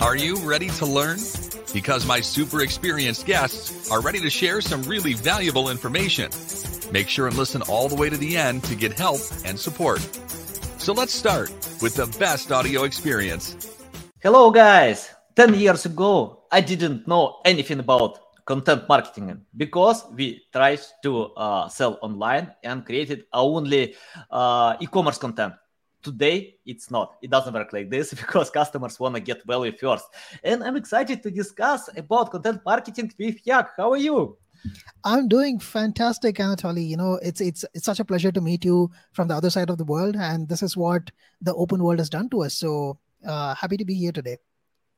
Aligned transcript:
Are 0.00 0.14
you 0.14 0.36
ready 0.36 0.68
to 0.76 0.84
learn? 0.84 1.18
Because 1.72 2.04
my 2.04 2.20
super 2.20 2.60
experienced 2.60 3.24
guests 3.24 3.90
are 3.90 4.02
ready 4.02 4.20
to 4.20 4.28
share 4.28 4.60
some 4.60 4.82
really 4.82 5.14
valuable 5.14 5.70
information. 5.70 6.30
Make 6.92 7.08
sure 7.08 7.28
and 7.28 7.36
listen 7.36 7.62
all 7.62 7.88
the 7.88 7.94
way 7.94 8.10
to 8.10 8.16
the 8.16 8.36
end 8.36 8.62
to 8.64 8.74
get 8.74 8.92
help 8.92 9.20
and 9.46 9.58
support. 9.58 10.00
So 10.76 10.92
let's 10.92 11.14
start 11.14 11.48
with 11.80 11.94
the 11.94 12.06
best 12.18 12.52
audio 12.52 12.84
experience. 12.84 13.56
Hello, 14.20 14.50
guys. 14.50 15.08
10 15.34 15.54
years 15.54 15.86
ago, 15.86 16.44
I 16.52 16.60
didn't 16.60 17.08
know 17.08 17.40
anything 17.46 17.80
about 17.80 18.18
content 18.44 18.86
marketing 18.90 19.46
because 19.56 20.04
we 20.12 20.44
tried 20.52 20.80
to 21.04 21.32
uh, 21.36 21.68
sell 21.68 21.98
online 22.02 22.52
and 22.62 22.84
created 22.84 23.24
only 23.32 23.94
uh, 24.30 24.76
e-commerce 24.78 25.16
content 25.16 25.54
today 26.02 26.54
it's 26.64 26.90
not 26.90 27.16
it 27.22 27.30
doesn't 27.30 27.54
work 27.54 27.72
like 27.72 27.90
this 27.90 28.12
because 28.22 28.50
customers 28.50 28.98
want 29.00 29.14
to 29.14 29.20
get 29.20 29.44
value 29.44 29.72
first 29.76 30.04
and 30.44 30.62
i'm 30.62 30.76
excited 30.76 31.22
to 31.22 31.30
discuss 31.30 31.88
about 31.96 32.30
content 32.30 32.60
marketing 32.64 33.12
with 33.18 33.36
yak 33.44 33.70
how 33.76 33.90
are 33.92 33.98
you 33.98 34.36
I'm 35.04 35.28
doing 35.28 35.58
fantastic, 35.58 36.36
Anatoly. 36.36 36.88
You 36.88 36.96
know, 36.96 37.20
it's 37.22 37.40
it's 37.40 37.64
it's 37.74 37.84
such 37.84 38.00
a 38.00 38.04
pleasure 38.04 38.32
to 38.32 38.40
meet 38.40 38.64
you 38.64 38.90
from 39.12 39.28
the 39.28 39.34
other 39.34 39.50
side 39.50 39.70
of 39.70 39.78
the 39.78 39.84
world, 39.84 40.16
and 40.16 40.48
this 40.48 40.62
is 40.62 40.76
what 40.76 41.10
the 41.40 41.54
open 41.54 41.82
world 41.82 41.98
has 41.98 42.10
done 42.10 42.28
to 42.30 42.42
us. 42.42 42.54
So 42.54 42.98
uh, 43.24 43.54
happy 43.54 43.76
to 43.76 43.84
be 43.84 43.94
here 43.94 44.12
today. 44.12 44.38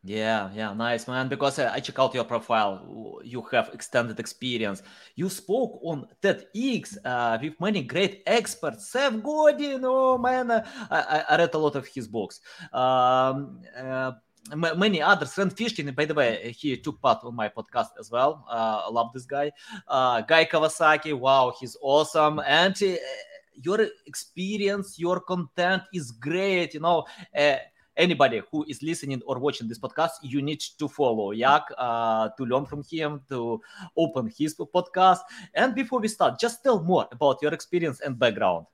Yeah, 0.05 0.51
yeah, 0.55 0.73
nice 0.75 1.09
man. 1.09 1.29
Because 1.29 1.59
uh, 1.59 1.70
I 1.75 1.80
check 1.80 1.98
out 1.98 2.15
your 2.15 2.25
profile. 2.25 3.20
You 3.25 3.43
have 3.51 3.70
extended 3.75 4.20
experience. 4.20 4.83
You 5.16 5.29
spoke 5.29 5.80
on 5.83 6.06
TEDx 6.23 6.97
uh, 7.05 7.39
with 7.43 7.61
many 7.61 7.83
great 7.83 8.23
experts. 8.27 8.91
Seth 8.91 9.23
Godin, 9.23 9.80
oh 9.84 10.16
man, 10.16 10.51
I, 10.53 11.25
I, 11.29 11.37
read 11.37 11.53
a 11.53 11.59
lot 11.59 11.75
of 11.75 11.87
his 11.89 12.06
books. 12.06 12.41
Um, 12.73 13.61
many 14.55 15.03
others. 15.03 15.37
Rand 15.37 15.56
Fishkin, 15.56 15.95
by 15.95 16.05
the 16.05 16.15
way, 16.15 16.55
he 16.56 16.77
took 16.77 17.01
part 17.03 17.25
on 17.25 17.34
my 17.34 17.48
podcast 17.48 17.91
as 17.98 18.11
well. 18.11 18.44
I 18.48 18.89
love 18.91 19.12
this 19.12 19.27
guy. 19.27 19.50
Guy 19.89 20.44
Kawasaki, 20.44 21.12
wow, 21.12 21.53
he's 21.59 21.77
awesome. 21.83 22.41
And 22.47 22.81
your 23.61 23.87
experience, 24.06 24.98
your 24.98 25.20
content 25.20 25.83
is 25.92 26.12
great. 26.12 26.75
You 26.75 26.81
know, 26.81 27.05
anybody 27.98 28.41
who 28.50 28.64
is 28.68 28.82
listening 28.82 29.20
or 29.27 29.38
watching 29.38 29.68
this 29.68 29.78
podcast, 29.78 30.22
you 30.22 30.41
need 30.41 30.60
to 30.78 30.88
follow 30.88 31.32
Yak 31.32 31.64
uh, 31.77 32.30
to 32.38 32.46
learn 32.46 32.64
from 32.64 32.82
him, 32.88 33.20
to 33.28 33.60
open 33.96 34.32
his 34.38 34.54
podcast. 34.54 35.20
And 35.54 35.74
before 35.74 36.00
we 36.00 36.08
start, 36.08 36.41
just 36.41 36.62
tell 36.62 36.80
more 36.82 37.06
about 37.12 37.42
your 37.42 37.52
experience 37.52 38.00
and 38.00 38.19
background. 38.19 38.66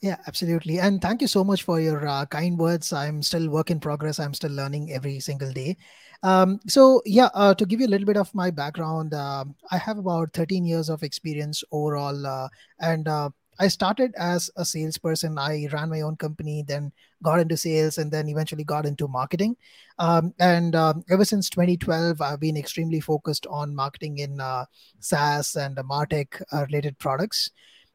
Yeah, 0.00 0.16
absolutely. 0.26 0.78
And 0.78 1.00
thank 1.00 1.22
you 1.22 1.26
so 1.26 1.42
much 1.42 1.62
for 1.62 1.80
your 1.80 2.06
uh, 2.06 2.26
kind 2.26 2.58
words. 2.58 2.92
I'm 2.92 3.22
still 3.22 3.48
work 3.48 3.70
in 3.70 3.80
progress. 3.80 4.20
I'm 4.20 4.34
still 4.34 4.52
learning 4.52 4.92
every 4.92 5.18
single 5.18 5.50
day. 5.50 5.76
Um, 6.22 6.60
so 6.66 7.02
yeah, 7.04 7.28
uh, 7.34 7.54
to 7.54 7.66
give 7.66 7.80
you 7.80 7.86
a 7.86 7.92
little 7.92 8.06
bit 8.06 8.16
of 8.16 8.34
my 8.34 8.50
background, 8.50 9.14
uh, 9.14 9.44
I 9.70 9.78
have 9.78 9.98
about 9.98 10.32
13 10.32 10.64
years 10.64 10.88
of 10.88 11.02
experience 11.02 11.64
overall, 11.72 12.26
uh, 12.26 12.48
and 12.80 13.08
uh, 13.08 13.30
I 13.58 13.68
started 13.68 14.12
as 14.18 14.50
a 14.56 14.64
salesperson. 14.64 15.38
I 15.38 15.68
ran 15.72 15.90
my 15.90 16.00
own 16.00 16.16
company, 16.16 16.64
then 16.66 16.92
got 17.22 17.40
into 17.40 17.56
sales, 17.56 17.98
and 17.98 18.10
then 18.10 18.28
eventually 18.28 18.64
got 18.64 18.86
into 18.86 19.08
marketing. 19.08 19.56
Um, 19.98 20.34
and 20.40 20.74
um, 20.74 21.04
ever 21.10 21.24
since 21.24 21.48
2012, 21.50 22.20
I've 22.20 22.40
been 22.40 22.56
extremely 22.56 23.00
focused 23.00 23.46
on 23.46 23.74
marketing 23.74 24.18
in 24.18 24.40
uh, 24.40 24.64
SaaS 25.00 25.56
and 25.56 25.76
Martech 25.76 26.42
uh, 26.52 26.64
related 26.66 26.98
products. 26.98 27.50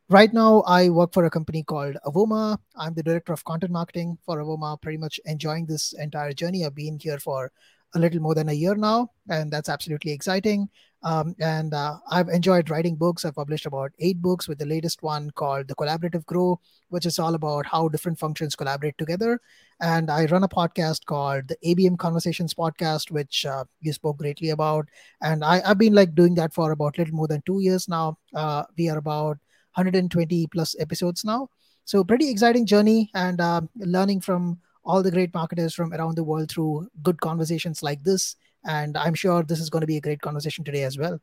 Right 0.10 0.34
now, 0.34 0.62
I 0.62 0.90
work 0.90 1.14
for 1.14 1.26
a 1.26 1.30
company 1.30 1.62
called 1.62 1.98
Avoma. 2.06 2.58
I'm 2.76 2.96
the 2.96 3.04
director 3.04 3.32
of 3.32 3.44
content 3.44 3.72
marketing 3.72 4.18
for 4.26 4.38
Avoma. 4.38 4.82
Pretty 4.82 4.98
much 4.98 5.20
enjoying 5.26 5.68
this 5.68 5.94
entire 5.94 6.34
journey. 6.34 6.66
I've 6.66 6.74
been 6.74 6.98
here 7.00 7.20
for 7.20 7.52
a 7.94 8.00
little 8.00 8.20
more 8.20 8.34
than 8.36 8.50
a 8.50 8.54
year 8.54 8.76
now, 8.76 9.12
and 9.30 9.52
that's 9.52 9.70
absolutely 9.70 10.12
exciting. 10.12 10.70
Um, 11.02 11.36
and 11.40 11.74
uh, 11.74 11.98
I've 12.10 12.28
enjoyed 12.28 12.70
writing 12.70 12.96
books. 12.96 13.24
I've 13.24 13.36
published 13.36 13.66
about 13.66 13.92
eight 14.00 14.22
books, 14.22 14.48
with 14.48 14.60
the 14.60 14.66
latest 14.66 15.02
one 15.02 15.32
called 15.32 15.68
The 15.68 15.76
Collaborative 15.76 16.26
Grow, 16.26 16.60
which 16.90 17.06
is 17.06 17.20
all 17.20 17.36
about 17.36 17.66
how 17.66 17.88
different 17.88 18.20
functions 18.20 18.56
collaborate 18.56 18.98
together. 18.98 19.40
And 19.80 20.12
I 20.12 20.26
run 20.26 20.44
a 20.44 20.50
podcast 20.50 21.06
called 21.06 21.48
the 21.48 21.58
ABM 21.66 21.98
Conversations 21.98 22.54
Podcast, 22.54 23.12
which 23.12 23.46
uh, 23.46 23.64
you 23.80 23.94
spoke 23.94 24.18
greatly 24.18 24.50
about. 24.50 24.88
And 25.22 25.44
I, 25.44 25.66
have 25.66 25.78
been 25.78 25.94
like 25.94 26.16
doing 26.16 26.36
that 26.36 26.54
for 26.54 26.72
about 26.72 26.98
a 26.98 27.02
little 27.02 27.16
more 27.16 27.28
than 27.28 27.44
two 27.46 27.62
years 27.62 27.88
now. 27.88 28.18
Uh, 28.36 28.64
we 28.78 28.90
are 28.90 28.98
about 28.98 29.38
120 29.76 30.48
plus 30.48 30.76
episodes 30.80 31.24
now. 31.24 31.50
So 31.86 32.04
pretty 32.04 32.30
exciting 32.30 32.66
journey 32.66 33.10
and 33.16 33.40
uh, 33.40 33.62
learning 33.78 34.22
from 34.22 34.60
all 34.84 35.02
the 35.02 35.12
great 35.12 35.34
marketers 35.34 35.74
from 35.74 35.94
around 35.94 36.16
the 36.16 36.24
world 36.24 36.52
through 36.52 36.90
good 37.02 37.20
conversations 37.22 37.82
like 37.82 38.04
this. 38.04 38.36
And 38.66 38.98
I'm 38.98 39.14
sure 39.16 39.44
this 39.44 39.60
is 39.60 39.70
going 39.70 39.82
to 39.82 39.88
be 39.88 39.98
a 39.98 40.02
great 40.02 40.22
conversation 40.22 40.64
today 40.64 40.84
as 40.84 40.98
well. 40.98 41.20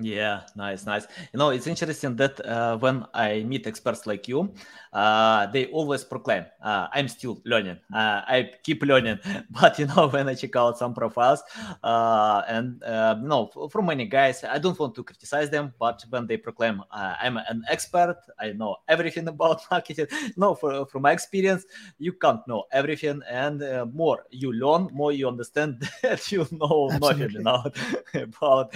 Yeah, 0.00 0.42
nice, 0.54 0.86
nice. 0.86 1.08
You 1.32 1.38
know, 1.38 1.50
it's 1.50 1.66
interesting 1.66 2.14
that 2.16 2.38
uh, 2.46 2.78
when 2.78 3.04
I 3.14 3.42
meet 3.42 3.66
experts 3.66 4.06
like 4.06 4.28
you, 4.28 4.54
uh, 4.92 5.46
they 5.46 5.66
always 5.66 6.04
proclaim, 6.04 6.44
uh, 6.62 6.86
"I'm 6.92 7.08
still 7.08 7.40
learning. 7.44 7.78
Uh, 7.92 8.22
I 8.24 8.50
keep 8.62 8.82
learning." 8.84 9.18
But 9.50 9.76
you 9.80 9.86
know, 9.86 10.06
when 10.08 10.28
I 10.28 10.34
check 10.34 10.54
out 10.54 10.78
some 10.78 10.94
profiles, 10.94 11.42
uh, 11.82 12.42
and 12.46 12.80
uh, 12.84 13.16
you 13.20 13.26
know, 13.26 13.50
from 13.72 13.86
many 13.86 14.06
guys, 14.06 14.44
I 14.44 14.58
don't 14.58 14.78
want 14.78 14.94
to 14.94 15.02
criticize 15.02 15.50
them, 15.50 15.74
but 15.80 16.04
when 16.10 16.28
they 16.28 16.36
proclaim, 16.36 16.80
"I'm 16.92 17.36
an 17.36 17.64
expert. 17.68 18.18
I 18.38 18.52
know 18.52 18.76
everything 18.86 19.26
about 19.34 19.62
marketing," 19.68 20.06
no, 20.36 20.54
for, 20.54 20.86
from 20.86 21.02
my 21.02 21.10
experience, 21.10 21.64
you 21.98 22.12
can't 22.12 22.46
know 22.46 22.64
everything, 22.70 23.20
and 23.28 23.60
more 23.92 24.26
you 24.30 24.52
learn, 24.52 24.90
more 24.92 25.10
you 25.10 25.26
understand 25.26 25.82
that 26.02 26.30
you 26.30 26.46
know 26.52 26.92
Absolutely. 26.92 27.00
nothing 27.00 27.46
about, 27.46 27.76
about 28.14 28.70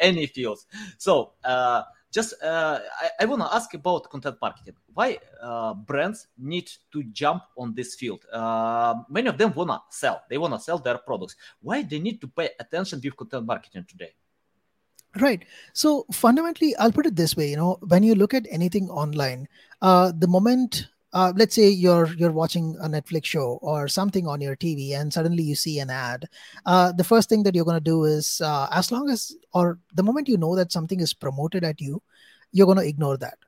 any 0.00 0.26
field. 0.26 0.57
So 0.98 1.32
uh, 1.44 1.82
just 2.10 2.34
uh, 2.42 2.80
I, 3.00 3.10
I 3.20 3.24
want 3.26 3.42
to 3.42 3.54
ask 3.54 3.72
about 3.74 4.08
content 4.10 4.36
marketing. 4.40 4.74
Why 4.94 5.18
uh, 5.42 5.74
brands 5.74 6.26
need 6.38 6.70
to 6.92 7.02
jump 7.12 7.42
on 7.56 7.74
this 7.74 7.94
field? 7.94 8.24
Uh, 8.32 8.94
many 9.08 9.28
of 9.28 9.36
them 9.36 9.52
want 9.54 9.70
to 9.70 9.80
sell. 9.90 10.22
They 10.30 10.38
want 10.38 10.54
to 10.54 10.60
sell 10.60 10.78
their 10.78 10.98
products. 10.98 11.36
Why 11.60 11.82
they 11.82 11.98
need 11.98 12.20
to 12.22 12.28
pay 12.28 12.50
attention 12.58 13.00
with 13.02 13.16
content 13.16 13.46
marketing 13.46 13.84
today? 13.88 14.14
Right. 15.20 15.44
So 15.72 16.06
fundamentally, 16.12 16.76
I'll 16.76 16.92
put 16.92 17.06
it 17.06 17.16
this 17.16 17.36
way. 17.36 17.50
You 17.50 17.56
know, 17.56 17.78
when 17.82 18.02
you 18.02 18.14
look 18.14 18.34
at 18.34 18.46
anything 18.50 18.90
online, 18.90 19.48
uh, 19.82 20.12
the 20.16 20.28
moment 20.28 20.88
uh, 21.12 21.32
let's 21.36 21.54
say 21.54 21.68
you're 21.68 22.08
you're 22.14 22.32
watching 22.32 22.76
a 22.82 22.88
Netflix 22.88 23.26
show 23.26 23.58
or 23.62 23.88
something 23.88 24.26
on 24.26 24.40
your 24.40 24.56
TV, 24.56 24.94
and 24.98 25.12
suddenly 25.12 25.42
you 25.42 25.54
see 25.54 25.78
an 25.78 25.90
ad. 25.90 26.28
Uh, 26.66 26.92
the 26.92 27.04
first 27.04 27.28
thing 27.28 27.42
that 27.44 27.54
you're 27.54 27.64
going 27.64 27.76
to 27.76 27.80
do 27.80 28.04
is, 28.04 28.40
uh, 28.42 28.68
as 28.72 28.92
long 28.92 29.08
as 29.08 29.34
or 29.54 29.78
the 29.94 30.02
moment 30.02 30.28
you 30.28 30.36
know 30.36 30.54
that 30.54 30.72
something 30.72 31.00
is 31.00 31.14
promoted 31.14 31.64
at 31.64 31.80
you, 31.80 32.02
you're 32.52 32.66
going 32.66 32.78
to 32.78 32.86
ignore 32.86 33.16
that. 33.16 33.38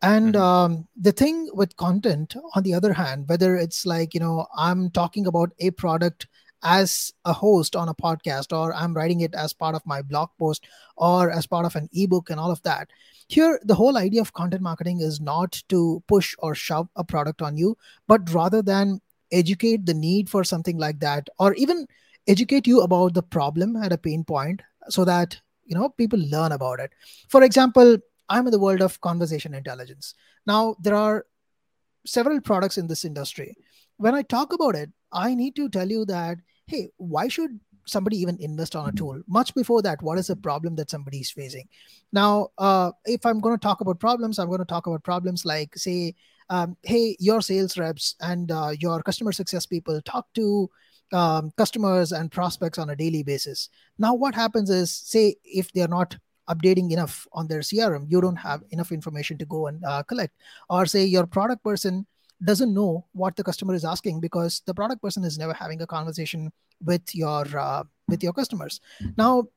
And 0.00 0.34
mm-hmm. 0.34 0.42
um, 0.42 0.88
the 0.96 1.12
thing 1.12 1.48
with 1.52 1.76
content, 1.76 2.34
on 2.54 2.62
the 2.62 2.74
other 2.74 2.92
hand, 2.92 3.28
whether 3.28 3.56
it's 3.56 3.84
like 3.84 4.14
you 4.14 4.20
know 4.20 4.46
I'm 4.56 4.90
talking 4.90 5.26
about 5.26 5.52
a 5.58 5.70
product 5.72 6.28
as 6.62 7.12
a 7.24 7.32
host 7.32 7.74
on 7.74 7.88
a 7.88 7.94
podcast 7.94 8.56
or 8.56 8.72
i'm 8.74 8.94
writing 8.94 9.20
it 9.20 9.34
as 9.34 9.52
part 9.52 9.74
of 9.74 9.84
my 9.84 10.00
blog 10.00 10.30
post 10.38 10.66
or 10.96 11.30
as 11.30 11.46
part 11.46 11.66
of 11.66 11.74
an 11.76 11.88
ebook 11.92 12.30
and 12.30 12.38
all 12.38 12.50
of 12.50 12.62
that. 12.62 12.88
Here 13.28 13.58
the 13.64 13.74
whole 13.74 13.96
idea 13.96 14.20
of 14.20 14.32
content 14.32 14.62
marketing 14.62 15.00
is 15.00 15.20
not 15.20 15.62
to 15.68 16.02
push 16.06 16.34
or 16.38 16.54
shove 16.54 16.88
a 16.96 17.04
product 17.04 17.42
on 17.42 17.56
you 17.56 17.76
but 18.06 18.32
rather 18.32 18.62
than 18.62 19.00
educate 19.32 19.86
the 19.86 19.94
need 19.94 20.28
for 20.28 20.44
something 20.44 20.78
like 20.78 21.00
that 21.00 21.28
or 21.38 21.54
even 21.54 21.86
educate 22.28 22.66
you 22.66 22.82
about 22.82 23.14
the 23.14 23.22
problem 23.22 23.74
at 23.76 23.92
a 23.92 23.98
pain 23.98 24.22
point 24.22 24.62
so 24.88 25.04
that 25.04 25.40
you 25.64 25.74
know 25.74 25.88
people 25.88 26.18
learn 26.18 26.52
about 26.52 26.78
it. 26.80 26.92
For 27.28 27.42
example 27.42 27.98
i'm 28.28 28.46
in 28.46 28.52
the 28.52 28.58
world 28.58 28.82
of 28.82 29.00
conversation 29.00 29.54
intelligence. 29.54 30.14
Now 30.46 30.76
there 30.80 30.94
are 30.94 31.26
several 32.06 32.40
products 32.40 32.78
in 32.78 32.86
this 32.86 33.04
industry. 33.04 33.56
When 33.96 34.14
i 34.14 34.22
talk 34.22 34.52
about 34.52 34.74
it 34.74 34.90
i 35.12 35.34
need 35.34 35.54
to 35.56 35.68
tell 35.68 35.88
you 35.88 36.04
that 36.06 36.38
hey, 36.66 36.88
why 36.96 37.28
should 37.28 37.58
somebody 37.84 38.16
even 38.18 38.36
invest 38.40 38.76
on 38.76 38.88
a 38.88 38.92
tool? 38.92 39.20
Much 39.26 39.54
before 39.54 39.82
that 39.82 40.02
what 40.02 40.18
is 40.18 40.28
the 40.28 40.36
problem 40.36 40.76
that 40.76 40.90
somebody 40.90 41.18
is 41.18 41.30
facing? 41.30 41.68
Now 42.12 42.48
uh, 42.58 42.92
if 43.04 43.26
i'm 43.26 43.40
going 43.40 43.58
to 43.58 43.62
talk 43.62 43.80
about 43.80 43.98
problems 43.98 44.38
i'm 44.38 44.48
going 44.48 44.60
to 44.60 44.64
talk 44.64 44.86
about 44.86 45.02
problems 45.02 45.44
like 45.44 45.76
say 45.76 46.14
um, 46.50 46.76
hey 46.82 47.16
your 47.18 47.40
sales 47.40 47.78
reps 47.78 48.14
and 48.20 48.50
uh, 48.50 48.72
your 48.78 49.02
customer 49.02 49.32
success 49.32 49.66
people 49.66 50.00
talk 50.02 50.26
to 50.34 50.68
um, 51.12 51.52
customers 51.56 52.12
and 52.12 52.30
prospects 52.30 52.78
on 52.78 52.90
a 52.90 52.96
daily 52.96 53.22
basis. 53.22 53.68
Now 53.98 54.14
what 54.14 54.34
happens 54.34 54.70
is 54.70 54.90
say 54.90 55.36
if 55.44 55.72
they're 55.72 55.88
not 55.88 56.16
updating 56.48 56.90
enough 56.90 57.26
on 57.32 57.46
their 57.46 57.60
crm 57.60 58.04
you 58.08 58.20
don't 58.20 58.36
have 58.36 58.64
enough 58.70 58.90
information 58.90 59.38
to 59.38 59.46
go 59.46 59.68
and 59.68 59.84
uh, 59.84 60.02
collect. 60.02 60.34
Or 60.68 60.86
say 60.86 61.04
your 61.04 61.26
product 61.26 61.62
person 61.62 62.06
doesn't 62.44 62.74
know 62.74 63.06
what 63.12 63.36
the 63.36 63.44
customer 63.44 63.74
is 63.74 63.84
asking 63.84 64.20
because 64.20 64.62
the 64.66 64.74
product 64.74 65.02
person 65.02 65.24
is 65.24 65.38
never 65.38 65.52
having 65.52 65.80
a 65.82 65.86
conversation 65.86 66.52
with 66.84 67.14
your 67.14 67.46
uh, 67.58 67.84
with 68.08 68.22
your 68.22 68.32
customers. 68.32 68.80
Now 69.16 69.48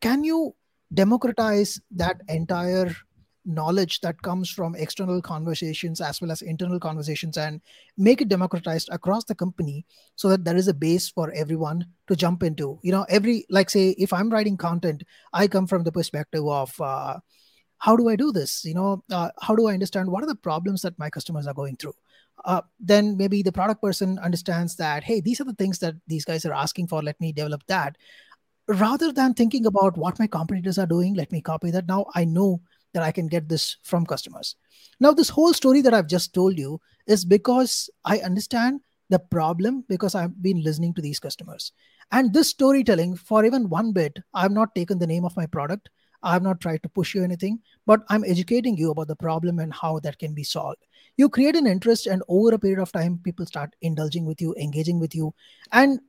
can 0.00 0.24
you 0.24 0.54
democratize 0.92 1.80
that 1.92 2.20
entire 2.28 2.94
knowledge 3.44 4.00
that 4.00 4.20
comes 4.22 4.50
from 4.50 4.74
external 4.76 5.20
conversations 5.20 6.00
as 6.00 6.20
well 6.20 6.30
as 6.30 6.42
internal 6.42 6.78
conversations 6.78 7.36
and 7.36 7.60
make 7.96 8.20
it 8.20 8.28
democratized 8.28 8.88
across 8.92 9.24
the 9.24 9.34
company 9.34 9.84
so 10.14 10.28
that 10.28 10.44
there 10.44 10.56
is 10.56 10.68
a 10.68 10.74
base 10.74 11.08
for 11.08 11.32
everyone 11.32 11.84
to 12.06 12.14
jump 12.14 12.42
into? 12.42 12.78
You 12.82 12.92
know 12.92 13.06
every 13.08 13.44
like 13.50 13.70
say 13.70 13.90
if 13.98 14.12
i'm 14.12 14.30
writing 14.30 14.56
content 14.56 15.02
i 15.32 15.46
come 15.46 15.66
from 15.66 15.84
the 15.84 15.92
perspective 15.92 16.46
of 16.46 16.80
uh, 16.80 17.18
how 17.82 17.96
do 17.96 18.08
i 18.08 18.14
do 18.14 18.30
this? 18.30 18.64
You 18.64 18.74
know 18.74 19.04
uh, 19.10 19.30
how 19.40 19.56
do 19.56 19.66
i 19.68 19.72
understand 19.72 20.10
what 20.10 20.22
are 20.22 20.32
the 20.32 20.42
problems 20.48 20.82
that 20.82 20.98
my 20.98 21.10
customers 21.10 21.46
are 21.46 21.54
going 21.54 21.76
through? 21.76 21.94
Uh, 22.44 22.62
then 22.78 23.16
maybe 23.16 23.42
the 23.42 23.52
product 23.52 23.82
person 23.82 24.18
understands 24.20 24.76
that 24.76 25.02
hey 25.04 25.20
these 25.20 25.40
are 25.40 25.44
the 25.44 25.54
things 25.54 25.80
that 25.80 25.96
these 26.06 26.24
guys 26.24 26.46
are 26.46 26.54
asking 26.54 26.86
for. 26.86 27.02
Let 27.02 27.20
me 27.20 27.32
develop 27.32 27.64
that. 27.66 27.96
Rather 28.68 29.12
than 29.12 29.34
thinking 29.34 29.66
about 29.66 29.98
what 29.98 30.20
my 30.20 30.28
competitors 30.28 30.78
are 30.78 30.86
doing 30.86 31.14
let 31.14 31.32
me 31.32 31.40
copy 31.40 31.72
that. 31.72 31.88
Now 31.88 32.06
i 32.14 32.24
know 32.24 32.60
that 32.94 33.02
i 33.02 33.10
can 33.10 33.26
get 33.26 33.48
this 33.48 33.76
from 33.82 34.06
customers. 34.06 34.54
Now 35.00 35.12
this 35.12 35.28
whole 35.28 35.52
story 35.52 35.80
that 35.82 35.94
i've 35.94 36.14
just 36.14 36.32
told 36.32 36.58
you 36.58 36.80
is 37.06 37.24
because 37.24 37.90
i 38.04 38.18
understand 38.18 38.80
the 39.10 39.18
problem 39.18 39.84
because 39.88 40.14
i've 40.14 40.40
been 40.40 40.62
listening 40.62 40.94
to 40.94 41.02
these 41.02 41.18
customers. 41.18 41.72
And 42.12 42.32
this 42.32 42.50
storytelling 42.50 43.16
for 43.16 43.44
even 43.44 43.68
one 43.68 43.92
bit 43.92 44.20
i've 44.34 44.52
not 44.52 44.76
taken 44.76 45.00
the 45.00 45.12
name 45.14 45.24
of 45.24 45.36
my 45.36 45.46
product 45.46 45.90
i 46.22 46.32
have 46.32 46.42
not 46.42 46.60
tried 46.60 46.82
to 46.82 46.88
push 46.88 47.14
you 47.14 47.24
anything 47.24 47.58
but 47.86 48.00
i'm 48.08 48.24
educating 48.24 48.76
you 48.76 48.90
about 48.90 49.08
the 49.08 49.16
problem 49.16 49.58
and 49.58 49.72
how 49.72 49.98
that 50.00 50.18
can 50.18 50.34
be 50.34 50.44
solved. 50.44 50.84
You 51.16 51.28
create 51.28 51.56
an 51.56 51.66
interest 51.66 52.06
and 52.06 52.22
over 52.28 52.54
a 52.54 52.58
period 52.58 52.78
of 52.78 52.92
time 52.92 53.18
people 53.22 53.46
start 53.46 53.74
indulging 53.82 54.24
with 54.24 54.40
you 54.40 54.54
engaging 54.54 54.98
with 54.98 55.14
you 55.14 55.34
and 55.72 56.00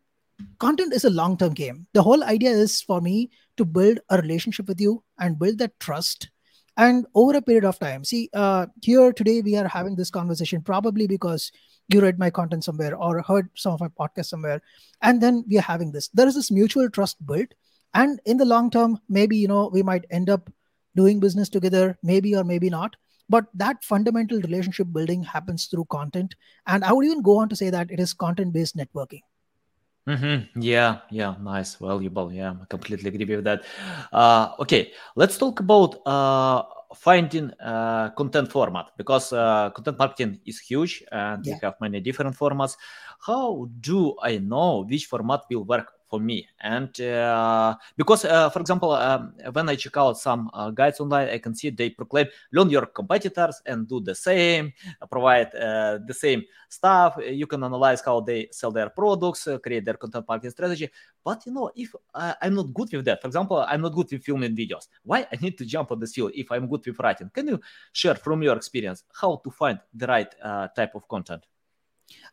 content 0.60 0.94
is 0.94 1.06
a 1.06 1.10
long 1.10 1.38
term 1.38 1.54
game. 1.54 1.88
The 1.94 2.04
whole 2.04 2.24
idea 2.24 2.51
is 2.51 2.81
for 2.81 3.01
me 3.01 3.31
to 3.57 3.65
build 3.65 4.00
a 4.10 4.18
relationship 4.18 4.68
with 4.68 4.80
you 4.80 5.04
and 5.19 5.38
build 5.38 5.57
that 5.60 5.80
trust. 5.80 6.30
And 6.77 7.06
over 7.13 7.38
a 7.38 7.42
period 7.42 7.65
of 7.65 7.80
time 7.80 8.04
see 8.04 8.30
uh, 8.33 8.65
here 8.81 9.13
today 9.13 9.42
we 9.42 9.56
are 9.57 9.68
having 9.68 9.95
this 9.95 10.10
conversation 10.10 10.62
probably 10.62 11.06
because 11.06 11.51
you 11.89 12.01
read 12.01 12.18
my 12.18 12.30
content 12.30 12.63
somewhere 12.63 12.95
or 12.95 13.21
heard 13.21 13.50
some 13.56 13.74
of 13.74 13.81
my 13.81 13.89
podcast 13.89 14.25
somewhere 14.25 14.62
and 15.01 15.21
then 15.21 15.44
we 15.48 15.57
are 15.57 15.62
having 15.62 15.92
this. 15.92 16.07
There 16.13 16.27
is 16.27 16.36
this 16.36 16.50
mutual 16.50 16.89
trust 16.89 17.24
built 17.25 17.54
and 17.94 18.19
in 18.25 18.38
the 18.38 18.45
long 18.45 18.69
term 18.69 19.00
maybe 19.10 19.38
you 19.38 19.48
know 19.48 19.69
we 19.72 19.84
might 19.84 20.06
end 20.10 20.30
up 20.30 20.50
doing 20.95 21.19
business 21.19 21.50
together 21.50 21.98
maybe 22.04 22.36
or 22.36 22.44
maybe 22.44 22.69
not 22.69 22.95
but 23.30 23.45
that 23.54 23.84
fundamental 23.84 24.40
relationship 24.42 24.88
building 24.92 25.24
happens 25.24 25.66
through 25.66 25.86
content 25.86 26.36
and 26.68 26.84
i 26.84 26.92
would 26.92 27.06
even 27.06 27.22
go 27.22 27.38
on 27.38 27.50
to 27.50 27.56
say 27.56 27.69
that 27.69 27.92
it 27.92 28.00
is 28.00 28.13
content 28.13 28.54
based 28.54 28.75
networking 28.78 29.22
Mm-hmm. 30.07 30.60
Yeah, 30.60 31.00
yeah, 31.12 31.36
nice, 31.40 31.75
valuable. 31.75 32.31
Yeah, 32.31 32.56
I 32.62 32.66
completely 32.66 33.07
agree 33.07 33.36
with 33.36 33.45
that. 33.45 33.63
Uh, 34.12 34.51
okay, 34.60 34.92
let's 35.16 35.38
talk 35.38 35.62
about 35.62 36.06
uh, 36.06 36.63
finding 36.96 37.51
uh, 37.62 38.10
content 38.12 38.51
format 38.51 38.92
because 38.98 39.31
uh, 39.31 39.69
content 39.69 39.98
marketing 39.98 40.39
is 40.46 40.60
huge 40.60 41.04
and 41.12 41.46
yeah. 41.46 41.54
we 41.54 41.60
have 41.63 41.75
many 41.80 42.01
different 42.01 42.36
formats. 42.36 42.75
How 43.25 43.69
do 43.80 44.16
I 44.22 44.39
know 44.39 44.84
which 44.84 45.06
format 45.06 45.42
will 45.50 45.63
work 45.63 45.88
for 46.13 46.19
me. 46.19 46.48
And 46.62 46.94
uh, 47.01 47.75
because, 47.98 48.24
uh, 48.25 48.48
for 48.51 48.60
example, 48.60 48.92
um, 48.92 49.33
when 49.51 49.68
I 49.68 49.75
check 49.75 49.98
out 49.98 50.19
some 50.19 50.48
uh, 50.54 50.69
guides 50.69 51.00
online, 51.00 51.30
I 51.30 51.39
can 51.39 51.56
see 51.56 51.71
they 51.71 51.89
proclaim 51.89 52.27
learn 52.51 52.69
your 52.69 52.86
competitors 52.86 53.63
and 53.65 53.88
do 53.88 54.00
the 54.00 54.13
same, 54.13 54.74
provide 55.10 55.50
the 55.51 56.13
same 56.13 56.44
stuff. 56.69 57.18
You 57.18 57.48
can 57.48 57.63
analyze 57.63 58.01
how 58.06 58.19
they 58.19 58.48
sell 58.51 58.71
their 58.71 58.89
products, 58.92 59.48
create 59.63 59.86
their 59.86 59.98
content 59.98 60.25
marketing 60.27 60.51
strategy. 60.51 60.88
But 61.24 61.48
you 61.48 61.51
know, 61.51 61.71
if 61.75 61.95
I'm 62.13 62.54
not 62.54 62.71
good 62.71 62.94
with 62.94 63.06
that, 63.06 63.19
for 63.19 63.27
example, 63.27 63.57
I'm 63.68 63.81
not 63.81 63.94
good 63.94 64.12
with 64.12 64.24
filming 64.24 64.56
videos. 64.56 64.88
Why 65.01 65.25
I 65.31 65.36
need 65.42 65.57
to 65.57 65.65
jump 65.65 65.92
on 65.92 66.00
this 66.00 66.13
field 66.13 66.31
if 66.36 66.51
I'm 66.51 66.68
good 66.68 66.86
with 66.86 67.00
writing? 67.00 67.31
Can 67.33 67.48
you 67.48 67.60
share 67.92 68.15
from 68.15 68.44
your 68.44 68.56
experience 68.56 69.04
how 69.19 69.42
to 69.44 69.50
find 69.50 69.80
the 69.95 70.06
right 70.06 70.31
type 70.75 70.94
of 70.94 71.07
content? 71.07 71.44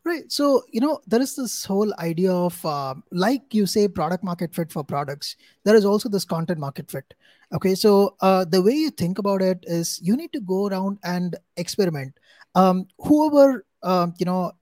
Right. 0.03 0.31
So, 0.31 0.63
you 0.71 0.81
know, 0.81 0.99
there 1.05 1.21
is 1.21 1.35
this 1.35 1.63
whole 1.63 1.93
idea 1.99 2.31
of, 2.31 2.63
uh, 2.65 2.95
like 3.11 3.53
you 3.53 3.65
say, 3.65 3.87
product 3.87 4.23
market 4.23 4.53
fit 4.53 4.71
for 4.71 4.83
products. 4.83 5.35
There 5.63 5.75
is 5.75 5.85
also 5.85 6.09
this 6.09 6.25
content 6.25 6.59
market 6.59 6.89
fit. 6.89 7.13
Okay. 7.53 7.75
So, 7.75 8.15
uh, 8.21 8.45
the 8.45 8.61
way 8.61 8.73
you 8.73 8.89
think 8.89 9.19
about 9.19 9.41
it 9.41 9.59
is 9.63 9.99
you 10.01 10.17
need 10.17 10.33
to 10.33 10.41
go 10.41 10.67
around 10.67 10.97
and 11.03 11.35
experiment. 11.57 12.13
Um, 12.55 12.87
whoever, 12.97 13.65
uh, 13.83 14.07
you 14.17 14.25
know, 14.25 14.53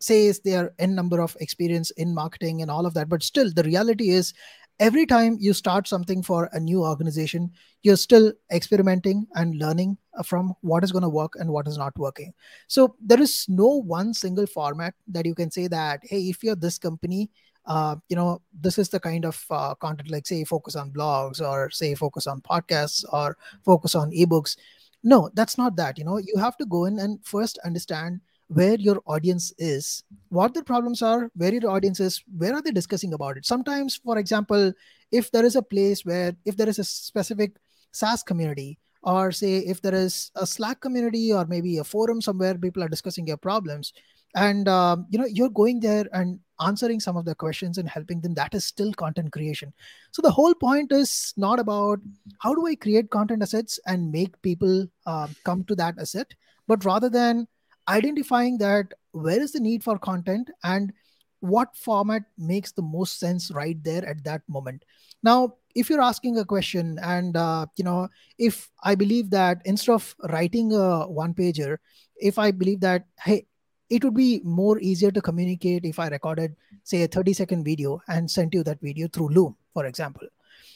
says 0.00 0.40
they 0.40 0.54
are 0.54 0.72
n 0.78 0.94
number 0.94 1.20
of 1.20 1.36
experience 1.40 1.90
in 1.92 2.14
marketing 2.14 2.62
and 2.62 2.70
all 2.70 2.86
of 2.86 2.94
that, 2.94 3.08
but 3.08 3.22
still, 3.22 3.50
the 3.52 3.64
reality 3.64 4.10
is 4.10 4.32
every 4.80 5.06
time 5.06 5.36
you 5.40 5.52
start 5.52 5.88
something 5.88 6.22
for 6.22 6.48
a 6.52 6.60
new 6.60 6.84
organization, 6.84 7.50
you're 7.82 7.96
still 7.96 8.32
experimenting 8.52 9.26
and 9.34 9.58
learning 9.58 9.96
uh, 10.16 10.22
from 10.22 10.54
what 10.60 10.84
is 10.84 10.92
going 10.92 11.02
to 11.02 11.08
work 11.08 11.34
and 11.36 11.50
what 11.50 11.66
is 11.66 11.78
not 11.78 11.98
working. 11.98 12.32
So 12.66 12.94
there 13.00 13.20
is 13.20 13.46
no 13.48 13.66
one 13.66 14.14
single 14.14 14.46
format 14.46 14.94
that 15.08 15.26
you 15.26 15.34
can 15.34 15.50
say 15.50 15.68
that, 15.68 16.00
hey, 16.02 16.28
if 16.28 16.42
you're 16.42 16.56
this 16.56 16.78
company, 16.78 17.30
uh, 17.66 17.96
you 18.08 18.16
know, 18.16 18.40
this 18.58 18.78
is 18.78 18.88
the 18.88 19.00
kind 19.00 19.24
of 19.24 19.44
uh, 19.50 19.74
content 19.74 20.10
like 20.10 20.26
say 20.26 20.44
focus 20.44 20.74
on 20.74 20.90
blogs 20.90 21.40
or 21.40 21.70
say 21.70 21.94
focus 21.94 22.26
on 22.26 22.40
podcasts 22.40 23.04
or 23.12 23.36
focus 23.64 23.94
on 23.94 24.10
ebooks. 24.10 24.56
No, 25.02 25.30
that's 25.34 25.58
not 25.58 25.76
that. 25.76 25.98
You 25.98 26.04
know, 26.04 26.18
you 26.18 26.34
have 26.38 26.56
to 26.56 26.66
go 26.66 26.86
in 26.86 26.98
and 26.98 27.24
first 27.24 27.58
understand 27.64 28.20
where 28.48 28.76
your 28.76 29.00
audience 29.06 29.52
is, 29.58 30.02
what 30.30 30.54
their 30.54 30.64
problems 30.64 31.02
are, 31.02 31.30
where 31.36 31.52
your 31.52 31.70
audience 31.70 32.00
is, 32.00 32.22
where 32.36 32.54
are 32.54 32.62
they 32.62 32.70
discussing 32.70 33.12
about 33.12 33.36
it. 33.36 33.46
Sometimes, 33.46 33.96
for 33.96 34.18
example, 34.18 34.72
if 35.12 35.30
there 35.30 35.44
is 35.44 35.56
a 35.56 35.62
place 35.62 36.04
where, 36.04 36.34
if 36.44 36.56
there 36.56 36.68
is 36.68 36.78
a 36.78 36.84
specific 36.84 37.56
SaaS 37.92 38.22
community, 38.22 38.78
or 39.02 39.30
say 39.30 39.58
if 39.58 39.80
there 39.80 39.94
is 39.94 40.30
a 40.34 40.46
Slack 40.46 40.80
community 40.80 41.32
or 41.32 41.46
maybe 41.46 41.78
a 41.78 41.84
forum 41.84 42.20
somewhere 42.20 42.58
people 42.58 42.82
are 42.82 42.88
discussing 42.88 43.26
your 43.26 43.36
problems, 43.36 43.92
and 44.34 44.68
um, 44.68 45.06
you 45.08 45.18
know 45.18 45.26
you're 45.26 45.48
going 45.50 45.80
there 45.80 46.06
and 46.12 46.38
answering 46.60 47.00
some 47.00 47.16
of 47.16 47.24
the 47.24 47.34
questions 47.34 47.78
and 47.78 47.88
helping 47.88 48.20
them 48.20 48.34
that 48.34 48.54
is 48.54 48.64
still 48.64 48.92
content 48.92 49.32
creation 49.32 49.72
so 50.10 50.20
the 50.20 50.30
whole 50.30 50.54
point 50.54 50.92
is 50.92 51.32
not 51.36 51.58
about 51.58 51.98
how 52.40 52.54
do 52.54 52.66
i 52.66 52.74
create 52.74 53.10
content 53.10 53.42
assets 53.42 53.78
and 53.86 54.10
make 54.10 54.40
people 54.42 54.86
uh, 55.06 55.28
come 55.44 55.64
to 55.64 55.74
that 55.74 55.94
asset 55.98 56.34
but 56.66 56.84
rather 56.84 57.08
than 57.08 57.46
identifying 57.88 58.58
that 58.58 58.92
where 59.12 59.40
is 59.40 59.52
the 59.52 59.60
need 59.60 59.82
for 59.82 59.98
content 59.98 60.50
and 60.64 60.92
what 61.40 61.76
format 61.76 62.22
makes 62.36 62.72
the 62.72 62.82
most 62.82 63.18
sense 63.18 63.50
right 63.52 63.82
there 63.84 64.04
at 64.06 64.22
that 64.24 64.42
moment 64.48 64.84
now 65.22 65.54
if 65.74 65.88
you're 65.88 66.02
asking 66.02 66.38
a 66.38 66.44
question 66.44 66.98
and 67.02 67.36
uh, 67.36 67.64
you 67.76 67.84
know 67.84 68.08
if 68.38 68.70
i 68.82 68.94
believe 68.94 69.30
that 69.30 69.62
instead 69.64 69.92
of 69.92 70.14
writing 70.30 70.72
a 70.72 71.06
one 71.06 71.32
pager 71.32 71.78
if 72.16 72.38
i 72.38 72.50
believe 72.50 72.80
that 72.80 73.06
hey 73.22 73.46
it 73.88 74.04
would 74.04 74.14
be 74.14 74.40
more 74.44 74.78
easier 74.80 75.10
to 75.10 75.20
communicate 75.20 75.84
if 75.84 75.98
i 75.98 76.08
recorded 76.08 76.56
say 76.82 77.02
a 77.02 77.08
30 77.08 77.32
second 77.32 77.64
video 77.64 78.00
and 78.08 78.30
sent 78.30 78.52
you 78.52 78.64
that 78.64 78.80
video 78.80 79.06
through 79.08 79.28
loom 79.28 79.56
for 79.72 79.86
example 79.86 80.26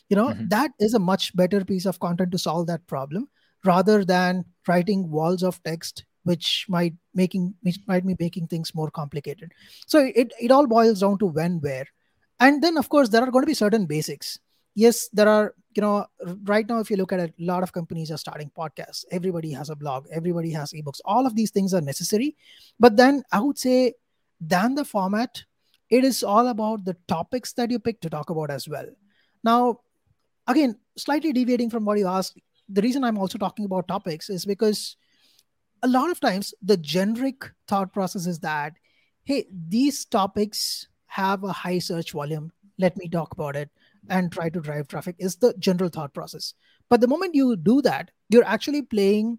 you 0.09 0.17
know 0.17 0.29
mm-hmm. 0.29 0.49
that 0.49 0.71
is 0.79 0.95
a 0.95 0.99
much 0.99 1.35
better 1.37 1.65
piece 1.65 1.87
of 1.87 1.99
content 1.99 2.31
to 2.31 2.39
solve 2.39 2.67
that 2.69 2.87
problem 2.87 3.29
rather 3.65 4.05
than 4.05 4.45
writing 4.69 5.11
walls 5.11 5.43
of 5.43 5.63
text 5.65 6.05
which 6.25 6.67
might 6.69 6.95
making 7.15 7.55
which 7.63 7.79
might 7.87 8.07
be 8.07 8.17
making 8.19 8.47
things 8.47 8.75
more 8.75 8.91
complicated. 8.91 9.53
So 9.87 10.11
it, 10.15 10.33
it 10.41 10.51
all 10.51 10.67
boils 10.67 11.01
down 11.01 11.19
to 11.19 11.27
when 11.27 11.61
where. 11.61 11.87
And 12.41 12.63
then 12.63 12.77
of 12.77 12.89
course 12.89 13.09
there 13.09 13.23
are 13.23 13.31
going 13.31 13.43
to 13.43 13.47
be 13.47 13.55
certain 13.55 13.87
basics. 13.87 14.39
Yes 14.75 15.09
there 15.13 15.29
are 15.29 15.55
you 15.75 15.83
know 15.83 16.07
right 16.45 16.69
now 16.69 16.81
if 16.81 16.91
you 16.91 16.97
look 16.97 17.13
at 17.13 17.21
it 17.21 17.35
a 17.39 17.45
lot 17.45 17.63
of 17.63 17.73
companies 17.73 18.11
are 18.11 18.19
starting 18.19 18.51
podcasts. 18.57 19.05
Everybody 19.11 19.53
has 19.53 19.71
a 19.71 19.77
blog. 19.77 20.07
Everybody 20.11 20.51
has 20.51 20.73
ebooks. 20.73 21.01
All 21.05 21.27
of 21.27 21.35
these 21.35 21.51
things 21.51 21.75
are 21.75 21.81
necessary. 21.81 22.37
But 22.79 22.97
then 22.97 23.23
i 23.33 23.41
would 23.41 23.59
say 23.59 23.95
than 24.41 24.75
the 24.75 24.85
format 24.85 25.45
it 25.91 26.05
is 26.05 26.23
all 26.23 26.49
about 26.49 26.85
the 26.87 26.97
topics 27.07 27.53
that 27.53 27.71
you 27.71 27.79
pick 27.79 28.01
to 28.01 28.11
talk 28.11 28.31
about 28.31 28.51
as 28.51 28.69
well. 28.69 28.87
Now 29.45 29.81
again 30.47 30.77
slightly 30.97 31.33
deviating 31.33 31.71
from 31.71 31.85
what 31.85 31.99
you 31.99 32.07
asked 32.07 32.39
the 32.69 32.83
reason 32.83 33.05
i'm 33.05 33.19
also 33.19 33.39
talking 33.39 33.65
about 33.65 33.89
topics 33.89 34.31
is 34.31 34.45
because 34.45 34.97
a 35.83 35.89
lot 35.89 36.11
of 36.11 36.21
times 36.21 36.55
the 36.63 36.77
generic 36.77 37.51
thought 37.67 37.93
process 37.93 38.27
is 38.27 38.39
that 38.41 38.75
hey 39.25 39.47
these 39.69 40.05
topics 40.05 40.89
have 41.07 41.45
a 41.45 41.53
high 41.53 41.79
search 41.79 42.13
volume. 42.13 42.51
Let 42.79 42.97
me 42.97 43.09
talk 43.09 43.33
about 43.33 43.55
it 43.55 43.69
and 44.09 44.33
try 44.33 44.49
to 44.49 44.61
drive 44.61 44.89
traffic 44.89 45.17
is 45.19 45.37
the 45.37 45.55
general 45.59 45.91
thought 45.91 46.15
process. 46.15 46.55
But 46.89 47.01
the 47.01 47.09
moment 47.09 47.35
you 47.35 47.57
do 47.57 47.83
that 47.83 48.11
you're 48.29 48.45
actually 48.45 48.83
playing 48.83 49.39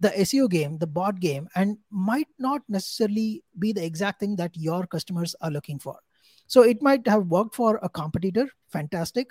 the 0.00 0.08
seo 0.08 0.48
game 0.50 0.78
the 0.78 0.86
bot 0.86 1.20
game 1.20 1.48
and 1.54 1.78
might 1.90 2.26
not 2.38 2.62
necessarily 2.68 3.44
be 3.58 3.72
the 3.72 3.84
exact 3.84 4.20
thing 4.20 4.36
that 4.36 4.56
your 4.56 4.86
customers 4.86 5.36
are 5.40 5.50
looking 5.50 5.78
for. 5.78 5.98
So 6.46 6.62
it 6.62 6.82
might 6.82 7.06
have 7.06 7.26
worked 7.26 7.54
for 7.54 7.78
a 7.82 7.88
competitor 7.88 8.48
fantastic 8.70 9.28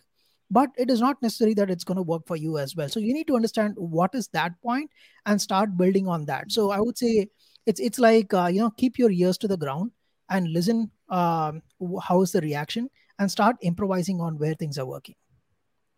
but 0.52 0.70
it 0.78 0.92
is 0.92 1.00
not 1.00 1.22
necessary 1.22 1.54
that 1.56 1.72
it's 1.72 1.86
going 1.86 1.96
to 1.96 2.04
work 2.04 2.28
for 2.28 2.36
you 2.36 2.58
as 2.58 2.76
well. 2.76 2.90
So 2.90 3.00
you 3.00 3.14
need 3.14 3.28
to 3.28 3.36
understand 3.36 3.76
what 3.78 4.14
is 4.14 4.28
that 4.34 4.52
point 4.62 4.92
and 5.26 5.42
start 5.42 5.78
building 5.78 6.08
on 6.08 6.26
that. 6.26 6.52
So 6.52 6.72
i 6.72 6.80
would 6.80 6.98
say 6.98 7.28
it's 7.66 7.80
it's 7.80 8.00
like 8.00 8.34
uh, 8.34 8.48
you 8.48 8.60
know 8.60 8.72
keep 8.72 8.98
your 8.98 9.12
ears 9.12 9.38
to 9.40 9.48
the 9.48 9.58
ground 9.58 9.92
and 10.30 10.48
listen 10.48 10.92
um, 11.10 11.62
how 12.02 12.22
is 12.22 12.32
the 12.32 12.42
reaction 12.42 12.90
and 13.20 13.30
start 13.30 13.56
improvising 13.62 14.20
on 14.20 14.38
where 14.38 14.56
things 14.56 14.78
are 14.78 14.86
working 14.86 15.16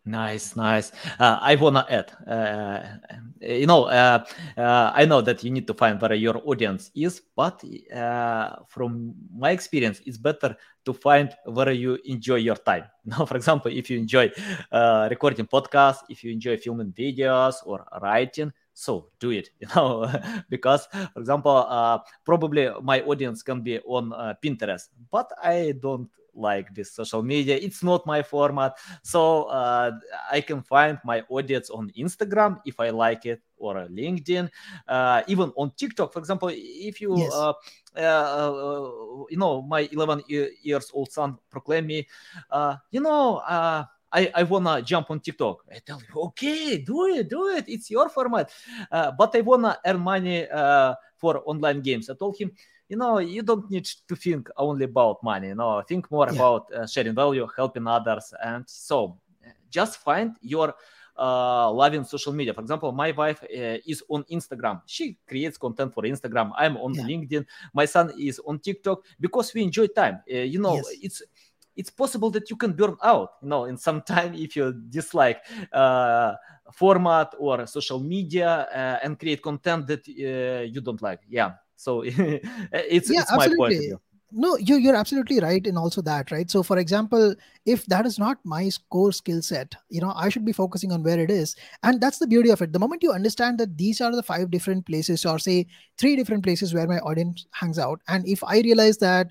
Nice, 0.06 0.54
nice. 0.54 0.92
Uh, 1.18 1.38
I 1.40 1.54
wanna 1.54 1.86
add. 1.88 2.12
Uh, 2.28 2.82
you 3.40 3.64
know, 3.66 3.84
uh, 3.84 4.22
uh, 4.54 4.92
I 4.94 5.06
know 5.06 5.22
that 5.22 5.42
you 5.42 5.50
need 5.50 5.66
to 5.66 5.72
find 5.72 5.98
where 5.98 6.12
your 6.12 6.42
audience 6.46 6.90
is, 6.94 7.22
but 7.34 7.64
uh, 7.90 8.56
from 8.68 9.14
my 9.34 9.52
experience, 9.52 10.02
it's 10.04 10.18
better 10.18 10.56
to 10.84 10.92
find 10.92 11.34
where 11.46 11.72
you 11.72 11.98
enjoy 12.04 12.36
your 12.36 12.56
time. 12.56 12.84
Now, 13.06 13.24
for 13.24 13.36
example, 13.36 13.70
if 13.72 13.88
you 13.88 13.98
enjoy 13.98 14.30
uh, 14.70 15.08
recording 15.10 15.46
podcasts, 15.46 16.00
if 16.10 16.22
you 16.22 16.32
enjoy 16.32 16.58
filming 16.58 16.92
videos 16.92 17.54
or 17.64 17.86
writing, 18.02 18.52
so 18.74 19.08
do 19.18 19.30
it. 19.30 19.48
You 19.60 19.68
know, 19.74 20.04
because, 20.50 20.86
for 21.14 21.20
example, 21.20 22.02
probably 22.26 22.68
my 22.82 23.00
audience 23.02 23.42
can 23.42 23.62
be 23.62 23.78
on 23.80 24.10
Pinterest, 24.42 24.88
but 25.10 25.30
I 25.42 25.72
don't 25.80 26.10
like 26.34 26.74
this 26.74 26.92
social 26.92 27.22
media. 27.22 27.56
It's 27.56 27.82
not 27.82 28.06
my 28.06 28.22
format. 28.22 28.76
So 29.02 29.44
uh, 29.44 29.92
I 30.30 30.40
can 30.40 30.62
find 30.62 30.98
my 31.04 31.22
audience 31.28 31.70
on 31.70 31.90
Instagram 31.98 32.60
if 32.64 32.80
I 32.80 32.90
like 32.90 33.26
it 33.26 33.40
or 33.56 33.74
LinkedIn, 33.88 34.50
uh, 34.88 35.22
even 35.26 35.52
on 35.56 35.72
TikTok. 35.76 36.12
For 36.12 36.18
example, 36.18 36.50
if 36.52 37.00
you, 37.00 37.16
yes. 37.16 37.32
uh, 37.32 37.52
uh, 37.96 38.00
uh 38.00 39.24
you 39.30 39.36
know, 39.36 39.62
my 39.62 39.88
11 39.90 40.22
years 40.28 40.90
old 40.92 41.10
son 41.10 41.38
proclaim 41.50 41.86
me, 41.86 42.06
uh, 42.50 42.76
you 42.90 43.00
know, 43.00 43.42
I, 44.16 44.30
I 44.32 44.44
wanna 44.44 44.80
jump 44.80 45.10
on 45.10 45.18
TikTok. 45.18 45.64
I 45.72 45.78
tell 45.84 46.00
you, 46.00 46.22
okay, 46.22 46.78
do 46.78 47.06
it, 47.06 47.28
do 47.28 47.48
it. 47.48 47.64
It's 47.66 47.90
your 47.90 48.08
format. 48.08 48.50
but 48.90 49.34
I 49.34 49.40
wanna 49.40 49.78
earn 49.84 50.00
money 50.00 50.46
for 51.16 51.42
online 51.46 51.80
games. 51.80 52.10
I 52.10 52.14
told 52.14 52.36
him, 52.36 52.52
you 52.88 52.96
know 52.96 53.18
you 53.18 53.42
don't 53.42 53.70
need 53.70 53.88
to 54.08 54.16
think 54.16 54.48
only 54.56 54.84
about 54.84 55.22
money 55.22 55.48
you 55.48 55.54
know 55.54 55.82
think 55.82 56.10
more 56.10 56.26
yeah. 56.28 56.34
about 56.34 56.72
uh, 56.72 56.86
sharing 56.86 57.14
value 57.14 57.46
helping 57.56 57.86
others 57.86 58.34
and 58.42 58.64
so 58.66 59.18
just 59.74 59.98
find 59.98 60.36
your 60.40 60.74
uh, 61.18 61.70
loving 61.70 62.04
social 62.04 62.32
media. 62.32 62.54
For 62.54 62.60
example 62.60 62.92
my 62.92 63.10
wife 63.10 63.42
uh, 63.42 63.78
is 63.86 64.02
on 64.08 64.24
instagram. 64.30 64.82
She 64.86 65.18
creates 65.26 65.58
content 65.58 65.92
for 65.94 66.02
instagram. 66.04 66.52
I'm 66.56 66.76
on 66.76 66.94
yeah. 66.94 67.04
linkedin. 67.04 67.46
My 67.72 67.84
son 67.84 68.12
is 68.18 68.40
on 68.46 68.58
tiktok 68.58 69.04
because 69.20 69.52
we 69.54 69.62
enjoy 69.62 69.88
time. 69.88 70.22
Uh, 70.30 70.38
you 70.38 70.60
know 70.60 70.76
yes. 70.76 70.86
it's 71.02 71.22
it's 71.76 71.90
possible 71.90 72.30
that 72.30 72.48
you 72.50 72.56
can 72.56 72.72
burn 72.72 72.96
out 73.02 73.30
you 73.42 73.48
know 73.48 73.64
in 73.64 73.76
some 73.76 74.00
time 74.14 74.34
if 74.34 74.54
you 74.56 74.72
dislike 74.88 75.42
uh, 75.72 76.34
format 76.72 77.34
or 77.38 77.66
social 77.66 78.00
media 78.00 78.68
uh, 78.72 79.04
and 79.04 79.18
create 79.18 79.42
content 79.42 79.86
that 79.86 80.02
uh, 80.08 80.62
you 80.62 80.80
don't 80.80 81.02
like. 81.02 81.20
Yeah 81.28 81.52
so 81.84 82.02
it's, 82.06 83.10
yeah, 83.10 83.20
it's 83.20 83.32
my 83.32 83.48
point 83.56 83.74
of 83.74 83.78
view. 83.78 84.00
No 84.36 84.56
you, 84.56 84.76
you're 84.76 84.96
absolutely 84.96 85.38
right 85.38 85.64
in 85.64 85.76
also 85.76 86.02
that 86.02 86.32
right? 86.32 86.50
So 86.50 86.62
for 86.64 86.78
example 86.78 87.36
if 87.66 87.84
that 87.86 88.06
is 88.06 88.18
not 88.18 88.38
my 88.42 88.70
core 88.90 89.12
skill 89.12 89.40
set 89.42 89.76
you 89.90 90.00
know 90.00 90.12
i 90.16 90.28
should 90.28 90.44
be 90.44 90.52
focusing 90.52 90.90
on 90.90 91.04
where 91.04 91.20
it 91.20 91.30
is. 91.30 91.54
And 91.82 92.00
that's 92.00 92.18
the 92.18 92.26
beauty 92.26 92.50
of 92.50 92.62
it. 92.62 92.72
The 92.72 92.80
moment 92.80 93.04
you 93.04 93.12
understand 93.12 93.60
that 93.60 93.76
these 93.78 94.00
are 94.00 94.14
the 94.16 94.22
five 94.22 94.50
different 94.50 94.86
places 94.86 95.24
or 95.24 95.38
say 95.38 95.66
three 95.98 96.16
different 96.16 96.42
places 96.42 96.74
where 96.74 96.88
my 96.88 96.98
audience 96.98 97.46
hangs 97.52 97.78
out 97.78 98.00
and 98.08 98.26
if 98.26 98.42
i 98.42 98.60
realize 98.60 98.98
that 98.98 99.28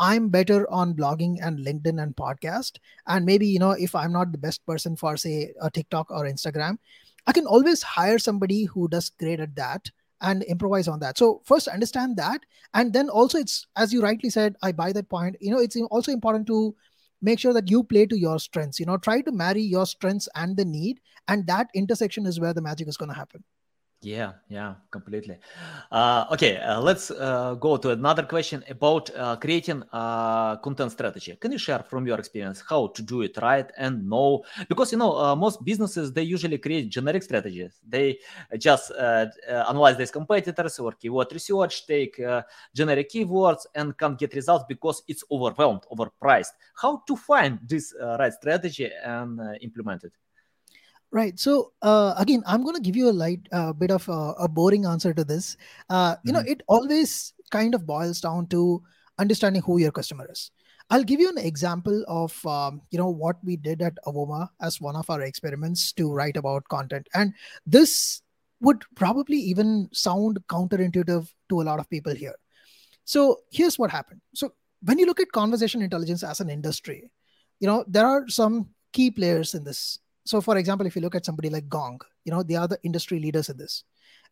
i'm 0.00 0.28
better 0.28 0.70
on 0.70 0.94
blogging 0.94 1.36
and 1.42 1.58
linkedin 1.66 2.02
and 2.02 2.16
podcast 2.16 2.78
and 3.06 3.24
maybe 3.24 3.46
you 3.46 3.58
know 3.58 3.70
if 3.72 3.94
i'm 3.94 4.12
not 4.12 4.32
the 4.32 4.38
best 4.46 4.64
person 4.66 4.96
for 4.96 5.16
say 5.16 5.52
a 5.62 5.70
tiktok 5.70 6.10
or 6.10 6.24
instagram 6.24 6.78
i 7.26 7.32
can 7.32 7.46
always 7.46 7.82
hire 7.82 8.18
somebody 8.18 8.64
who 8.64 8.88
does 8.88 9.10
great 9.20 9.40
at 9.40 9.54
that 9.54 9.90
and 10.20 10.42
improvise 10.44 10.88
on 10.88 11.00
that. 11.00 11.18
So 11.18 11.42
first 11.44 11.68
understand 11.68 12.16
that 12.16 12.40
and 12.72 12.92
then 12.92 13.08
also 13.08 13.38
it's 13.38 13.66
as 13.76 13.92
you 13.92 14.02
rightly 14.02 14.30
said 14.30 14.56
i 14.62 14.72
buy 14.72 14.92
that 14.92 15.08
point. 15.08 15.36
You 15.40 15.50
know 15.50 15.60
it's 15.60 15.76
also 15.76 16.12
important 16.12 16.46
to 16.48 16.74
make 17.22 17.38
sure 17.38 17.54
that 17.54 17.70
you 17.70 17.82
play 17.82 18.06
to 18.06 18.18
your 18.18 18.38
strengths 18.38 18.78
you 18.78 18.86
know 18.86 18.98
try 18.98 19.20
to 19.22 19.32
marry 19.32 19.62
your 19.62 19.86
strengths 19.86 20.28
and 20.34 20.56
the 20.56 20.64
need 20.64 21.00
and 21.28 21.46
that 21.46 21.68
intersection 21.74 22.26
is 22.26 22.38
where 22.38 22.52
the 22.52 22.60
magic 22.60 22.86
is 22.86 22.98
going 22.98 23.08
to 23.08 23.16
happen 23.16 23.42
yeah, 24.04 24.32
yeah, 24.48 24.74
completely. 24.90 25.38
Uh, 25.90 26.26
okay, 26.30 26.58
uh, 26.58 26.80
let's 26.80 27.10
uh, 27.10 27.54
go 27.54 27.76
to 27.78 27.90
another 27.90 28.22
question 28.24 28.62
about 28.68 29.08
uh, 29.16 29.36
creating 29.36 29.82
uh, 29.92 30.56
content 30.56 30.92
strategy. 30.92 31.36
Can 31.40 31.52
you 31.52 31.58
share 31.58 31.78
from 31.88 32.06
your 32.06 32.18
experience 32.18 32.62
how 32.68 32.88
to 32.88 33.02
do 33.02 33.22
it 33.22 33.36
right 33.40 33.70
and 33.78 34.08
know? 34.08 34.44
Because 34.68 34.92
you 34.92 34.98
know 34.98 35.16
uh, 35.16 35.34
most 35.34 35.64
businesses 35.64 36.12
they 36.12 36.22
usually 36.22 36.58
create 36.58 36.90
generic 36.90 37.22
strategies. 37.22 37.80
They 37.88 38.18
just 38.58 38.92
analyze 39.48 39.96
these 39.96 40.10
competitors 40.10 40.78
or 40.78 40.92
keyword 40.92 41.32
research, 41.32 41.86
take 41.86 42.20
generic 42.74 43.10
keywords, 43.10 43.66
and 43.74 43.96
can't 43.96 44.18
get 44.18 44.34
results 44.34 44.66
because 44.68 45.02
it's 45.08 45.24
overwhelmed, 45.30 45.82
overpriced. 45.90 46.52
How 46.74 47.02
to 47.06 47.16
find 47.16 47.58
this 47.66 47.94
right 48.00 48.32
strategy 48.32 48.90
and 49.04 49.40
implement 49.62 50.04
it? 50.04 50.12
Right. 51.14 51.38
So 51.38 51.70
uh, 51.80 52.14
again, 52.18 52.42
I'm 52.44 52.64
going 52.64 52.74
to 52.74 52.80
give 52.80 52.96
you 52.96 53.08
a 53.08 53.12
light 53.14 53.48
uh, 53.52 53.72
bit 53.72 53.92
of 53.92 54.08
a, 54.08 54.34
a, 54.36 54.48
boring 54.48 54.84
answer 54.84 55.14
to 55.14 55.22
this. 55.22 55.56
Uh, 55.88 56.16
you 56.24 56.32
mm-hmm. 56.32 56.44
know, 56.44 56.50
it 56.50 56.64
always 56.66 57.32
kind 57.52 57.72
of 57.72 57.86
boils 57.86 58.20
down 58.20 58.48
to 58.48 58.82
understanding 59.20 59.62
who 59.62 59.78
your 59.78 59.92
customer 59.92 60.26
is. 60.28 60.50
I'll 60.90 61.04
give 61.04 61.20
you 61.20 61.28
an 61.28 61.38
example 61.38 62.04
of 62.08 62.44
um, 62.44 62.82
you 62.90 62.98
know 62.98 63.10
what 63.10 63.36
we 63.44 63.56
did 63.56 63.80
at 63.80 63.94
Avoma 64.08 64.48
as 64.60 64.80
one 64.80 64.96
of 64.96 65.08
our 65.08 65.22
experiments 65.22 65.92
to 65.92 66.12
write 66.12 66.36
about 66.36 66.66
content, 66.68 67.08
and 67.14 67.32
this 67.64 68.20
would 68.60 68.82
probably 68.96 69.36
even 69.36 69.88
sound 69.92 70.40
counterintuitive 70.48 71.28
to 71.48 71.60
a 71.60 71.62
lot 71.62 71.78
of 71.78 71.88
people 71.88 72.12
here. 72.12 72.34
So 73.04 73.38
here's 73.52 73.78
what 73.78 73.92
happened. 73.92 74.20
So 74.34 74.52
when 74.82 74.98
you 74.98 75.06
look 75.06 75.20
at 75.20 75.30
conversation 75.30 75.80
intelligence 75.80 76.24
as 76.24 76.40
an 76.40 76.50
industry, 76.50 77.08
you 77.60 77.68
know 77.68 77.84
there 77.86 78.04
are 78.04 78.28
some 78.28 78.70
key 78.92 79.12
players 79.12 79.54
in 79.54 79.62
this 79.62 80.00
so 80.24 80.40
for 80.40 80.56
example 80.56 80.86
if 80.86 80.96
you 80.96 81.02
look 81.02 81.14
at 81.14 81.24
somebody 81.24 81.50
like 81.50 81.68
gong 81.68 82.00
you 82.24 82.32
know 82.32 82.42
they 82.42 82.54
are 82.54 82.68
the 82.68 82.78
industry 82.82 83.18
leaders 83.18 83.48
in 83.48 83.56
this. 83.56 83.84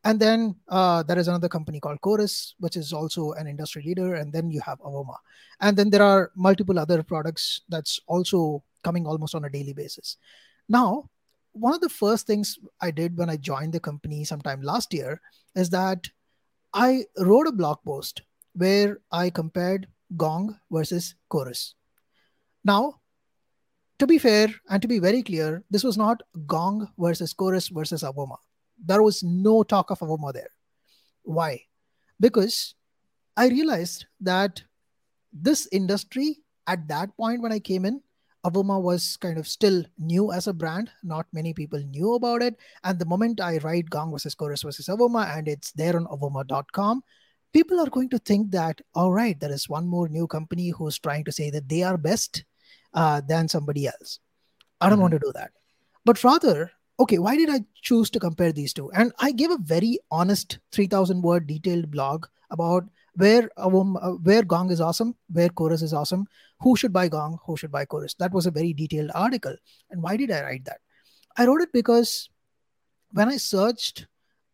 And 0.05 0.19
then 0.19 0.57
uh, 0.69 1.05
there 1.05 1.19
is 1.19 1.29
another 1.29 1.49
company 1.49 1.79
called 1.79 2.01
chorus 2.01 2.57
which 2.59 2.77
is 2.77 2.93
also 2.93 3.33
an 3.33 3.47
industry 3.47 3.85
leader. 3.87 4.15
And 4.15 4.33
then 4.33 4.51
you 4.51 4.61
have 4.61 4.81
avoma. 4.81 5.15
And 5.61 5.77
then 5.77 5.91
there 5.91 6.03
are 6.03 6.33
multiple 6.35 6.77
other 6.77 7.05
products 7.05 7.61
that's 7.69 8.01
also 8.09 8.65
coming 8.83 9.07
almost 9.07 9.37
on 9.37 9.45
a 9.45 9.51
daily 9.51 9.73
basis. 9.73 10.17
Now 10.69 11.09
one 11.53 11.75
of 11.75 11.81
the 11.81 11.89
first 11.89 12.27
things 12.27 12.59
i 12.81 12.91
did 12.91 13.17
when 13.17 13.29
i 13.29 13.37
joined 13.37 13.75
the 13.75 13.81
company 13.81 14.25
sometime 14.25 14.63
last 14.63 14.95
year 14.95 15.21
is 15.55 15.69
that 15.69 16.09
i 16.73 17.05
wrote 17.19 17.47
a 17.47 17.53
blog 17.53 17.77
post 17.85 18.23
where 18.55 18.99
i 19.11 19.29
compared 19.29 19.87
gong 20.17 20.59
versus 20.71 21.15
chorus. 21.29 21.75
Now 22.65 23.01
to 24.03 24.07
be 24.09 24.19
fair 24.19 24.49
and 24.69 24.83
to 24.83 24.89
be 24.89 24.99
very 24.99 25.23
clear, 25.23 25.63
this 25.71 25.85
was 25.85 25.97
not 25.97 26.25
Gong 26.45 26.89
versus 26.99 27.33
Chorus 27.33 27.69
versus 27.69 28.03
Avoma. 28.03 28.37
There 28.85 29.01
was 29.01 29.23
no 29.23 29.63
talk 29.63 29.93
of 29.93 30.01
Avoma 30.01 30.33
there. 30.33 30.51
Why? 31.23 31.61
Because 32.19 32.75
I 33.37 33.47
realized 33.47 34.07
that 34.21 34.61
this 35.33 35.69
industry 35.71 36.39
at 36.67 36.89
that 36.89 37.17
point 37.17 37.43
when 37.43 37.53
I 37.53 37.61
came 37.61 37.85
in, 37.85 38.01
Avoma 38.45 38.83
was 38.83 39.17
kind 39.19 39.39
of 39.39 39.47
still 39.47 39.85
new 40.01 40.33
as 40.33 40.49
a 40.49 40.53
brand. 40.53 40.91
Not 41.05 41.27
many 41.33 41.55
people 41.55 41.79
knew 41.79 42.15
about 42.15 42.43
it. 42.43 42.57
And 42.83 42.99
the 42.99 43.07
moment 43.07 43.41
I 43.41 43.59
write 43.59 43.89
Gong 43.89 44.11
versus 44.11 44.35
Chorus 44.35 44.63
versus 44.63 44.89
Avoma 44.89 45.33
and 45.39 45.47
it's 45.47 45.71
there 45.71 45.95
on 45.95 46.07
avoma.com, 46.07 47.05
people 47.53 47.79
are 47.79 47.89
going 47.89 48.09
to 48.09 48.19
think 48.19 48.51
that, 48.51 48.81
all 48.97 49.13
right, 49.13 49.39
there 49.39 49.53
is 49.53 49.69
one 49.69 49.87
more 49.87 50.09
new 50.09 50.27
company 50.27 50.71
who's 50.71 50.99
trying 50.99 51.23
to 51.23 51.31
say 51.31 51.51
that 51.51 51.69
they 51.69 51.85
are 51.85 51.97
best 51.97 52.43
uh, 52.95 53.21
than 53.27 53.49
somebody 53.49 53.87
else. 53.87 54.19
I 54.81 54.89
don't 54.89 54.95
mm-hmm. 54.95 55.03
want 55.03 55.13
to 55.13 55.19
do 55.21 55.33
that. 55.35 55.53
But 56.05 56.23
rather, 56.25 56.71
okay, 56.99 57.19
why 57.19 57.37
did 57.37 57.51
I 57.51 57.61
choose 57.81 58.11
to 58.11 58.21
compare 58.21 58.53
these 58.53 58.73
two? 58.73 58.91
And 58.93 59.13
I 59.19 59.33
gave 59.33 59.51
a 59.51 59.59
very 59.59 59.99
honest 60.11 60.59
3000 60.73 61.23
word 61.23 61.47
detailed 61.47 61.91
blog 61.91 62.27
about 62.51 62.85
where 63.15 63.51
um, 63.57 63.97
uh, 63.97 64.13
where 64.23 64.43
Gong 64.43 64.71
is 64.71 64.81
awesome, 64.81 65.15
where 65.31 65.49
Chorus 65.51 65.83
is 65.83 65.93
awesome, 65.93 66.27
who 66.61 66.77
should 66.77 66.93
buy 66.93 67.09
Gong, 67.09 67.39
who 67.45 67.57
should 67.57 67.71
buy 67.71 67.85
Chorus. 67.85 68.15
That 68.15 68.33
was 68.33 68.47
a 68.47 68.51
very 68.51 68.73
detailed 68.73 69.11
article. 69.15 69.55
And 69.91 70.03
why 70.03 70.17
did 70.17 70.31
I 70.31 70.43
write 70.43 70.65
that? 70.65 70.81
I 71.37 71.47
wrote 71.47 71.61
it 71.61 71.73
because 71.73 72.31
when 73.13 73.29
I 73.29 73.37
searched, 73.37 74.07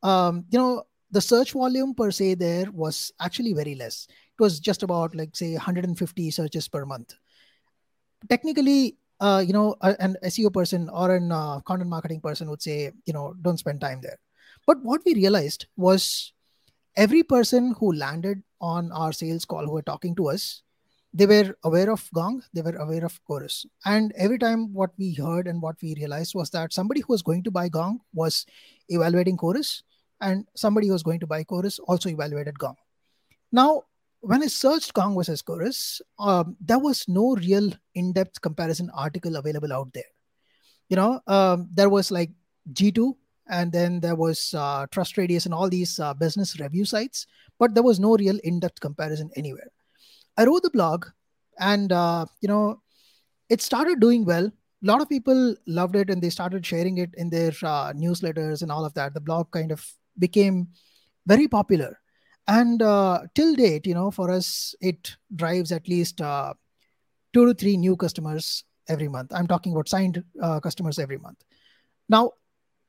um, 0.03 0.45
you 0.51 0.59
know, 0.59 0.85
the 1.11 1.21
search 1.21 1.53
volume 1.53 1.95
per 1.95 2.11
se 2.11 2.35
there 2.35 2.71
was 2.73 3.13
actually 3.21 3.53
very 3.53 3.75
less. 3.75 4.07
It 4.09 4.43
was 4.43 4.61
just 4.61 4.83
about 4.83 5.15
like 5.15 5.35
say 5.35 5.53
150 5.53 6.31
searches 6.31 6.69
per 6.69 6.85
month 6.85 7.15
technically 8.29 8.97
uh, 9.21 9.43
you 9.45 9.53
know 9.53 9.77
an 9.83 10.17
seo 10.25 10.53
person 10.53 10.89
or 10.89 11.15
an 11.15 11.33
uh, 11.33 11.61
content 11.61 11.91
marketing 11.91 12.21
person 12.21 12.49
would 12.49 12.63
say 12.63 12.91
you 13.07 13.13
know 13.13 13.35
don't 13.43 13.59
spend 13.59 13.81
time 13.81 14.01
there. 14.01 14.19
But 14.67 14.83
what 14.83 15.03
we 15.05 15.15
realized 15.15 15.67
was 15.77 16.33
every 16.97 17.23
person 17.23 17.75
who 17.79 17.93
landed 17.93 18.43
on 18.61 18.93
our 18.93 19.13
sales 19.13 19.45
call 19.45 19.65
who 19.65 19.73
were 19.73 19.83
talking 19.83 20.15
to 20.17 20.29
us 20.29 20.63
they 21.15 21.27
were 21.27 21.57
aware 21.65 21.91
of 21.91 22.09
gong 22.13 22.43
they 22.53 22.63
were 22.63 22.77
aware 22.77 23.05
of 23.05 23.19
chorus. 23.25 23.67
And 23.85 24.13
every 24.17 24.39
time 24.39 24.73
what 24.75 24.91
we 24.99 25.15
heard 25.15 25.47
and 25.47 25.63
what 25.63 25.77
we 25.83 25.95
realized 25.95 26.35
was 26.35 26.51
that 26.51 26.73
somebody 26.73 27.01
who 27.01 27.13
was 27.13 27.23
going 27.23 27.43
to 27.45 27.51
buy 27.51 27.69
gong 27.69 28.01
was 28.13 28.47
evaluating 28.89 29.37
chorus 29.37 29.83
and 30.21 30.47
somebody 30.55 30.89
who 30.89 30.93
was 30.93 31.03
going 31.03 31.21
to 31.21 31.27
buy 31.27 31.45
chorus 31.45 31.79
also 31.79 32.09
evaluated 32.09 32.59
gong. 32.59 32.77
Now 33.51 33.85
when 34.21 34.43
I 34.43 34.47
searched 34.47 34.95
Gong 34.95 35.15
versus 35.15 35.43
Chorus, 35.43 36.03
um, 36.19 36.57
there 36.61 36.79
was 36.79 37.07
no 37.09 37.35
real 37.37 37.71
in-depth 37.95 38.41
comparison 38.41 38.91
article 38.95 39.37
available 39.37 39.73
out 39.73 39.93
there. 39.93 40.11
you 40.89 40.97
know 40.97 41.21
um, 41.27 41.69
there 41.73 41.89
was 41.89 42.11
like 42.11 42.31
g2 42.73 43.15
and 43.51 43.73
then 43.73 44.01
there 44.01 44.15
was 44.15 44.55
uh, 44.55 44.87
TrustRadius 44.87 45.45
and 45.47 45.55
all 45.55 45.69
these 45.69 45.99
uh, 46.01 46.15
business 46.15 46.59
review 46.61 46.85
sites 46.85 47.27
but 47.59 47.75
there 47.75 47.83
was 47.83 47.99
no 48.01 48.17
real 48.17 48.39
in-depth 48.45 48.81
comparison 48.81 49.31
anywhere. 49.37 49.71
I 50.37 50.45
wrote 50.45 50.63
the 50.63 50.71
blog 50.71 51.07
and 51.59 51.93
uh, 51.93 52.27
you 52.41 52.49
know 52.49 52.81
it 53.49 53.61
started 53.63 54.01
doing 54.01 54.25
well. 54.25 54.47
A 54.47 54.87
lot 54.87 55.01
of 55.01 55.09
people 55.09 55.57
loved 55.67 55.97
it 55.97 56.11
and 56.11 56.23
they 56.23 56.31
started 56.31 56.65
sharing 56.65 56.99
it 56.99 57.11
in 57.17 57.31
their 57.31 57.53
uh, 57.63 57.93
newsletters 57.93 58.63
and 58.63 58.71
all 58.71 58.85
of 58.85 58.95
that. 58.95 59.15
The 59.15 59.21
blog 59.21 59.51
kind 59.51 59.73
of 59.73 59.85
became 60.19 60.69
very 61.27 61.49
popular 61.49 61.99
and 62.49 62.83
uh, 62.83 63.21
till 63.35 63.55
date 63.55 63.87
you 63.87 63.95
know 63.95 64.11
for 64.11 64.31
us 64.31 64.75
it 64.81 65.17
drives 65.37 65.71
at 65.71 65.87
least 65.87 66.21
uh, 66.21 66.53
two 67.33 67.47
to 67.47 67.55
three 67.55 67.77
new 67.77 67.97
customers 67.97 68.65
every 68.89 69.09
month. 69.09 69.33
I'm 69.35 69.47
talking 69.47 69.73
about 69.73 69.89
signed 69.89 70.25
uh, 70.43 70.61
customers 70.61 70.99
every 70.99 71.19
month. 71.19 71.45
Now 72.09 72.33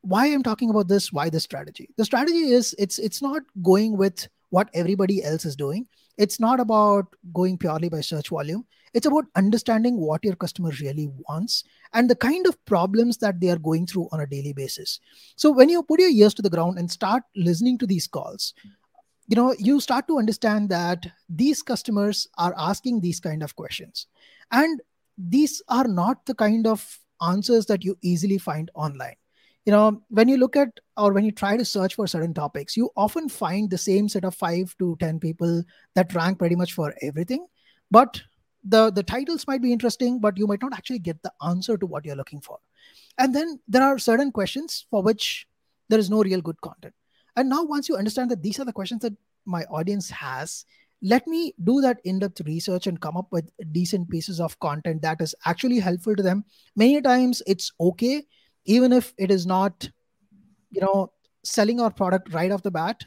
why 0.01 0.27
i'm 0.27 0.43
talking 0.43 0.69
about 0.69 0.87
this 0.87 1.11
why 1.11 1.29
this 1.29 1.43
strategy? 1.43 1.89
The 1.97 2.05
strategy 2.05 2.51
is 2.51 2.73
it's 2.79 2.99
it's 2.99 3.21
not 3.21 3.41
going 3.61 3.97
with 3.97 4.27
what 4.49 4.69
everybody 4.73 5.23
else 5.23 5.45
is 5.45 5.55
doing. 5.55 5.87
It's 6.17 6.39
not 6.39 6.59
about 6.59 7.05
going 7.33 7.57
purely 7.57 7.89
by 7.89 8.01
search 8.01 8.29
volume. 8.29 8.65
It's 8.93 9.05
about 9.05 9.25
understanding 9.35 9.97
what 9.97 10.23
your 10.23 10.35
customer 10.35 10.71
really 10.81 11.09
wants 11.27 11.63
and 11.93 12.09
the 12.09 12.15
kind 12.15 12.47
of 12.47 12.63
problems 12.65 13.17
that 13.17 13.39
they 13.39 13.49
are 13.49 13.59
going 13.59 13.85
through 13.85 14.09
on 14.11 14.21
a 14.21 14.25
daily 14.25 14.53
basis. 14.53 14.99
So 15.35 15.51
when 15.51 15.69
you 15.69 15.83
put 15.83 15.99
your 15.99 16.09
ears 16.09 16.33
to 16.35 16.41
the 16.41 16.49
ground 16.49 16.79
and 16.79 16.89
start 16.89 17.23
listening 17.35 17.77
to 17.79 17.85
these 17.85 18.07
calls 18.07 18.53
you 19.29 19.35
know 19.35 19.55
you 19.59 19.79
start 19.79 20.07
to 20.07 20.17
understand 20.17 20.69
that 20.69 21.05
these 21.29 21.61
customers 21.61 22.27
are 22.37 22.53
asking 22.57 22.99
these 22.99 23.19
kind 23.19 23.43
of 23.43 23.55
questions. 23.55 24.07
And 24.51 24.81
these 25.17 25.61
are 25.69 25.87
not 25.87 26.25
the 26.25 26.33
kind 26.33 26.65
of 26.65 26.99
answers 27.21 27.67
that 27.67 27.83
you 27.83 27.95
easily 28.01 28.39
find 28.39 28.71
online. 28.73 29.15
You 29.65 29.73
know 29.73 30.01
when 30.09 30.27
you 30.27 30.37
look 30.37 30.55
at 30.55 30.79
or 30.97 31.13
when 31.13 31.25
you 31.25 31.31
try 31.31 31.57
to 31.57 31.63
search 31.63 31.93
for 31.95 32.07
certain 32.07 32.33
topics 32.33 32.75
you 32.75 32.89
often 32.97 33.29
find 33.29 33.69
the 33.69 33.77
same 33.77 34.09
set 34.09 34.25
of 34.25 34.33
5 34.33 34.75
to 34.79 34.97
10 34.99 35.19
people 35.19 35.63
that 35.93 36.13
rank 36.15 36.39
pretty 36.39 36.55
much 36.55 36.73
for 36.73 36.95
everything. 37.03 37.45
But 37.91 38.21
the 38.63 38.91
the 38.91 39.03
titles 39.03 39.45
might 39.47 39.61
be 39.61 39.71
interesting 39.71 40.19
but 40.19 40.39
you 40.39 40.47
might 40.47 40.61
not 40.63 40.73
actually 40.73 40.99
get 40.99 41.21
the 41.21 41.33
answer 41.45 41.77
to 41.77 41.85
what 41.85 42.03
you're 42.03 42.15
looking 42.15 42.41
for. 42.41 42.57
And 43.19 43.35
then 43.35 43.59
there 43.67 43.83
are 43.83 43.99
certain 43.99 44.31
questions 44.31 44.85
for 44.89 45.03
which 45.03 45.47
there 45.87 45.99
is 45.99 46.09
no 46.09 46.23
real 46.23 46.41
good 46.41 46.59
content 46.61 46.95
and 47.35 47.49
now 47.49 47.63
once 47.63 47.89
you 47.89 47.95
understand 47.95 48.31
that 48.31 48.43
these 48.43 48.59
are 48.59 48.65
the 48.65 48.73
questions 48.73 49.01
that 49.01 49.13
my 49.45 49.63
audience 49.65 50.09
has 50.09 50.65
let 51.01 51.25
me 51.27 51.53
do 51.63 51.81
that 51.81 51.99
in-depth 52.03 52.41
research 52.41 52.87
and 52.87 52.99
come 52.99 53.15
up 53.15 53.27
with 53.31 53.51
decent 53.71 54.09
pieces 54.09 54.39
of 54.39 54.59
content 54.59 55.01
that 55.01 55.21
is 55.21 55.33
actually 55.45 55.79
helpful 55.79 56.15
to 56.15 56.23
them. 56.23 56.43
Many 56.75 57.01
times 57.01 57.41
it's 57.47 57.71
okay 57.79 58.23
even 58.65 58.91
if 58.91 59.13
it 59.17 59.31
is 59.31 59.45
not 59.45 59.89
you 60.71 60.81
know 60.81 61.11
selling 61.43 61.79
our 61.79 61.91
product 61.91 62.33
right 62.33 62.51
off 62.51 62.63
the 62.63 62.71
bat. 62.71 63.05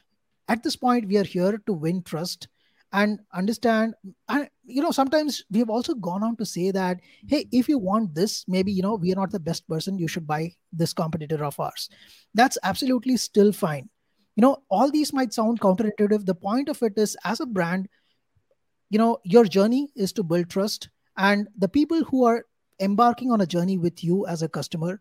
At 0.49 0.63
this 0.63 0.77
point 0.77 1.07
we 1.07 1.19
are 1.19 1.25
here 1.25 1.59
to 1.67 1.73
win 1.73 2.03
trust 2.03 2.49
and 2.95 3.21
understand. 3.35 3.95
And 4.29 4.49
you 4.65 4.83
know 4.83 4.91
sometimes 4.91 5.45
we 5.51 5.59
have 5.59 5.71
also 5.71 5.95
gone 5.95 6.23
on 6.23 6.37
to 6.37 6.47
say 6.47 6.71
that 6.71 6.99
hey 7.29 7.47
if 7.53 7.69
you 7.69 7.79
want 7.79 8.15
this 8.15 8.45
maybe 8.49 8.73
you 8.73 8.83
know 8.83 8.95
we 8.95 9.13
are 9.13 9.17
not 9.17 9.33
the 9.33 9.41
best 9.41 9.69
person 9.69 9.99
you 9.99 10.09
should 10.09 10.27
buy 10.27 10.53
this 10.73 10.95
competitor 10.95 11.45
of 11.45 11.61
ours. 11.61 11.91
That's 12.33 12.57
absolutely 12.63 13.19
still 13.19 13.53
fine 13.53 13.91
you 14.37 14.41
know 14.41 14.63
all 14.71 14.91
these 14.91 15.13
might 15.13 15.33
sound 15.33 15.61
counterintuitive. 15.61 16.27
The 16.27 16.35
point 16.35 16.69
of 16.69 16.83
it 16.83 16.95
is 16.97 17.17
as 17.25 17.41
a 17.41 17.47
brand 17.47 17.89
you 18.91 18.99
know 18.99 19.19
your 19.25 19.45
journey 19.45 19.89
is 19.97 20.13
to 20.13 20.23
build 20.23 20.51
trust. 20.51 20.89
And 21.17 21.49
the 21.59 21.69
people 21.69 22.05
who 22.05 22.25
are 22.25 22.45
embarking 22.81 23.31
on 23.31 23.41
a 23.41 23.47
journey 23.47 23.79
with 23.79 24.03
you 24.03 24.27
as 24.27 24.43
a 24.43 24.49
customer 24.49 25.01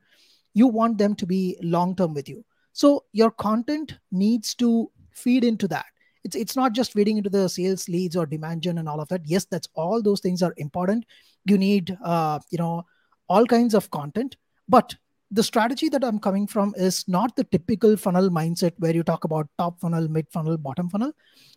you 0.54 0.68
want 0.68 0.98
them 0.98 1.16
to 1.16 1.26
be 1.26 1.58
long 1.62 1.96
term 1.96 2.14
with 2.14 2.28
you. 2.28 2.44
So 2.74 3.06
your 3.14 3.32
content 3.32 3.98
needs 4.12 4.54
to 4.56 4.92
feed 5.12 5.44
into 5.44 5.68
that. 5.70 5.86
It's 6.24 6.36
it's 6.36 6.56
not 6.56 6.74
just 6.74 6.94
feeding 6.94 7.18
into 7.18 7.30
the 7.30 7.48
sales 7.50 7.88
leads 7.90 8.16
or 8.16 8.26
demand 8.26 8.64
gen 8.64 8.78
and 8.78 8.88
all 8.88 9.00
of 9.00 9.08
that. 9.10 9.22
Yes 9.26 9.46
that's 9.46 9.68
all 9.74 10.02
those 10.02 10.20
things 10.22 10.42
are 10.44 10.54
important. 10.58 11.06
You 11.46 11.58
need 11.58 11.98
uh, 12.04 12.40
you 12.50 12.58
know 12.58 12.86
all 13.28 13.46
kinds 13.46 13.74
of 13.74 13.90
content. 13.92 14.36
But 14.70 14.96
the 15.32 15.44
strategy 15.44 15.90
that 15.90 16.04
i'm 16.04 16.20
coming 16.20 16.46
from 16.46 16.74
is 16.78 17.08
not 17.08 17.36
the 17.36 17.44
typical 17.46 17.96
funnel 17.96 18.30
mindset 18.30 18.74
where 18.78 18.94
you 18.94 19.04
talk 19.04 19.24
about 19.24 19.48
top 19.58 19.80
funnel 19.80 20.08
mid 20.08 20.28
funnel 20.30 20.58
bottom 20.58 20.90
funnel 20.90 21.12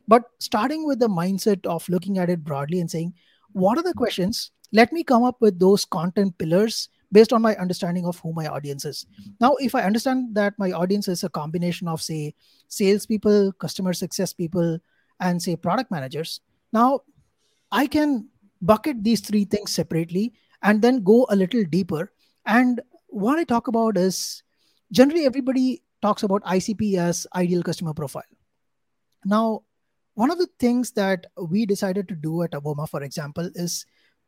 but 0.06 0.22
starting 0.38 0.86
with 0.86 0.98
the 0.98 1.08
mindset 1.08 1.64
of 1.66 1.88
looking 1.88 2.18
at 2.18 2.30
it 2.30 2.44
broadly 2.44 2.80
and 2.80 2.90
saying 2.90 3.12
what 3.52 3.78
are 3.78 3.82
the 3.82 3.94
questions 3.94 4.50
let 4.72 4.92
me 4.92 5.04
come 5.04 5.22
up 5.22 5.36
with 5.40 5.58
those 5.58 5.84
content 5.84 6.36
pillars 6.38 6.88
based 7.14 7.32
on 7.32 7.40
my 7.40 7.54
understanding 7.56 8.06
of 8.06 8.18
who 8.18 8.32
my 8.32 8.48
audience 8.48 8.84
is. 8.84 9.06
Now, 9.40 9.54
if 9.60 9.76
I 9.76 9.82
understand 9.82 10.34
that 10.34 10.54
my 10.58 10.72
audience 10.72 11.06
is 11.06 11.22
a 11.22 11.28
combination 11.28 11.86
of, 11.86 12.02
say, 12.02 12.34
salespeople, 12.66 13.52
customer 13.52 13.92
success 13.92 14.32
people, 14.32 14.78
and 15.20 15.40
say 15.40 15.54
product 15.54 15.92
managers, 15.92 16.40
now 16.72 17.02
I 17.70 17.86
can 17.86 18.26
bucket 18.60 19.04
these 19.04 19.20
three 19.20 19.44
things 19.44 19.70
separately 19.70 20.34
and 20.62 20.82
then 20.82 21.04
go 21.04 21.26
a 21.30 21.36
little 21.36 21.62
deeper. 21.62 22.12
And 22.46 22.80
what 23.14 23.38
I 23.38 23.44
talk 23.44 23.68
about 23.68 23.96
is 23.96 24.42
generally 24.90 25.24
everybody 25.24 25.82
talks 26.02 26.24
about 26.24 26.42
ICP 26.42 26.96
as 26.98 27.26
ideal 27.34 27.62
customer 27.62 27.94
profile. 27.94 28.22
Now, 29.24 29.62
one 30.14 30.30
of 30.30 30.38
the 30.38 30.48
things 30.58 30.90
that 30.92 31.26
we 31.50 31.64
decided 31.64 32.08
to 32.08 32.16
do 32.16 32.42
at 32.42 32.50
Avoma, 32.50 32.88
for 32.88 33.02
example, 33.02 33.48
is 33.54 33.86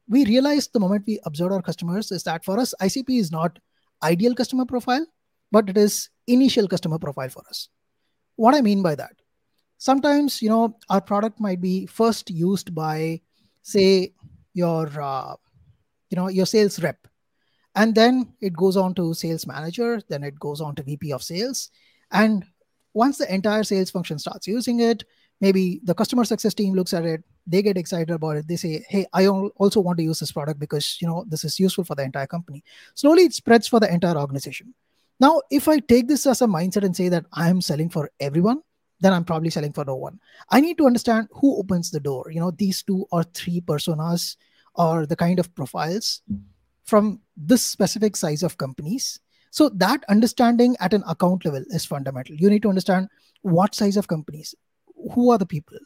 we 0.09 0.25
realized 0.25 0.73
the 0.73 0.81
moment 0.81 1.05
we 1.07 1.19
observed 1.25 1.53
our 1.53 1.63
customers 1.63 2.13
is 2.13 2.23
that 2.25 2.45
for 2.45 2.61
us, 2.61 2.75
ICP 2.81 3.19
is 3.19 3.33
not 3.33 3.59
ideal 4.05 4.35
customer 4.35 4.65
profile, 4.65 5.05
but 5.51 5.69
it 5.69 5.77
is 5.77 6.09
initial 6.29 6.69
customer 6.69 6.99
profile 6.99 7.29
for 7.29 7.43
us. 7.49 7.69
What 8.37 8.55
I 8.55 8.61
mean 8.61 8.83
by 8.83 8.95
that, 8.95 9.15
sometimes 9.79 10.41
you 10.41 10.49
know 10.49 10.77
our 10.89 11.01
product 11.01 11.41
might 11.41 11.61
be 11.61 11.87
first 11.87 12.31
used 12.31 12.73
by, 12.75 13.21
say, 13.63 14.13
your 14.55 14.89
uh, 15.01 15.35
you 16.11 16.17
know 16.17 16.29
your 16.29 16.47
sales 16.47 16.81
rep, 16.83 17.09
and 17.77 17.95
then 17.95 18.33
it 18.41 18.55
goes 18.55 18.77
on 18.77 18.95
to 18.95 19.15
sales 19.15 19.47
manager, 19.47 20.01
then 20.09 20.25
it 20.25 20.39
goes 20.41 20.61
on 20.61 20.75
to 20.75 20.83
VP 20.83 21.13
of 21.13 21.23
sales, 21.23 21.71
and 22.11 22.45
once 22.95 23.19
the 23.19 23.33
entire 23.33 23.63
sales 23.63 23.91
function 23.91 24.19
starts 24.19 24.49
using 24.49 24.81
it, 24.81 25.05
maybe 25.41 25.81
the 25.85 25.95
customer 25.95 26.25
success 26.25 26.55
team 26.55 26.75
looks 26.75 26.95
at 26.95 27.05
it 27.05 27.23
they 27.47 27.63
get 27.63 27.77
excited 27.77 28.11
about 28.11 28.37
it. 28.37 28.49
They 28.49 28.57
say 28.57 28.85
hey 28.89 29.07
i 29.13 29.27
also 29.27 29.81
want 29.81 29.99
to 29.99 30.05
use 30.05 30.19
this 30.19 30.33
product 30.33 30.59
because 30.59 30.99
you 31.01 31.07
know 31.07 31.25
this 31.29 31.45
is 31.45 31.59
useful 31.61 31.85
for 31.85 31.95
the 31.95 32.03
entire 32.03 32.27
company. 32.27 32.65
Slowly 32.95 33.23
it 33.23 33.35
spreads 33.35 33.69
for 33.69 33.81
the 33.81 33.93
entire 33.93 34.17
organization. 34.17 34.75
Now 35.21 35.41
if 35.51 35.69
i 35.69 35.79
take 35.79 36.09
this 36.09 36.27
as 36.27 36.43
a 36.43 36.47
mindset 36.47 36.85
and 36.85 36.97
say 36.97 37.09
that 37.09 37.27
i 37.33 37.49
am 37.49 37.61
selling 37.61 37.89
for 37.89 38.11
everyone 38.21 38.63
then 39.01 39.13
i'm 39.13 39.25
probably 39.25 39.51
selling 39.51 39.73
for 39.73 39.85
no 39.85 39.95
one. 39.95 40.19
I 40.51 40.61
need 40.61 40.79
to 40.79 40.87
understand 40.87 41.29
who 41.31 41.57
opens 41.59 41.91
the 41.91 42.01
door. 42.01 42.31
You 42.31 42.41
know 42.41 42.51
these 42.51 42.83
two 42.83 43.07
or 43.13 43.23
three 43.23 43.61
personas 43.61 44.37
or 44.75 45.07
the 45.07 45.17
kind 45.17 45.39
of 45.39 45.55
profiles 45.55 46.23
from 46.87 47.21
this 47.37 47.63
specific 47.65 48.17
size 48.17 48.43
of 48.43 48.59
companies. 48.59 49.21
So 49.51 49.69
that 49.71 50.05
understanding 50.09 50.77
at 50.81 50.95
an 50.95 51.03
account 51.09 51.45
level 51.45 51.65
is 51.71 51.85
fundamental. 51.85 52.37
You 52.37 52.51
need 52.51 52.63
to 52.63 52.69
understand 52.69 53.09
what 53.43 53.75
size 53.75 53.97
of 53.97 54.09
companies 54.09 54.55
who 55.13 55.31
are 55.31 55.39
the 55.39 55.47
people 55.47 55.79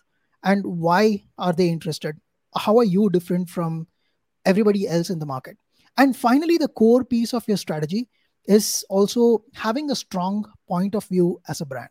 and 0.43 0.65
why 0.65 1.25
are 1.39 1.53
they 1.53 1.69
interested? 1.69 2.17
How 2.57 2.79
are 2.79 2.85
you 2.85 3.11
different 3.11 3.49
from 3.49 3.87
everybody 4.45 4.89
else 4.89 5.11
in 5.11 5.19
the 5.19 5.27
market? 5.27 5.57
And 5.97 6.17
finally 6.17 6.57
the 6.57 6.69
core 6.69 7.05
piece 7.05 7.35
of 7.35 7.47
your 7.47 7.57
strategy 7.57 8.09
is 8.47 8.85
also 8.89 9.45
having 9.55 9.91
a 9.91 9.97
strong 9.97 10.51
point 10.67 10.95
of 10.95 11.05
view 11.05 11.41
as 11.49 11.61
a 11.61 11.67
brand. 11.67 11.91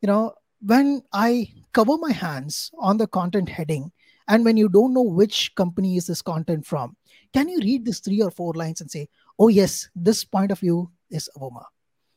You 0.00 0.08
know 0.08 0.34
when 0.64 1.02
i 1.12 1.46
cover 1.72 1.96
my 1.98 2.12
hands 2.12 2.70
on 2.78 2.96
the 2.96 3.06
content 3.06 3.48
heading 3.48 3.92
and 4.28 4.44
when 4.44 4.56
you 4.56 4.68
don't 4.68 4.94
know 4.94 5.02
which 5.02 5.54
company 5.54 5.96
is 5.96 6.06
this 6.06 6.22
content 6.22 6.66
from 6.66 6.96
can 7.32 7.48
you 7.48 7.58
read 7.60 7.84
these 7.84 8.00
three 8.00 8.22
or 8.22 8.30
four 8.30 8.52
lines 8.54 8.80
and 8.80 8.90
say 8.90 9.08
oh 9.38 9.48
yes 9.48 9.88
this 9.94 10.24
point 10.24 10.50
of 10.50 10.58
view 10.58 10.90
is 11.10 11.28
avoma 11.36 11.64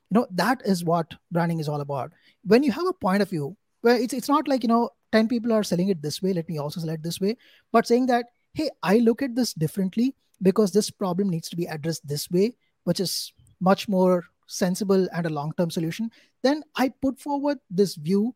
you 0.10 0.20
know 0.20 0.28
that 0.32 0.62
is 0.66 0.84
what 0.84 1.14
branding 1.32 1.60
is 1.60 1.68
all 1.68 1.82
about. 1.82 2.12
When 2.44 2.64
you 2.64 2.72
have 2.72 2.88
a 2.88 2.94
point 2.94 3.22
of 3.22 3.30
view 3.30 3.56
where 3.82 3.98
it's 3.98 4.14
it's 4.14 4.30
not 4.30 4.48
like 4.48 4.64
you 4.64 4.70
know 4.70 4.90
10 5.12 5.28
people 5.28 5.54
are 5.54 5.64
selling 5.64 5.90
it 5.90 6.02
this 6.02 6.22
way 6.22 6.34
let 6.34 6.50
me 6.50 6.58
also 6.58 6.80
sell 6.80 6.90
it 6.90 7.04
this 7.04 7.22
way 7.22 7.38
but 7.72 7.88
saying 7.88 8.08
that 8.08 8.26
hey 8.54 8.70
i 8.84 8.98
look 8.98 9.22
at 9.22 9.36
this 9.36 9.54
differently 9.54 10.16
because 10.42 10.72
this 10.72 10.90
problem 10.90 11.30
needs 11.30 11.48
to 11.50 11.56
be 11.56 11.66
addressed 11.66 12.06
this 12.08 12.30
way 12.32 12.54
which 12.84 13.00
is 13.00 13.32
much 13.62 13.88
more 13.88 14.26
sensible 14.48 15.08
and 15.14 15.26
a 15.26 15.30
long 15.30 15.54
term 15.58 15.70
solution 15.70 16.10
then 16.44 16.64
i 16.76 16.90
put 17.02 17.20
forward 17.20 17.58
this 17.70 17.96
view 17.96 18.36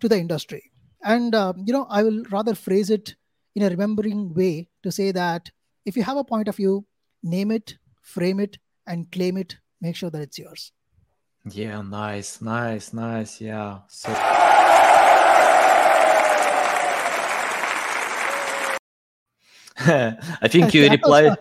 to 0.00 0.08
the 0.08 0.18
industry 0.18 0.69
and 1.02 1.34
uh, 1.34 1.52
you 1.64 1.72
know 1.72 1.86
i 1.90 2.02
will 2.02 2.22
rather 2.30 2.54
phrase 2.54 2.90
it 2.90 3.14
in 3.54 3.62
a 3.62 3.68
remembering 3.68 4.32
way 4.34 4.68
to 4.82 4.92
say 4.92 5.10
that 5.12 5.50
if 5.84 5.96
you 5.96 6.02
have 6.02 6.16
a 6.16 6.24
point 6.24 6.48
of 6.48 6.56
view 6.56 6.84
name 7.22 7.50
it 7.50 7.76
frame 8.02 8.40
it 8.40 8.58
and 8.86 9.10
claim 9.12 9.36
it 9.36 9.56
make 9.80 9.96
sure 9.96 10.10
that 10.10 10.22
it's 10.22 10.38
yours. 10.38 10.72
Yeah 11.44 11.80
nice 11.82 12.42
nice 12.42 12.92
nice. 12.92 13.40
Yeah 13.40 13.80
so 13.88 14.12
I 19.80 20.48
think 20.48 20.74
you 20.74 20.88
reply. 20.88 21.28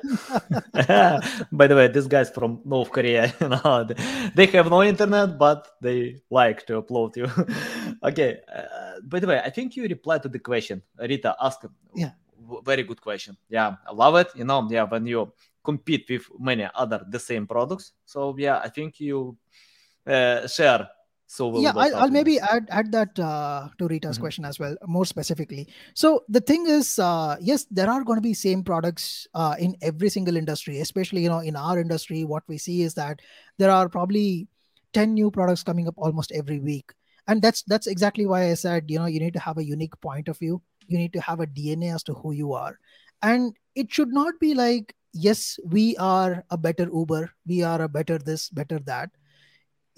By 1.52 1.68
the 1.68 1.76
way, 1.76 1.88
these 1.88 2.08
guys 2.08 2.30
from 2.30 2.62
North 2.66 2.92
Korea, 2.92 3.34
you 3.42 3.50
know, 3.50 3.88
they 4.36 4.46
have 4.48 4.70
no 4.70 4.84
internet, 4.84 5.38
but 5.38 5.68
they 5.82 6.22
like 6.30 6.66
to 6.68 6.82
upload 6.82 7.16
you. 7.18 7.28
okay. 8.04 8.40
Uh, 8.54 9.02
by 9.04 9.20
the 9.20 9.28
way, 9.28 9.42
I 9.44 9.50
think 9.50 9.76
you 9.76 9.84
reply 9.84 10.20
to 10.20 10.30
the 10.30 10.40
question 10.40 10.82
Rita 11.00 11.36
asked. 11.42 11.66
Yeah. 11.96 12.12
Very 12.64 12.84
good 12.84 13.02
question. 13.02 13.38
Yeah, 13.50 13.76
I 13.88 13.94
love 13.94 14.16
it. 14.16 14.30
You 14.36 14.46
know, 14.46 14.68
yeah, 14.70 14.84
when 14.84 15.06
you 15.06 15.32
compete 15.64 16.06
with 16.10 16.26
many 16.40 16.68
other 16.74 17.06
the 17.10 17.20
same 17.20 17.46
products. 17.46 17.94
So 18.06 18.36
yeah, 18.38 18.60
I 18.60 18.70
think 18.70 19.00
you 19.00 19.38
uh, 20.08 20.48
share 20.48 20.88
so 21.32 21.48
we'll 21.48 21.62
yeah 21.62 21.74
I'll, 21.76 21.96
I'll 21.96 22.10
maybe 22.10 22.40
add 22.40 22.68
add 22.72 22.92
that 22.92 23.20
uh, 23.20 23.70
to 23.78 23.88
rita's 23.88 24.16
mm-hmm. 24.16 24.24
question 24.24 24.46
as 24.46 24.58
well 24.58 24.76
more 24.88 25.06
specifically. 25.06 25.68
So 25.94 26.24
the 26.28 26.42
thing 26.42 26.66
is 26.68 26.98
uh, 26.98 27.36
yes 27.40 27.68
there 27.70 27.88
are 27.88 28.04
going 28.04 28.18
to 28.18 28.22
be 28.22 28.34
same 28.34 28.64
products 28.64 29.28
uh, 29.36 29.56
in 29.60 29.76
every 29.84 30.10
single 30.10 30.36
industry 30.36 30.80
especially 30.80 31.22
you 31.22 31.30
know 31.30 31.40
in 31.40 31.56
our 31.56 31.78
industry 31.78 32.24
what 32.24 32.42
we 32.48 32.58
see 32.58 32.82
is 32.82 32.96
that 32.96 33.20
there 33.60 33.70
are 33.70 33.88
probably 33.88 34.48
10 34.94 35.14
new 35.14 35.30
products 35.30 35.62
coming 35.62 35.88
up 35.88 35.94
almost 35.98 36.32
every 36.32 36.60
week. 36.60 36.92
And 37.28 37.44
that's 37.44 37.62
that's 37.68 37.86
exactly 37.86 38.26
why 38.26 38.50
i 38.50 38.56
said 38.56 38.90
you 38.90 38.98
know 38.98 39.06
you 39.06 39.20
need 39.20 39.34
to 39.34 39.40
have 39.40 39.60
a 39.60 39.64
unique 39.64 40.02
point 40.02 40.30
of 40.30 40.40
view. 40.40 40.64
You 40.88 40.98
need 40.98 41.14
to 41.14 41.22
have 41.22 41.42
a 41.42 41.46
dna 41.46 41.94
as 41.94 42.02
to 42.06 42.16
who 42.16 42.32
you 42.32 42.54
are. 42.54 42.80
And 43.22 43.54
it 43.76 43.94
should 43.94 44.10
not 44.10 44.34
be 44.40 44.56
like 44.56 44.96
yes 45.14 45.60
we 45.64 45.96
are 45.98 46.44
a 46.50 46.58
better 46.58 46.90
uber 46.92 47.32
we 47.46 47.62
are 47.62 47.82
a 47.84 47.90
better 47.90 48.18
this 48.18 48.50
better 48.50 48.80
that 48.86 49.10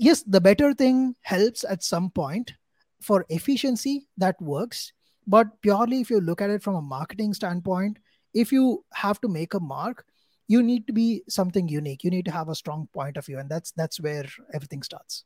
yes, 0.02 0.24
the 0.24 0.42
better 0.42 0.74
thing 0.74 1.16
helps 1.22 1.64
at 1.64 1.84
some 1.84 2.10
point 2.10 2.54
for 3.02 3.26
efficiency 3.30 4.08
that 4.18 4.42
works. 4.42 4.92
But 5.28 5.62
purely 5.62 6.02
if 6.02 6.10
you 6.10 6.20
look 6.20 6.42
at 6.42 6.50
it 6.50 6.64
from 6.64 6.76
a 6.76 6.82
marketing 6.82 7.34
standpoint, 7.34 8.00
if 8.34 8.52
you 8.52 8.84
have 8.94 9.22
to 9.22 9.28
make 9.28 9.54
a 9.54 9.60
mark, 9.60 10.06
you 10.48 10.64
need 10.64 10.88
to 10.88 10.94
be 10.94 11.24
something 11.30 11.70
unique. 11.70 12.04
You 12.04 12.10
need 12.10 12.26
to 12.26 12.32
have 12.32 12.50
a 12.50 12.56
strong 12.56 12.90
point 12.92 13.16
of 13.16 13.26
view, 13.26 13.38
and 13.38 13.50
that's 13.50 13.72
that's 13.72 14.00
where 14.02 14.26
everything 14.54 14.84
starts. 14.84 15.24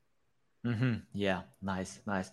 Mm-hmm. 0.66 0.96
Yeah, 1.14 1.42
nice, 1.62 2.02
nice. 2.06 2.32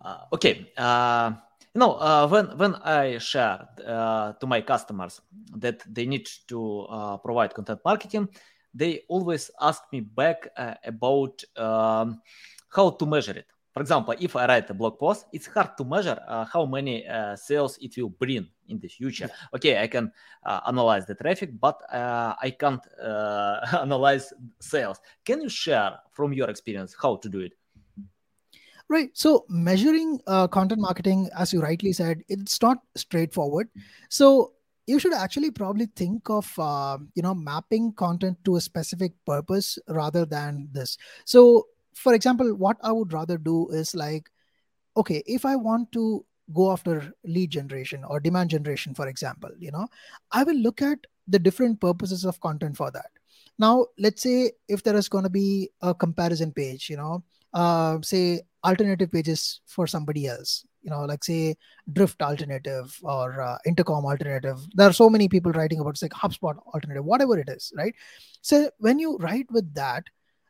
Uh, 0.00 0.24
okay, 0.32 0.72
uh, 0.78 1.32
you 1.74 1.78
know, 1.78 1.92
uh, 1.94 2.26
when 2.26 2.56
when 2.56 2.74
I 2.76 3.18
share 3.18 3.68
uh, 3.86 4.32
to 4.32 4.46
my 4.46 4.60
customers 4.62 5.20
that 5.58 5.82
they 5.86 6.06
need 6.06 6.28
to 6.48 6.86
uh, 6.88 7.16
provide 7.18 7.54
content 7.54 7.80
marketing, 7.84 8.28
they 8.74 9.02
always 9.08 9.50
ask 9.60 9.82
me 9.92 10.00
back 10.00 10.48
uh, 10.56 10.74
about 10.84 11.42
um, 11.56 12.20
how 12.68 12.90
to 12.90 13.06
measure 13.06 13.32
it. 13.32 13.46
For 13.72 13.80
example, 13.80 14.14
if 14.20 14.36
I 14.36 14.46
write 14.46 14.68
a 14.68 14.74
blog 14.74 14.98
post, 14.98 15.26
it's 15.32 15.46
hard 15.46 15.76
to 15.78 15.84
measure 15.84 16.18
uh, 16.28 16.44
how 16.44 16.66
many 16.66 17.06
uh, 17.06 17.36
sales 17.36 17.78
it 17.80 17.96
will 17.96 18.10
bring 18.10 18.46
in 18.68 18.78
the 18.78 18.88
future. 18.88 19.30
Okay, 19.54 19.80
I 19.80 19.86
can 19.86 20.12
uh, 20.44 20.60
analyze 20.66 21.06
the 21.06 21.14
traffic, 21.14 21.58
but 21.58 21.80
uh, 21.92 22.34
I 22.40 22.50
can't 22.50 22.82
uh, 23.02 23.60
analyze 23.80 24.32
sales. 24.60 25.00
Can 25.24 25.40
you 25.40 25.48
share 25.48 25.94
from 26.10 26.34
your 26.34 26.50
experience 26.50 26.94
how 27.00 27.16
to 27.16 27.28
do 27.30 27.40
it? 27.40 27.52
Right. 28.88 29.08
So 29.14 29.46
measuring 29.48 30.20
content 30.50 30.80
marketing, 30.80 31.30
as 31.38 31.50
you 31.50 31.62
rightly 31.62 31.94
said, 31.94 32.22
it's 32.28 32.60
not 32.60 32.78
straightforward. 32.94 33.70
So 34.10 34.52
you 34.86 34.98
should 34.98 35.14
actually 35.14 35.50
probably 35.50 35.86
think 35.86 36.28
of 36.28 36.52
uh, 36.58 36.98
you 37.14 37.22
know 37.22 37.34
mapping 37.34 37.92
content 37.92 38.36
to 38.44 38.56
a 38.56 38.60
specific 38.60 39.12
purpose 39.24 39.78
rather 39.88 40.24
than 40.24 40.68
this. 40.72 40.96
So 41.24 41.66
for 41.94 42.14
example 42.14 42.54
what 42.54 42.76
i 42.82 42.90
would 42.90 43.12
rather 43.12 43.38
do 43.38 43.68
is 43.70 43.94
like 43.94 44.30
okay 44.96 45.22
if 45.26 45.44
i 45.44 45.54
want 45.56 45.90
to 45.92 46.24
go 46.52 46.72
after 46.72 47.12
lead 47.24 47.50
generation 47.50 48.04
or 48.04 48.20
demand 48.20 48.50
generation 48.50 48.94
for 48.94 49.08
example 49.08 49.50
you 49.58 49.70
know 49.70 49.86
i 50.32 50.42
will 50.42 50.56
look 50.56 50.82
at 50.82 50.98
the 51.28 51.38
different 51.38 51.80
purposes 51.80 52.24
of 52.24 52.40
content 52.40 52.76
for 52.76 52.90
that. 52.90 53.06
Now 53.56 53.86
let's 53.96 54.22
say 54.22 54.50
if 54.68 54.82
there 54.82 54.96
is 54.96 55.08
going 55.08 55.22
to 55.22 55.30
be 55.30 55.70
a 55.80 55.94
comparison 55.94 56.52
page 56.52 56.90
you 56.90 56.96
know 56.96 57.22
uh, 57.54 57.98
say 58.02 58.40
alternative 58.64 59.12
pages 59.12 59.60
for 59.66 59.86
somebody 59.86 60.26
else 60.26 60.64
you 60.82 60.90
know 60.90 61.04
like 61.04 61.24
say 61.24 61.56
drift 61.92 62.22
alternative 62.22 62.98
or 63.02 63.40
uh, 63.40 63.58
intercom 63.66 64.04
alternative. 64.04 64.58
There 64.74 64.88
are 64.88 64.92
so 64.92 65.08
many 65.10 65.28
people 65.28 65.52
writing 65.52 65.80
about 65.80 65.90
it's 65.90 66.02
like 66.02 66.12
hubspot 66.12 66.58
alternative 66.74 67.04
whatever 67.04 67.38
it 67.38 67.48
is 67.48 67.72
right? 67.76 67.94
So 68.40 68.70
when 68.78 68.98
you 68.98 69.16
write 69.18 69.50
with 69.50 69.72
that 69.74 70.04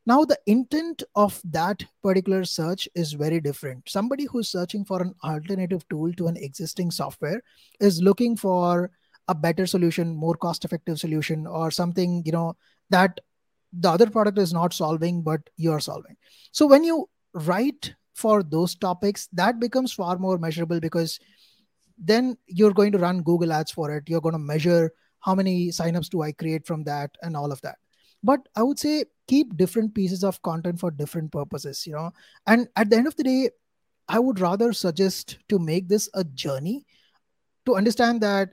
now 0.04 0.24
the 0.24 0.38
intent 0.46 1.04
of 1.14 1.40
that 1.44 1.84
particular 2.02 2.44
search 2.44 2.88
is 2.94 3.12
very 3.12 3.40
different. 3.40 3.88
Somebody 3.88 4.24
who's 4.24 4.48
searching 4.48 4.84
for 4.84 5.00
an 5.00 5.14
alternative 5.22 5.88
tool 5.88 6.12
to 6.14 6.26
an 6.26 6.36
existing 6.36 6.90
software 6.90 7.40
is 7.78 8.02
looking 8.02 8.36
for 8.36 8.90
a 9.28 9.34
better 9.34 9.66
solution 9.66 10.16
more 10.16 10.34
cost 10.34 10.64
effective 10.64 10.98
solution 10.98 11.46
or 11.46 11.70
something 11.70 12.22
you 12.26 12.32
know 12.32 12.56
that 12.90 13.20
the 13.72 13.88
other 13.88 14.10
product 14.10 14.38
is 14.38 14.52
not 14.52 14.74
solving 14.74 15.22
but 15.22 15.40
you're 15.56 15.80
solving. 15.80 16.16
So 16.50 16.66
when 16.66 16.84
you 16.84 17.08
write 17.34 17.94
for 18.14 18.42
those 18.42 18.74
topics 18.74 19.28
that 19.32 19.58
becomes 19.58 19.92
far 19.92 20.18
more 20.18 20.38
measurable 20.38 20.80
because 20.80 21.18
then 21.98 22.36
you're 22.46 22.72
going 22.72 22.92
to 22.92 22.98
run 22.98 23.22
google 23.22 23.52
ads 23.52 23.70
for 23.70 23.94
it. 23.96 24.04
You're 24.08 24.20
going 24.20 24.34
to 24.34 24.38
measure 24.38 24.92
how 25.20 25.34
many 25.34 25.68
signups 25.68 26.08
do 26.08 26.22
i 26.22 26.32
create 26.32 26.66
from 26.66 26.84
that 26.84 27.10
and 27.22 27.36
all 27.36 27.52
of 27.52 27.60
that. 27.62 27.78
But 28.22 28.48
i 28.56 28.62
would 28.62 28.78
say 28.78 29.04
keep 29.28 29.56
different 29.56 29.94
pieces 29.94 30.24
of 30.24 30.42
content 30.42 30.80
for 30.80 30.90
different 30.90 31.32
purposes 31.32 31.86
you 31.86 31.92
know? 31.94 32.12
And 32.46 32.68
at 32.76 32.90
the 32.90 32.96
end 32.96 33.06
of 33.06 33.16
the 33.16 33.24
day 33.24 33.50
i 34.08 34.18
would 34.18 34.40
rather 34.40 34.72
suggest 34.72 35.38
to 35.48 35.58
make 35.58 35.88
this 35.88 36.08
a 36.14 36.24
journey 36.24 36.84
to 37.66 37.76
understand 37.76 38.20
that 38.20 38.50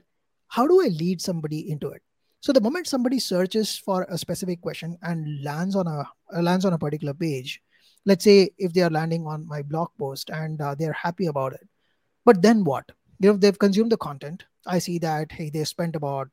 how 0.47 0.67
do 0.67 0.81
i 0.81 0.87
lead 0.87 1.21
somebody 1.21 1.69
into 1.69 1.89
it? 1.89 2.01
So 2.41 2.53
the 2.53 2.61
moment 2.61 2.87
somebody 2.87 3.19
searches 3.19 3.77
for 3.77 4.05
a 4.09 4.17
specific 4.17 4.61
question 4.61 4.97
and 5.01 5.43
lands 5.43 5.75
on 5.75 5.87
a 5.87 6.41
lands 6.41 6.63
on 6.63 6.73
a 6.73 6.77
particular 6.77 7.13
page 7.13 7.61
let's 8.05 8.23
say 8.23 8.49
if 8.57 8.73
they 8.73 8.81
are 8.81 8.89
landing 8.89 9.27
on 9.27 9.47
my 9.47 9.61
blog 9.61 9.89
post 9.97 10.29
and 10.29 10.61
uh, 10.61 10.75
they're 10.75 10.93
happy 10.93 11.27
about 11.27 11.53
it. 11.53 11.67
But 12.25 12.41
then 12.41 12.63
what? 12.63 12.91
You 13.19 13.31
know 13.31 13.37
they've 13.37 13.57
consumed 13.57 13.91
the 13.91 13.97
content. 13.97 14.45
I 14.65 14.79
see 14.79 14.99
that 14.99 15.31
hey 15.31 15.49
they 15.49 15.63
spent 15.63 15.95
about 15.95 16.29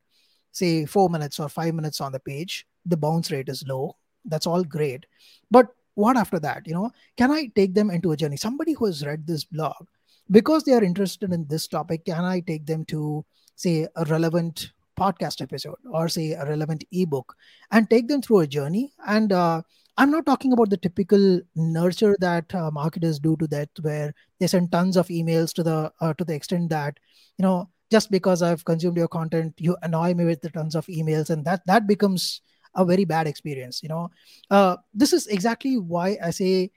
say 0.52 0.86
four 0.86 1.08
minutes 1.08 1.40
or 1.40 1.48
five 1.48 1.74
minutes 1.74 2.00
on 2.00 2.12
the 2.12 2.20
page. 2.20 2.66
The 2.84 2.96
bounce 2.96 3.30
rate 3.30 3.48
is 3.48 3.64
low. 3.66 3.96
That's 4.24 4.46
all 4.46 4.62
great. 4.62 5.06
But 5.50 5.68
what 5.94 6.16
after 6.16 6.38
that? 6.40 6.66
You 6.66 6.74
know 6.74 6.90
can 7.16 7.30
i 7.30 7.50
take 7.54 7.74
them 7.74 7.90
into 7.90 8.12
a 8.12 8.16
journey? 8.16 8.36
Somebody 8.36 8.72
who 8.72 8.86
has 8.86 9.04
read 9.04 9.26
this 9.26 9.44
blog 9.44 9.86
because 10.30 10.64
they 10.64 10.72
are 10.72 10.84
interested 10.84 11.32
in 11.32 11.46
this 11.46 11.68
topic 11.68 12.04
can 12.04 12.24
i 12.24 12.40
take 12.40 12.66
them 12.66 12.84
to 12.86 13.24
say 13.54 13.86
a 13.94 14.04
relevant 14.06 14.72
podcast 14.96 15.40
episode 15.42 15.76
or 15.92 16.08
say 16.08 16.32
a 16.32 16.44
relevant 16.44 16.84
ebook 16.90 17.36
and 17.70 17.88
take 17.88 18.08
them 18.08 18.22
through 18.22 18.40
a 18.40 18.46
journey? 18.46 18.92
And 19.06 19.32
uh, 19.32 19.62
I'm 19.98 20.10
not 20.10 20.26
talking 20.26 20.52
about 20.52 20.70
the 20.70 20.76
typical 20.76 21.40
nurture 21.54 22.16
that 22.20 22.54
uh, 22.54 22.70
marketers 22.70 23.18
do 23.18 23.36
to 23.38 23.46
that, 23.48 23.70
where 23.80 24.14
they 24.38 24.46
send 24.46 24.70
tons 24.72 24.96
of 24.96 25.08
emails 25.08 25.54
to 25.54 25.62
the 25.62 25.92
uh, 26.00 26.12
to 26.14 26.24
the 26.24 26.34
extent 26.34 26.70
that 26.70 26.98
you 27.38 27.42
know 27.42 27.70
just 27.90 28.10
because 28.10 28.42
I've 28.42 28.64
consumed 28.64 28.96
your 28.96 29.08
content, 29.08 29.54
you 29.58 29.76
annoy 29.82 30.12
me 30.14 30.24
with 30.24 30.42
the 30.42 30.50
tons 30.50 30.74
of 30.74 30.86
emails, 30.86 31.30
and 31.30 31.44
that 31.46 31.64
that 31.66 31.86
becomes 31.86 32.42
a 32.74 32.84
very 32.84 33.04
bad 33.04 33.26
experience. 33.26 33.82
You 33.82 33.88
know, 33.88 34.10
uh, 34.50 34.76
this 34.92 35.12
is 35.12 35.26
exactly 35.28 35.78
why 35.78 36.18
I 36.22 36.30
say 36.30 36.70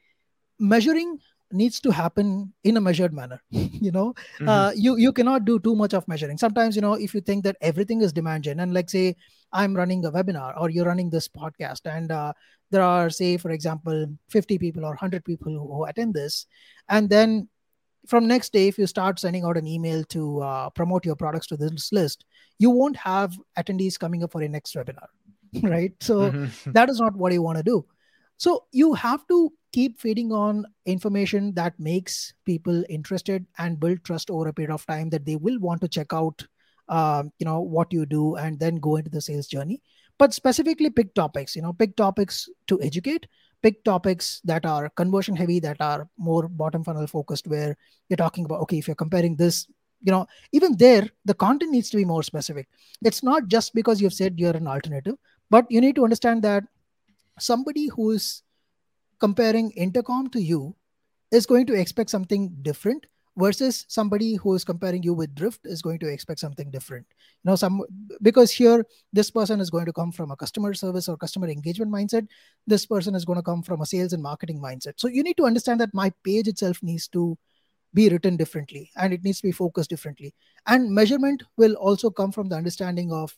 measuring 0.59 1.19
needs 1.51 1.79
to 1.79 1.91
happen 1.91 2.53
in 2.63 2.77
a 2.77 2.81
measured 2.81 3.13
manner 3.13 3.41
you 3.49 3.91
know 3.91 4.13
mm-hmm. 4.13 4.49
uh, 4.49 4.71
you 4.75 4.97
you 4.97 5.11
cannot 5.11 5.45
do 5.45 5.59
too 5.59 5.75
much 5.75 5.93
of 5.93 6.07
measuring 6.07 6.37
sometimes 6.37 6.75
you 6.75 6.81
know 6.81 6.93
if 6.93 7.13
you 7.13 7.21
think 7.21 7.43
that 7.43 7.57
everything 7.61 8.01
is 8.01 8.13
demand 8.13 8.43
gen 8.43 8.59
and 8.59 8.73
like 8.73 8.89
say 8.89 9.15
i'm 9.51 9.75
running 9.75 10.05
a 10.05 10.11
webinar 10.11 10.53
or 10.59 10.69
you're 10.69 10.85
running 10.85 11.09
this 11.09 11.27
podcast 11.27 11.81
and 11.85 12.11
uh, 12.11 12.31
there 12.71 12.81
are 12.83 13.09
say 13.09 13.37
for 13.37 13.51
example 13.51 14.05
50 14.29 14.57
people 14.57 14.85
or 14.85 14.89
100 14.89 15.25
people 15.25 15.51
who, 15.51 15.67
who 15.75 15.85
attend 15.85 16.13
this 16.13 16.45
and 16.87 17.09
then 17.09 17.47
from 18.07 18.27
next 18.27 18.53
day 18.53 18.67
if 18.67 18.77
you 18.77 18.87
start 18.87 19.19
sending 19.19 19.43
out 19.43 19.57
an 19.57 19.67
email 19.67 20.03
to 20.05 20.41
uh, 20.41 20.69
promote 20.69 21.05
your 21.05 21.15
products 21.15 21.47
to 21.47 21.57
this 21.57 21.91
list 21.91 22.25
you 22.57 22.69
won't 22.69 22.95
have 22.95 23.35
attendees 23.57 23.99
coming 23.99 24.23
up 24.23 24.31
for 24.31 24.41
your 24.41 24.49
next 24.49 24.75
webinar 24.75 25.07
right 25.63 25.93
so 25.99 26.31
mm-hmm. 26.31 26.71
that 26.77 26.89
is 26.89 26.99
not 26.99 27.15
what 27.15 27.33
you 27.33 27.41
want 27.41 27.57
to 27.57 27.63
do 27.63 27.85
so 28.39 28.63
you 28.71 28.93
have 28.93 29.27
to 29.27 29.51
keep 29.73 29.99
feeding 29.99 30.31
on 30.31 30.65
information 30.85 31.53
that 31.53 31.77
makes 31.77 32.33
people 32.45 32.83
interested 32.89 33.45
and 33.57 33.79
build 33.79 34.03
trust 34.03 34.31
over 34.31 34.47
a 34.47 34.53
period 34.53 34.73
of 34.73 34.85
time 34.85 35.09
that 35.09 35.25
they 35.25 35.35
will 35.35 35.59
want 35.59 35.81
to 35.81 35.87
check 35.87 36.13
out 36.13 36.47
uh, 36.87 37.23
you 37.37 37.45
know 37.45 37.59
what 37.59 37.93
you 37.93 38.05
do 38.05 38.35
and 38.37 38.59
then 38.59 38.77
go 38.77 38.95
into 38.95 39.11
the 39.11 39.21
sales 39.21 39.47
journey. 39.47 39.81
But 40.17 40.33
specifically 40.33 40.89
pick 40.89 41.13
topics 41.13 41.55
you 41.55 41.61
know 41.61 41.73
pick 41.73 41.95
topics 41.95 42.49
to 42.67 42.81
educate 42.81 43.27
pick 43.61 43.83
topics 43.83 44.41
that 44.45 44.65
are 44.65 44.89
conversion 44.89 45.35
heavy 45.35 45.59
that 45.59 45.77
are 45.81 46.07
more 46.17 46.47
bottom 46.47 46.83
funnel 46.83 47.07
focused 47.07 47.47
where 47.47 47.75
you're 48.07 48.17
talking 48.17 48.45
about 48.45 48.61
okay 48.61 48.77
if 48.77 48.87
you're 48.87 48.95
comparing 48.95 49.35
this 49.35 49.67
you 50.01 50.11
know 50.11 50.25
even 50.53 50.77
there 50.77 51.07
the 51.25 51.33
content 51.33 51.71
needs 51.71 51.89
to 51.89 51.97
be 51.97 52.05
more 52.05 52.23
specific. 52.23 52.67
It's 53.03 53.21
not 53.21 53.47
just 53.47 53.75
because 53.75 54.01
you've 54.01 54.13
said 54.13 54.39
you're 54.39 54.57
an 54.57 54.67
alternative 54.67 55.15
but 55.49 55.65
you 55.69 55.81
need 55.81 55.95
to 55.95 56.03
understand 56.05 56.41
that 56.43 56.63
somebody 57.39 57.87
who 57.87 58.11
is 58.11 58.43
comparing 59.19 59.71
intercom 59.71 60.29
to 60.29 60.41
you 60.41 60.75
is 61.31 61.45
going 61.45 61.65
to 61.67 61.73
expect 61.73 62.09
something 62.09 62.55
different 62.61 63.05
versus 63.37 63.85
somebody 63.87 64.35
who 64.35 64.53
is 64.53 64.63
comparing 64.63 65.01
you 65.01 65.13
with 65.13 65.33
drift 65.33 65.61
is 65.65 65.81
going 65.81 65.99
to 65.99 66.07
expect 66.07 66.39
something 66.39 66.69
different. 66.71 67.05
You 67.43 67.49
know 67.49 67.55
some 67.55 67.81
because 68.21 68.51
here 68.51 68.85
this 69.13 69.31
person 69.31 69.59
is 69.61 69.69
going 69.69 69.85
to 69.85 69.93
come 69.93 70.11
from 70.11 70.31
a 70.31 70.35
customer 70.35 70.73
service 70.73 71.07
or 71.07 71.17
customer 71.17 71.47
engagement 71.47 71.91
mindset. 71.91 72.27
This 72.67 72.85
person 72.85 73.15
is 73.15 73.25
going 73.25 73.39
to 73.39 73.43
come 73.43 73.63
from 73.63 73.81
a 73.81 73.85
sales 73.85 74.13
and 74.13 74.21
marketing 74.21 74.59
mindset. 74.61 74.93
So 74.97 75.07
you 75.07 75.23
need 75.23 75.37
to 75.37 75.45
understand 75.45 75.79
that 75.79 75.93
my 75.93 76.11
page 76.23 76.47
itself 76.47 76.83
needs 76.83 77.07
to 77.09 77.37
be 77.93 78.09
written 78.09 78.37
differently 78.37 78.91
and 78.97 79.13
it 79.13 79.23
needs 79.23 79.39
to 79.41 79.47
be 79.47 79.51
focused 79.51 79.89
differently. 79.89 80.33
And 80.67 80.91
measurement 80.91 81.43
will 81.57 81.73
also 81.73 82.09
come 82.09 82.31
from 82.31 82.49
the 82.49 82.55
understanding 82.55 83.11
of 83.11 83.35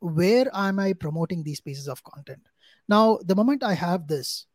where 0.00 0.46
am 0.54 0.78
i 0.78 0.92
promoting 0.92 1.42
these 1.42 1.60
pieces 1.60 1.88
of 1.88 2.02
content? 2.04 2.48
Now 2.88 3.18
the 3.24 3.34
moment 3.34 3.62
i 3.62 3.74
have 3.74 4.06
this 4.06 4.46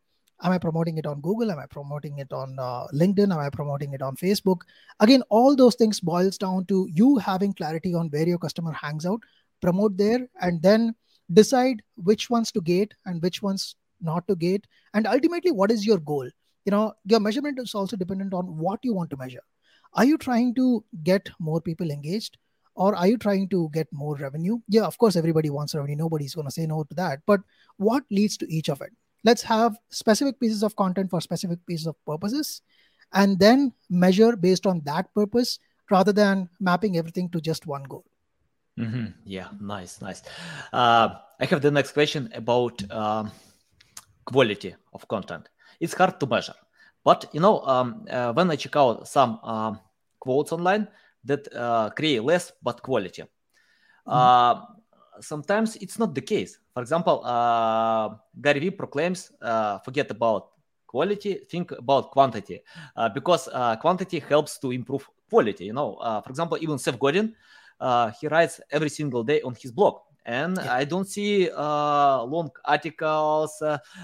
am 0.42 0.52
i 0.52 0.58
promoting 0.58 0.98
it 0.98 1.06
on 1.06 1.20
google? 1.20 1.50
Am 1.50 1.58
i 1.58 1.66
promoting 1.66 2.18
it 2.18 2.32
on 2.32 2.56
uh, 2.58 2.86
linkedin? 2.92 3.32
Am 3.32 3.38
i 3.38 3.50
promoting 3.50 3.92
it 3.92 4.02
on 4.02 4.16
facebook? 4.16 4.60
Again 5.00 5.22
all 5.28 5.54
those 5.54 5.74
things 5.74 6.00
boils 6.00 6.38
down 6.38 6.66
to 6.66 6.88
you 6.92 7.16
having 7.18 7.52
clarity 7.52 7.94
on 7.94 8.08
where 8.08 8.26
your 8.26 8.38
customer 8.38 8.72
hangs 8.72 9.06
out 9.06 9.20
promote 9.60 9.96
there 9.96 10.28
and 10.40 10.62
then 10.62 10.94
decide 11.32 11.82
which 11.96 12.28
ones 12.28 12.52
to 12.52 12.60
gate 12.60 12.94
and 13.06 13.22
which 13.22 13.42
ones 13.42 13.76
not 14.00 14.26
to 14.28 14.36
gate 14.36 14.66
and 14.92 15.06
ultimately 15.06 15.50
what 15.52 15.70
is 15.70 15.86
your 15.86 15.98
goal? 15.98 16.28
You 16.64 16.70
know 16.70 16.94
your 17.04 17.20
measurement 17.20 17.58
is 17.58 17.74
also 17.74 17.96
dependent 17.96 18.32
on 18.32 18.56
what 18.56 18.80
you 18.82 18.94
want 18.94 19.10
to 19.10 19.16
measure. 19.16 19.42
Are 19.92 20.04
you 20.04 20.18
trying 20.18 20.54
to 20.56 20.84
get 21.04 21.30
more 21.38 21.60
people 21.60 21.90
engaged 21.90 22.38
or 22.74 22.94
are 22.94 23.06
you 23.06 23.16
trying 23.16 23.48
to 23.48 23.70
get 23.72 23.88
more 23.92 24.16
revenue? 24.16 24.58
Yeah 24.68 24.84
of 24.84 24.98
course 24.98 25.16
everybody 25.16 25.50
wants 25.50 25.74
revenue. 25.74 25.96
Nobody's 25.96 26.34
going 26.34 26.46
to 26.46 26.50
say 26.52 26.66
no 26.66 26.84
to 26.84 26.94
that. 26.94 27.20
But 27.26 27.40
what 27.76 28.04
leads 28.10 28.36
to 28.38 28.52
each 28.52 28.68
of 28.68 28.80
it? 28.80 28.92
Let's 29.24 29.42
have 29.42 29.76
specific 29.90 30.38
pieces 30.38 30.62
of 30.62 30.76
content 30.76 31.10
for 31.10 31.20
specific 31.20 31.64
pieces 31.66 31.86
of 31.86 31.96
purposes 32.04 32.62
and 33.12 33.38
then 33.38 33.72
measure 33.88 34.36
based 34.36 34.66
on 34.66 34.82
that 34.84 35.12
purpose 35.14 35.58
rather 35.90 36.12
than 36.12 36.48
mapping 36.60 36.96
everything 36.96 37.28
to 37.30 37.40
just 37.40 37.66
one 37.66 37.84
goal. 37.84 38.04
Mm-hmm. 38.78 39.06
yeah 39.24 39.48
nice 39.60 40.00
nice. 40.02 40.22
Uh, 40.72 41.14
i 41.38 41.44
have 41.44 41.62
the 41.62 41.70
next 41.70 41.92
question 41.92 42.28
about 42.34 42.82
um, 42.90 43.30
quality 44.24 44.74
of 44.92 45.06
content. 45.06 45.48
It's 45.78 45.94
hard 45.94 46.18
to 46.18 46.26
measure 46.26 46.54
but 47.04 47.30
you 47.32 47.40
know 47.40 47.60
um, 47.60 48.04
uh, 48.10 48.32
when 48.32 48.50
i 48.50 48.56
check 48.56 48.74
out 48.74 49.06
some 49.06 49.38
uh, 49.44 49.74
quotes 50.18 50.50
online 50.52 50.88
that 51.24 51.48
uh, 51.54 51.90
create 51.90 52.22
less 52.22 52.52
but 52.62 52.82
quality 52.82 53.22
mm-hmm. 53.22 54.12
Uh, 54.12 54.60
sometimes 55.20 55.76
it's 55.76 55.98
not 55.98 56.14
the 56.14 56.20
case. 56.20 56.58
For 56.72 56.82
example, 56.82 57.24
uh, 57.24 58.16
Gary 58.40 58.60
Vee 58.60 58.70
proclaims 58.70 59.32
uh, 59.40 59.78
forget 59.78 60.10
about 60.10 60.50
quality, 60.86 61.40
think 61.50 61.72
about 61.72 62.10
quantity, 62.10 62.62
uh, 62.96 63.08
because 63.08 63.48
uh, 63.52 63.76
quantity 63.76 64.18
helps 64.20 64.58
to 64.58 64.72
improve 64.72 65.08
quality. 65.30 65.66
You 65.66 65.72
know, 65.72 65.94
uh, 65.96 66.20
for 66.20 66.30
example, 66.30 66.58
even 66.60 66.78
Seth 66.78 66.98
Godin, 66.98 67.34
uh, 67.80 68.10
he 68.20 68.28
writes 68.28 68.60
every 68.70 68.88
single 68.90 69.22
day 69.22 69.40
on 69.42 69.54
his 69.54 69.72
blog, 69.72 70.00
and 70.24 70.56
yeah. 70.56 70.74
I 70.74 70.84
don't 70.84 71.06
see 71.08 71.50
long 71.50 72.50
articles, 72.64 73.62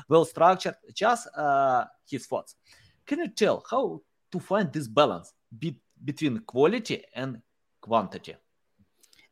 well 0.08 0.24
structured, 0.24 0.76
just 0.94 1.28
his 2.08 2.26
thoughts. 2.26 2.56
Can 3.06 3.20
you 3.20 3.28
tell 3.28 3.64
how 3.68 4.00
to 4.32 4.38
find 4.38 4.72
this 4.72 4.86
balance 4.86 5.32
be- 5.58 5.80
between 6.04 6.40
quality 6.40 7.04
and 7.14 7.42
quantity? 7.80 8.36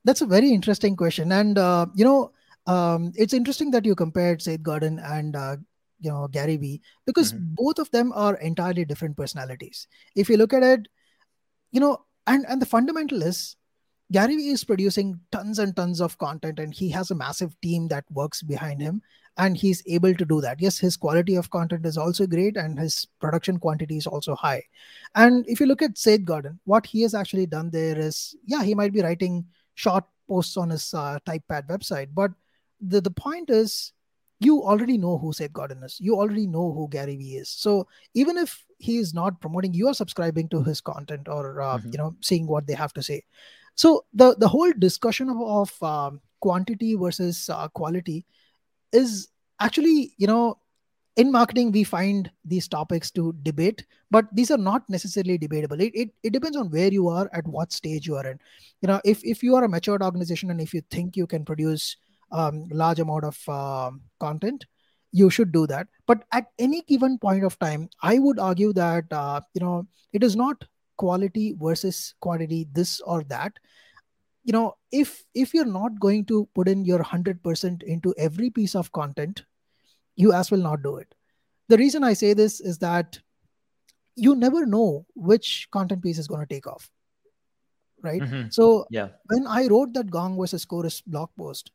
That's 0.05 0.21
a 0.21 0.27
very 0.27 0.51
interesting 0.51 0.97
question, 0.97 1.33
and 1.33 1.59
uh, 1.59 1.87
you 1.95 2.05
know, 2.05 2.33
um, 2.67 3.13
it's 3.17 3.35
interesting 3.35 3.71
that 3.73 3.85
you 3.85 3.95
compared 3.95 4.41
Seth 4.43 4.63
Godin 4.63 4.99
and 4.99 5.37
uh, 5.37 5.57
you 6.01 6.11
know 6.11 6.29
Gary 6.29 6.57
Vee 6.57 6.81
because 7.07 7.33
mm-hmm. 7.33 7.55
both 7.55 7.79
of 7.79 7.91
them 7.91 8.13
are 8.15 8.37
entirely 8.37 8.85
different 8.85 9.17
personalities. 9.17 9.87
If 10.15 10.29
you 10.29 10.37
look 10.37 10.53
at 10.53 10.63
it, 10.63 10.89
you 11.73 11.81
know, 11.81 12.05
and 12.27 12.47
and 12.49 12.63
the 12.63 12.67
fundamental 12.67 13.23
is 13.23 13.57
Gary 14.11 14.37
Vee 14.37 14.51
is 14.51 14.65
producing 14.65 15.21
tons 15.33 15.59
and 15.59 15.77
tons 15.77 16.01
of 16.01 16.17
content, 16.19 16.59
and 16.59 16.73
he 16.73 16.89
has 16.91 17.11
a 17.11 17.15
massive 17.15 17.59
team 17.61 17.89
that 17.89 18.05
works 18.11 18.43
behind 18.43 18.81
him, 18.81 19.03
and 19.37 19.57
he's 19.57 19.83
able 19.87 20.15
to 20.15 20.25
do 20.25 20.41
that. 20.41 20.61
Yes, 20.61 20.79
his 20.79 20.97
quality 20.97 21.37
of 21.37 21.51
content 21.51 21.85
is 21.85 21.99
also 21.99 22.27
great, 22.27 22.57
and 22.57 22.79
his 22.79 23.07
production 23.21 23.59
quantity 23.59 23.99
is 23.99 24.07
also 24.07 24.35
high. 24.35 24.63
And 25.15 25.45
if 25.47 25.61
you 25.61 25.67
look 25.67 25.83
at 25.83 25.99
Seth 25.99 26.25
Godin, 26.25 26.59
what 26.65 26.87
he 26.87 27.03
has 27.03 27.15
actually 27.15 27.47
done 27.47 27.71
there 27.71 27.99
is, 27.99 28.35
yeah, 28.47 28.63
he 28.63 28.75
might 28.75 28.93
be 28.93 29.03
writing 29.03 29.47
short 29.75 30.05
posts 30.27 30.57
on 30.57 30.71
his 30.71 30.93
uh, 30.95 31.19
typepad 31.27 31.69
website. 31.69 32.09
But 32.15 32.33
the, 32.81 33.01
the 33.01 33.11
point 33.11 33.51
is, 33.51 33.93
you 34.41 34.63
already 34.63 34.97
know 34.97 35.19
who 35.19 35.33
Seth 35.33 35.53
Godin 35.53 35.83
is. 35.83 35.99
You 36.01 36.17
already 36.17 36.47
know 36.47 36.73
who 36.73 36.89
Gary 36.89 37.17
Vee 37.17 37.37
is. 37.37 37.49
So 37.49 37.89
even 38.15 38.39
if 38.39 38.65
he 38.79 38.99
is 38.99 39.13
not 39.13 39.41
promoting, 39.41 39.75
you 39.75 39.89
are 39.89 39.95
subscribing 39.95 40.49
to 40.51 40.63
his 40.63 40.81
content 40.81 41.29
or 41.29 41.61
uh, 41.61 41.79
mm-hmm. 41.79 41.91
you 41.91 41.99
know 41.99 42.15
seeing 42.21 42.47
what 42.47 42.67
they 42.67 42.75
have 42.75 42.93
to 42.95 43.03
say. 43.03 43.25
So 43.79 44.05
the 44.13 44.35
the 44.37 44.49
whole 44.49 44.73
discussion 44.77 45.29
of, 45.31 45.41
of 45.41 45.83
um, 45.83 46.21
quantity 46.41 46.97
versus 46.97 47.49
uh, 47.49 47.69
quality 47.69 48.27
is 48.93 49.29
actually 49.61 50.15
you 50.19 50.27
know 50.27 50.59
in 51.15 51.31
marketing 51.31 51.71
we 51.71 51.85
find 51.85 52.31
these 52.45 52.67
topics 52.67 53.11
to 53.13 53.35
debate 53.43 53.85
but 54.11 54.27
these 54.33 54.51
are 54.51 54.59
not 54.59 54.89
necessarily 54.89 55.37
debatable. 55.39 55.81
It, 55.81 55.93
it, 55.95 56.11
it 56.23 56.33
depends 56.33 56.57
on 56.57 56.71
where 56.71 56.93
you 56.93 57.09
are 57.09 57.29
at 57.33 57.47
what 57.47 57.73
stage 57.73 58.07
you 58.07 58.17
are 58.17 58.27
in. 58.27 58.41
You 58.83 58.89
know 58.89 59.01
if, 59.05 59.25
if 59.25 59.45
you 59.45 59.55
are 59.55 59.63
a 59.63 59.69
matured 59.69 60.03
organization 60.03 60.51
and 60.51 60.61
if 60.61 60.75
you 60.75 60.83
think 60.91 61.17
you 61.17 61.29
can 61.29 61.45
produce 61.45 61.97
um, 62.33 62.67
large 62.73 62.99
amount 62.99 63.25
of 63.25 63.39
uh, 63.49 63.93
content 64.19 64.67
you 65.13 65.31
should 65.31 65.53
do 65.53 65.67
that. 65.69 65.87
But 66.07 66.25
at 66.33 66.47
any 66.59 66.83
given 66.83 67.17
point 67.19 67.45
of 67.45 67.57
time 67.61 67.89
i 68.03 68.19
would 68.19 68.41
argue 68.41 68.73
that 68.73 69.05
uh, 69.13 69.41
you 69.55 69.61
know 69.61 69.87
it 70.13 70.25
is 70.25 70.35
not 70.35 70.65
quality 70.99 71.55
versus 71.59 72.15
quantity 72.21 72.67
this 72.73 73.01
or 73.01 73.23
that 73.25 73.53
you 74.45 74.53
know 74.53 74.77
if 74.93 75.25
if 75.35 75.55
you're 75.55 75.73
not 75.77 75.99
going 76.01 76.25
to 76.25 76.49
put 76.55 76.69
in 76.69 76.85
your 76.85 77.01
100% 77.01 77.83
into 77.83 78.15
every 78.19 78.51
piece 78.51 78.75
of 78.75 78.93
content 78.93 79.45
you 80.19 80.33
as 80.33 80.51
will 80.51 80.59
not 80.59 80.83
do 80.83 80.97
it. 80.97 81.15
The 81.69 81.79
reason 81.79 82.05
I 82.05 82.13
say 82.13 82.35
this 82.35 82.61
is 82.61 82.79
that 82.79 83.19
you 84.17 84.35
never 84.35 84.67
know 84.67 85.07
which 85.15 85.69
content 85.71 86.03
piece 86.03 86.19
is 86.19 86.27
going 86.27 86.41
to 86.41 86.55
take 86.55 86.67
off. 86.67 86.91
Right. 88.03 88.21
Mm-hmm. 88.21 88.49
So 88.51 88.87
yeah. 88.91 89.09
when 89.27 89.47
I 89.47 89.67
wrote 89.69 89.95
that 89.95 90.11
Gong 90.11 90.37
versus 90.37 90.65
Chorus 90.65 91.01
blog 91.01 91.31
post, 91.39 91.71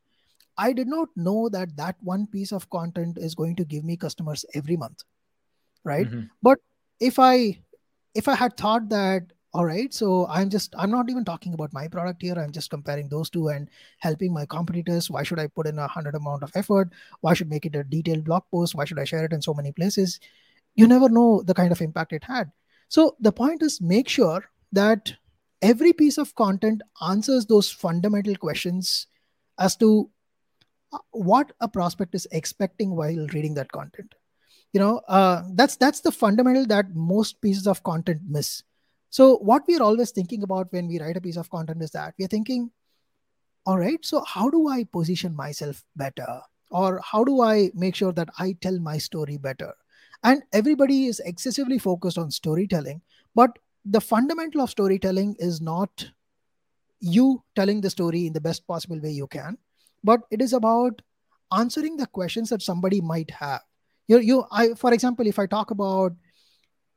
I 0.58 0.74
did 0.74 0.88
not 0.88 1.08
know 1.16 1.50
that 1.50 1.76
that 1.78 1.96
one 2.02 2.28
piece 2.28 2.52
of 2.52 2.70
content 2.70 3.18
is 3.18 3.34
going 3.34 3.56
to 3.58 3.66
give 3.66 3.84
me 3.84 3.98
customers 3.98 4.46
every 4.54 4.78
month. 4.78 5.04
Right. 5.86 6.08
Mm-hmm. 6.08 6.28
But 6.42 6.60
if 7.00 7.20
I 7.20 7.60
if 8.13 8.28
I 8.28 8.36
had 8.36 8.58
thought 8.58 8.89
that 8.89 9.23
all 9.54 9.65
right 9.65 9.93
so 9.93 10.26
i'm 10.30 10.49
just 10.49 10.73
i'm 10.80 10.89
not 10.89 11.10
even 11.12 11.23
talking 11.23 11.54
about 11.54 11.71
my 11.73 11.88
product 11.88 12.21
here. 12.21 12.34
I'm 12.38 12.52
just 12.52 12.71
comparing 12.71 13.08
those 13.08 13.30
two 13.30 13.49
and 13.49 13.69
helping 13.99 14.34
my 14.34 14.45
competitors. 14.45 15.10
Why 15.12 15.23
should 15.23 15.39
i 15.39 15.47
put 15.47 15.67
in 15.67 15.78
a 15.78 15.88
hundred 15.88 16.15
amount 16.15 16.43
of 16.43 16.52
effort? 16.56 16.89
Why 17.21 17.34
should 17.34 17.49
make 17.49 17.65
it 17.65 17.76
a 17.76 17.84
detailed 17.84 18.23
blog 18.23 18.43
post? 18.52 18.76
Why 18.76 18.86
should 18.86 18.99
i 18.99 19.04
share 19.04 19.26
it 19.26 19.34
in 19.34 19.41
so 19.41 19.54
many 19.54 19.71
places? 19.71 20.19
You 20.76 20.88
never 20.88 21.08
know 21.08 21.43
the 21.43 21.54
kind 21.54 21.71
of 21.71 21.82
impact 21.82 22.13
it 22.13 22.23
had. 22.23 22.52
So 22.89 23.15
the 23.19 23.32
point 23.32 23.62
is 23.62 23.80
make 23.80 24.10
sure 24.10 24.43
that 24.71 25.13
every 25.62 25.93
piece 25.93 26.17
of 26.17 26.34
content 26.36 26.82
answers 27.08 27.45
those 27.45 27.71
fundamental 27.71 28.36
questions 28.36 29.08
as 29.60 29.76
to 29.78 30.10
uh, 30.91 30.97
what 31.12 31.52
a 31.62 31.67
prospect 31.67 32.15
is 32.15 32.28
expecting 32.32 32.95
while 32.95 33.28
reading 33.34 33.54
that 33.54 33.71
content 33.71 34.15
you 34.74 34.80
know 34.80 35.02
uh, 35.08 35.44
that's 35.54 35.76
that's 35.78 36.02
the 36.02 36.12
fundamental 36.12 36.66
that 36.66 36.94
most 36.96 37.40
pieces 37.42 37.68
of 37.68 37.84
content 37.84 38.22
miss 38.28 38.64
so 39.14 39.38
what 39.38 39.62
we 39.68 39.78
are 39.78 39.84
always 39.84 40.10
thinking 40.10 40.42
about 40.42 40.74
when 40.74 40.88
we 40.88 41.00
write 41.00 41.18
a 41.18 41.22
piece 41.22 41.38
of 41.38 41.48
content 41.52 41.84
is 41.84 41.92
that 41.92 42.16
we 42.18 42.26
are 42.26 42.28
thinking, 42.28 42.72
all 43.64 43.78
right, 43.78 44.04
so 44.04 44.24
how 44.24 44.50
do 44.50 44.70
I 44.70 44.86
position 44.86 45.36
myself 45.36 45.84
better? 45.96 46.42
Or 46.72 47.00
how 47.04 47.24
do 47.24 47.42
I 47.42 47.70
make 47.76 47.94
sure 47.94 48.12
that 48.12 48.30
I 48.40 48.58
tell 48.60 48.80
my 48.80 48.98
story 48.98 49.38
better? 49.38 49.72
And 50.24 50.42
everybody 50.52 51.06
is 51.06 51.20
excessively 51.20 51.78
focused 51.78 52.18
on 52.18 52.32
storytelling, 52.32 53.04
but 53.36 53.60
the 53.86 54.02
fundamental 54.02 54.62
of 54.62 54.72
storytelling 54.72 55.36
is 55.38 55.62
not 55.62 56.10
you 57.00 57.44
telling 57.56 57.82
the 57.82 57.92
story 57.92 58.26
in 58.26 58.34
the 58.34 58.42
best 58.42 58.66
possible 58.66 59.00
way 59.00 59.12
you 59.12 59.28
can, 59.28 59.60
but 60.04 60.22
it 60.32 60.42
is 60.42 60.54
about 60.54 61.04
answering 61.56 61.98
the 61.98 62.08
questions 62.08 62.50
that 62.50 62.64
somebody 62.64 63.00
might 63.00 63.30
have. 63.30 63.62
You, 64.08 64.20
you, 64.20 64.46
I, 64.52 64.74
for 64.74 64.94
example, 64.94 65.28
if 65.28 65.39
I 65.39 65.46
talk 65.46 65.72
about 65.72 66.13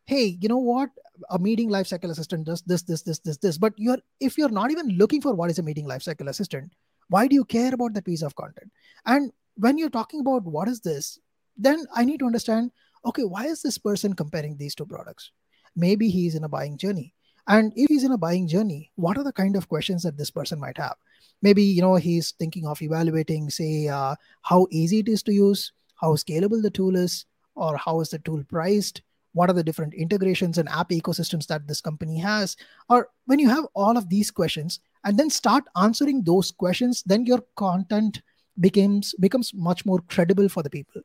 hey 0.07 0.39
you 0.41 0.49
know 0.49 0.59
what? 0.59 0.91
A 1.31 1.39
meeting 1.39 1.71
lifecycle 1.71 2.11
assistant 2.11 2.47
does 2.47 2.63
this 2.63 2.83
this 2.83 3.03
this 3.03 3.19
this 3.21 3.37
this. 3.39 3.59
But 3.59 3.75
you're 3.77 3.99
if 4.21 4.39
you're 4.39 4.49
not 4.49 4.71
even 4.71 4.89
looking 4.91 5.21
for 5.21 5.35
what 5.35 5.51
is 5.51 5.59
a 5.59 5.63
meeting 5.63 5.87
lifecycle 5.87 6.29
assistant 6.29 6.73
why 7.09 7.27
do 7.27 7.35
you 7.35 7.45
care 7.45 7.73
about 7.73 7.95
that 7.95 8.05
piece 8.05 8.23
of 8.23 8.35
content? 8.35 8.71
And 9.05 9.33
when 9.57 9.79
you're 9.79 9.91
talking 9.91 10.21
about 10.21 10.45
what 10.45 10.69
is 10.69 10.81
this 10.81 11.19
then 11.59 11.87
i 11.95 12.05
need 12.05 12.19
to 12.19 12.27
understand 12.27 12.71
okay 13.07 13.23
why 13.23 13.47
is 13.47 13.63
this 13.63 13.79
person 13.79 14.13
comparing 14.13 14.57
these 14.57 14.75
two 14.75 14.87
products? 14.87 15.31
Maybe 15.75 16.09
he's 16.09 16.35
in 16.35 16.45
a 16.45 16.49
buying 16.49 16.77
journey. 16.77 17.15
And 17.49 17.73
if 17.77 17.89
he's 17.89 18.05
in 18.05 18.13
a 18.13 18.19
buying 18.19 18.49
journey 18.49 18.91
what 18.97 19.17
are 19.17 19.25
the 19.25 19.33
kind 19.33 19.57
of 19.57 19.69
questions 19.69 20.03
that 20.03 20.19
this 20.19 20.31
person 20.31 20.61
might 20.61 20.77
have? 20.77 20.97
Maybe 21.43 21.63
you 21.63 21.83
know 21.83 21.95
he's 21.97 22.33
thinking 22.33 22.67
of 22.67 22.83
evaluating 22.83 23.51
say 23.51 23.89
uh, 23.89 24.17
how 24.43 24.67
easy 24.71 24.99
it 25.01 25.09
is 25.09 25.23
to 25.25 25.33
use 25.33 25.73
how 25.97 26.13
scalable 26.15 26.63
the 26.63 26.71
tool 26.71 26.97
is 26.97 27.27
or 27.55 27.77
how 27.77 28.01
is 28.01 28.11
the 28.11 28.19
tool 28.21 28.43
priced? 28.49 29.03
What 29.33 29.51
are 29.51 29.55
the 29.55 29.65
different 29.65 29.95
integrations 29.95 30.57
and 30.57 30.69
app 30.69 30.91
ecosystems 30.91 31.47
that 31.49 31.67
this 31.69 31.81
company 31.81 32.19
has? 32.19 32.57
Or 32.89 33.11
when 33.27 33.39
you 33.39 33.49
have 33.49 33.67
all 33.75 33.97
of 33.97 34.09
these 34.09 34.31
questions 34.31 34.81
and 35.05 35.19
then 35.19 35.31
start 35.31 35.65
answering 35.77 36.23
those 36.23 36.51
questions 36.51 37.03
then 37.07 37.27
your 37.27 37.43
content 37.57 38.23
becomes 38.61 39.15
becomes 39.21 39.53
much 39.55 39.85
more 39.85 40.01
credible 40.09 40.49
for 40.49 40.63
the 40.63 40.71
people. 40.71 41.03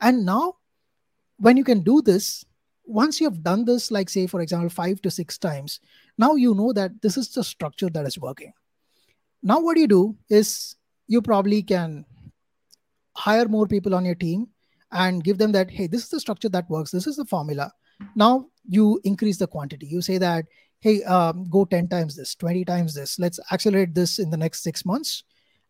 And 0.00 0.24
now 0.24 0.56
when 1.38 1.56
you 1.56 1.64
can 1.64 1.82
do 1.82 2.00
this 2.02 2.44
once 2.86 3.20
you 3.20 3.28
have 3.28 3.42
done 3.42 3.64
this 3.64 3.90
like 3.90 4.10
say 4.10 4.26
for 4.26 4.40
example 4.40 4.68
5 4.68 5.00
to 5.02 5.10
6 5.10 5.38
times 5.38 5.80
now 6.18 6.34
you 6.34 6.54
know 6.54 6.72
that 6.72 7.00
this 7.00 7.16
is 7.16 7.30
the 7.30 7.42
structure 7.42 7.88
that 7.90 8.06
is 8.06 8.18
working. 8.18 8.52
Now 9.42 9.60
what 9.60 9.76
you 9.76 9.86
do 9.86 10.16
is 10.28 10.76
you 11.06 11.20
probably 11.20 11.62
can 11.62 12.04
hire 13.16 13.46
more 13.48 13.66
people 13.66 13.94
on 13.94 14.04
your 14.04 14.14
team 14.14 14.48
and 14.92 15.24
give 15.24 15.38
them 15.38 15.52
that 15.52 15.70
hey 15.70 15.86
this 15.86 16.04
is 16.04 16.08
the 16.08 16.20
structure 16.20 16.48
that 16.48 16.68
works. 16.70 16.90
This 16.90 17.06
is 17.06 17.16
the 17.16 17.24
formula. 17.24 17.72
Now 18.14 18.46
you 18.68 19.00
increase 19.04 19.38
the 19.38 19.46
quantity. 19.46 19.86
You 19.86 20.02
say 20.02 20.18
that 20.18 20.46
hey 20.80 21.02
um, 21.04 21.48
go 21.50 21.64
10 21.64 21.88
times 21.88 22.16
this 22.16 22.34
20 22.34 22.64
times 22.64 22.94
this. 22.94 23.18
Let's 23.18 23.40
accelerate 23.52 23.94
this 23.94 24.18
in 24.18 24.30
the 24.30 24.36
next 24.36 24.62
six 24.62 24.84
months. 24.84 25.24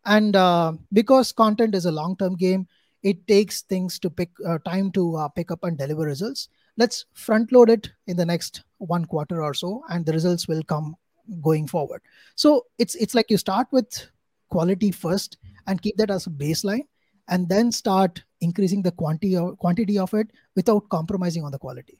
And 0.05 0.35
uh, 0.35 0.73
because 0.93 1.31
content 1.31 1.73
is 1.73 1.85
a 1.85 1.91
long 1.91 2.15
term 2.17 2.35
game 2.35 2.67
it 3.03 3.27
takes 3.27 3.61
things 3.61 3.99
to 3.99 4.09
pick 4.09 4.31
uh, 4.47 4.57
time 4.65 4.91
to 4.91 5.15
uh, 5.15 5.27
pick 5.27 5.51
up 5.51 5.63
and 5.63 5.77
deliver 5.77 6.01
results. 6.01 6.49
Let's 6.75 7.05
front 7.13 7.51
load 7.51 7.69
it 7.69 7.91
in 8.07 8.17
the 8.17 8.25
next 8.25 8.63
one 8.79 9.05
quarter 9.05 9.43
or 9.43 9.53
so 9.53 9.83
and 9.89 10.05
the 10.05 10.13
results 10.13 10.47
will 10.47 10.63
come 10.63 10.95
going 11.41 11.67
forward. 11.67 12.01
So 12.35 12.65
it's 12.77 12.95
it's 12.95 13.15
like 13.15 13.29
you 13.29 13.37
start 13.37 13.67
with 13.71 14.09
quality 14.49 14.91
first 14.91 15.37
and 15.67 15.81
keep 15.81 15.97
that 15.97 16.11
as 16.11 16.27
a 16.27 16.29
baseline 16.29 16.87
and 17.27 17.49
then 17.49 17.71
start 17.71 18.23
increasing 18.41 18.81
the 18.81 18.91
quantity 18.91 19.35
of, 19.35 19.57
quantity 19.57 19.97
of 19.97 20.13
it 20.13 20.27
without 20.55 20.87
compromising 20.89 21.43
on 21.43 21.51
the 21.51 21.57
quality. 21.57 21.99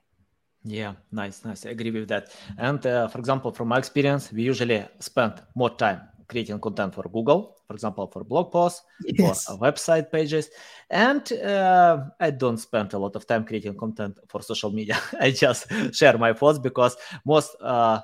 Yeah 0.63 0.93
nice 1.11 1.45
nice. 1.45 1.65
I 1.65 1.69
agree 1.69 1.91
with 1.91 2.07
that. 2.09 2.31
And 2.57 2.85
uh, 2.85 3.07
for 3.07 3.19
example 3.19 3.51
from 3.51 3.67
my 3.69 3.77
experience 3.77 4.31
we 4.31 4.43
usually 4.43 4.83
spend 4.99 5.33
more 5.55 5.69
time 5.69 6.01
creating 6.27 6.59
content 6.59 6.91
for 6.95 7.03
google 7.03 7.55
for 7.67 7.73
example 7.75 8.07
for 8.07 8.23
blog 8.23 8.51
posts 8.51 8.81
yes. 9.03 9.45
for 9.45 9.59
website 9.59 10.11
pages. 10.11 10.49
And 10.89 11.31
uh, 11.33 12.05
i 12.19 12.31
don't 12.31 12.57
spend 12.57 12.93
a 12.93 12.97
lot 12.97 13.15
of 13.15 13.27
time 13.27 13.45
creating 13.45 13.77
content 13.77 14.19
for 14.27 14.41
social 14.41 14.71
media. 14.71 14.99
I 15.19 15.31
just 15.31 15.67
share 15.93 16.17
my 16.17 16.33
thoughts 16.33 16.59
because 16.59 16.97
most 17.25 17.55
uh, 17.61 18.01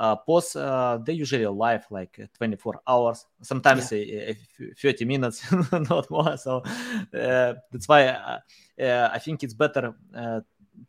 uh, 0.00 0.16
posts 0.16 0.56
uh, 0.56 0.98
they 1.04 1.12
usually 1.12 1.46
live 1.46 1.84
like 1.90 2.18
24 2.38 2.80
hours 2.88 3.26
sometimes 3.42 3.92
yeah. 3.92 4.32
30 4.80 5.04
minutes 5.04 5.44
not 5.90 6.10
more 6.10 6.36
so 6.38 6.62
uh, 7.14 7.54
that's 7.70 7.86
why 7.86 8.06
uh, 8.08 8.38
uh, 8.80 9.10
i 9.12 9.18
think 9.18 9.42
it's 9.42 9.52
better 9.54 9.94
uh, 10.16 10.40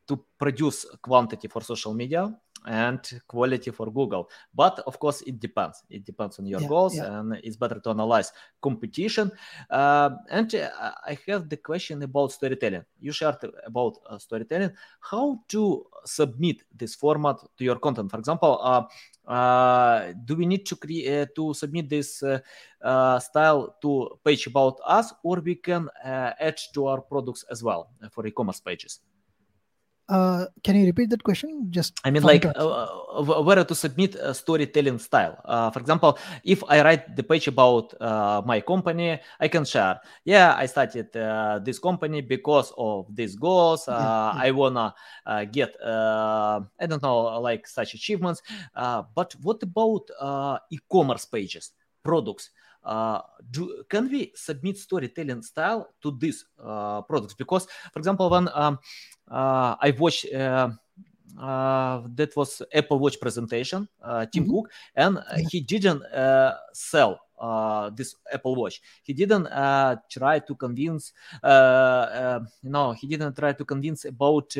to 0.07 0.23
produce 0.39 0.85
quantity 1.01 1.49
for 1.49 1.61
social 1.61 1.93
media 1.93 2.33
and 2.65 3.21
quality 3.27 3.71
for 3.71 3.91
Google. 3.91 4.29
But 4.53 4.79
of 4.85 4.99
course, 4.99 5.21
it 5.23 5.39
depends. 5.39 5.83
It 5.89 6.05
depends 6.05 6.39
on 6.39 6.45
your 6.45 6.61
yeah, 6.61 6.67
goals, 6.67 6.95
yeah. 6.95 7.19
and 7.19 7.33
it's 7.43 7.57
better 7.57 7.79
to 7.79 7.89
analyze 7.89 8.31
competition. 8.61 9.31
Uh, 9.69 10.11
and 10.29 10.53
uh, 10.55 10.69
I 11.05 11.17
have 11.27 11.49
the 11.49 11.57
question 11.57 12.03
about 12.03 12.31
storytelling. 12.31 12.83
You 12.99 13.11
shared 13.11 13.37
about 13.65 13.97
uh, 14.07 14.17
storytelling. 14.17 14.71
How 14.99 15.39
to 15.49 15.85
submit 16.05 16.63
this 16.75 16.95
format 16.95 17.37
to 17.57 17.63
your 17.63 17.79
content? 17.79 18.11
For 18.11 18.19
example, 18.19 18.59
uh, 18.61 18.83
uh, 19.29 20.13
do 20.25 20.35
we 20.35 20.45
need 20.45 20.65
to 20.65 20.75
create 20.75 21.21
uh, 21.21 21.25
to 21.35 21.53
submit 21.53 21.89
this 21.89 22.17
style 22.17 23.75
to 23.81 24.19
page 24.23 24.47
about 24.47 24.79
us, 24.85 25.13
or 25.23 25.39
we 25.39 25.55
can 25.55 25.89
add 26.03 26.59
to 26.73 26.87
our 26.87 27.01
products 27.01 27.43
as 27.49 27.63
well 27.63 27.89
for 28.11 28.25
e-commerce 28.27 28.59
pages? 28.59 28.99
Uh, 30.11 30.45
can 30.61 30.75
you 30.75 30.85
repeat 30.85 31.09
that 31.09 31.23
question? 31.23 31.71
Just 31.71 31.97
I 32.03 32.11
mean, 32.11 32.23
like 32.23 32.43
uh, 32.43 32.51
uh, 32.51 33.41
where 33.41 33.63
to 33.63 33.73
submit 33.73 34.15
a 34.15 34.33
storytelling 34.33 34.99
style. 34.99 35.39
Uh, 35.45 35.71
for 35.71 35.79
example, 35.79 36.19
if 36.43 36.61
I 36.67 36.83
write 36.83 37.15
the 37.15 37.23
page 37.23 37.47
about 37.47 37.93
uh, 38.01 38.41
my 38.45 38.59
company, 38.59 39.21
I 39.39 39.47
can 39.47 39.63
share. 39.63 40.01
Yeah, 40.25 40.53
I 40.57 40.65
started 40.65 41.15
uh, 41.15 41.59
this 41.63 41.79
company 41.79 42.19
because 42.19 42.73
of 42.77 43.07
these 43.15 43.37
goals. 43.37 43.85
Yeah, 43.87 43.95
yeah. 43.95 44.33
I 44.35 44.51
wanna 44.51 44.93
get 45.49 45.77
I 45.81 46.85
don't 46.85 47.01
know 47.01 47.39
like 47.39 47.65
such 47.65 47.93
achievements. 47.93 48.41
but 48.75 49.33
what 49.41 49.63
about 49.63 50.11
e-commerce 50.69 51.23
pages, 51.23 51.71
products? 52.03 52.51
Uh, 52.83 53.21
do, 53.49 53.83
can 53.89 54.09
we 54.09 54.31
submit 54.35 54.77
storytelling 54.77 55.41
style 55.41 55.89
to 56.01 56.17
these 56.17 56.45
uh, 56.63 57.01
products? 57.01 57.33
Because, 57.33 57.67
for 57.91 57.99
example, 57.99 58.29
when 58.29 58.49
um, 58.53 58.79
uh, 59.29 59.75
I 59.79 59.93
watched 59.97 60.31
uh, 60.33 60.69
uh, 61.39 62.01
that 62.15 62.35
was 62.35 62.61
Apple 62.73 62.99
Watch 62.99 63.19
presentation, 63.19 63.87
uh, 64.03 64.25
Tim 64.25 64.43
mm-hmm. 64.43 64.53
Cook, 64.53 64.71
and 64.95 65.19
he 65.49 65.61
didn't 65.61 66.03
sell 66.73 67.19
uh, 67.41 67.89
this 67.89 68.15
Apple 68.31 68.55
Watch. 68.55 68.81
He 69.01 69.13
didn't 69.13 69.47
uh, 69.47 69.95
try 70.09 70.39
to 70.39 70.55
convince, 70.55 71.11
uh, 71.43 72.39
know, 72.69 72.91
he 72.93 73.07
didn't 73.07 73.35
try 73.35 73.53
to 73.53 73.65
convince 73.65 74.05
about 74.05 74.55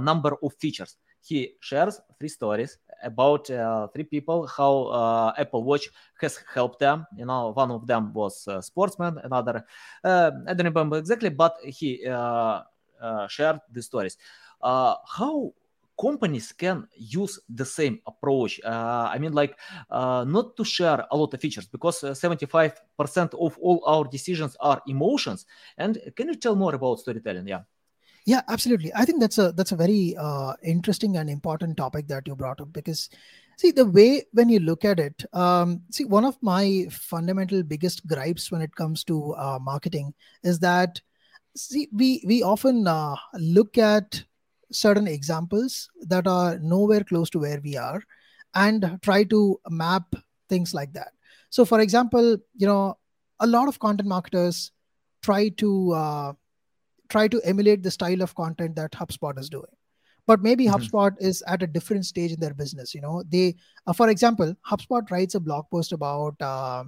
number 0.00 0.36
of 0.42 0.52
features. 0.58 0.96
He 1.20 1.54
shares 1.60 2.00
three 2.18 2.28
stories 2.28 2.78
about 3.02 3.50
uh, 3.50 3.88
three 3.88 4.04
people 4.04 4.46
how 4.46 4.84
uh, 4.86 5.32
Apple 5.38 5.64
Watch 5.64 5.88
has 6.20 6.38
helped 6.54 6.78
them. 6.80 7.06
You 7.16 7.26
know, 7.26 7.52
one 7.52 7.70
of 7.70 7.86
them 7.86 8.12
was 8.12 8.46
a 8.48 8.62
sportsman, 8.62 9.18
another 9.22 9.64
uh, 10.04 10.30
I 10.46 10.54
don't 10.54 10.66
remember 10.66 10.98
exactly, 10.98 11.30
but 11.30 11.56
he 11.64 12.04
shared 13.28 13.60
the 13.72 13.82
stories. 13.82 14.16
how 14.62 15.52
companies 15.98 16.52
can 16.52 16.86
use 16.96 17.40
the 17.48 17.64
same 17.64 18.00
approach. 18.06 18.60
Uh, 18.64 19.08
I 19.10 19.18
mean, 19.18 19.32
like, 19.32 19.58
uh, 19.90 20.24
not 20.28 20.56
to 20.56 20.64
share 20.64 21.06
a 21.10 21.16
lot 21.16 21.32
of 21.32 21.40
features 21.40 21.66
because 21.66 22.04
uh, 22.04 22.14
75% 22.14 23.34
of 23.34 23.56
all 23.58 23.82
our 23.86 24.04
decisions 24.04 24.56
are 24.60 24.82
emotions. 24.86 25.46
And 25.78 25.98
can 26.14 26.28
you 26.28 26.34
tell 26.34 26.54
more 26.54 26.74
about 26.74 27.00
storytelling? 27.00 27.48
Yeah. 27.48 27.62
Yeah, 28.26 28.42
absolutely. 28.48 28.92
I 28.94 29.04
think 29.04 29.20
that's 29.20 29.38
a 29.38 29.52
that's 29.52 29.70
a 29.70 29.76
very 29.76 30.16
uh, 30.18 30.54
interesting 30.64 31.16
and 31.16 31.30
important 31.30 31.76
topic 31.76 32.08
that 32.08 32.26
you 32.26 32.34
brought 32.34 32.60
up 32.60 32.72
because 32.72 33.08
see 33.56 33.70
the 33.70 33.86
way 33.86 34.24
when 34.32 34.48
you 34.48 34.58
look 34.58 34.84
at 34.84 34.98
it 34.98 35.24
um, 35.32 35.82
see 35.90 36.04
one 36.04 36.24
of 36.24 36.36
my 36.42 36.86
fundamental 36.90 37.62
biggest 37.62 38.04
gripes 38.06 38.50
when 38.50 38.62
it 38.62 38.74
comes 38.74 39.04
to 39.04 39.32
uh, 39.34 39.58
marketing 39.62 40.12
is 40.42 40.58
that 40.58 41.00
see 41.56 41.88
we 41.92 42.24
we 42.26 42.42
often 42.42 42.88
uh, 42.88 43.16
look 43.34 43.78
at 43.78 44.24
certain 44.72 45.08
examples 45.08 45.88
that 46.02 46.26
are 46.26 46.58
nowhere 46.60 47.04
close 47.04 47.30
to 47.30 47.40
where 47.40 47.60
we 47.62 47.76
are 47.76 48.02
and 48.54 48.98
try 49.02 49.24
to 49.24 49.60
map 49.70 50.14
things 50.48 50.74
like 50.74 50.92
that 50.94 51.12
so 51.50 51.64
for 51.64 51.80
example 51.80 52.38
you 52.56 52.66
know 52.66 52.98
a 53.40 53.46
lot 53.46 53.68
of 53.68 53.78
content 53.78 54.08
marketers 54.08 54.72
try 55.22 55.48
to 55.50 55.92
uh, 55.92 56.32
try 57.08 57.28
to 57.28 57.40
emulate 57.44 57.82
the 57.82 57.90
style 57.90 58.22
of 58.22 58.34
content 58.34 58.76
that 58.76 58.92
HubSpot 58.92 59.38
is 59.38 59.48
doing. 59.48 59.64
But 60.26 60.42
maybe 60.42 60.66
mm-hmm. 60.66 60.74
HubSpot 60.74 61.14
is 61.20 61.42
at 61.46 61.62
a 61.62 61.66
different 61.66 62.04
stage 62.04 62.32
in 62.32 62.40
their 62.40 62.54
business. 62.54 62.94
You 62.94 63.00
know, 63.00 63.22
they, 63.28 63.54
uh, 63.86 63.92
for 63.92 64.08
example, 64.08 64.54
HubSpot 64.68 65.08
writes 65.10 65.34
a 65.34 65.40
blog 65.40 65.66
post 65.70 65.92
about 65.92 66.40
uh, 66.40 66.84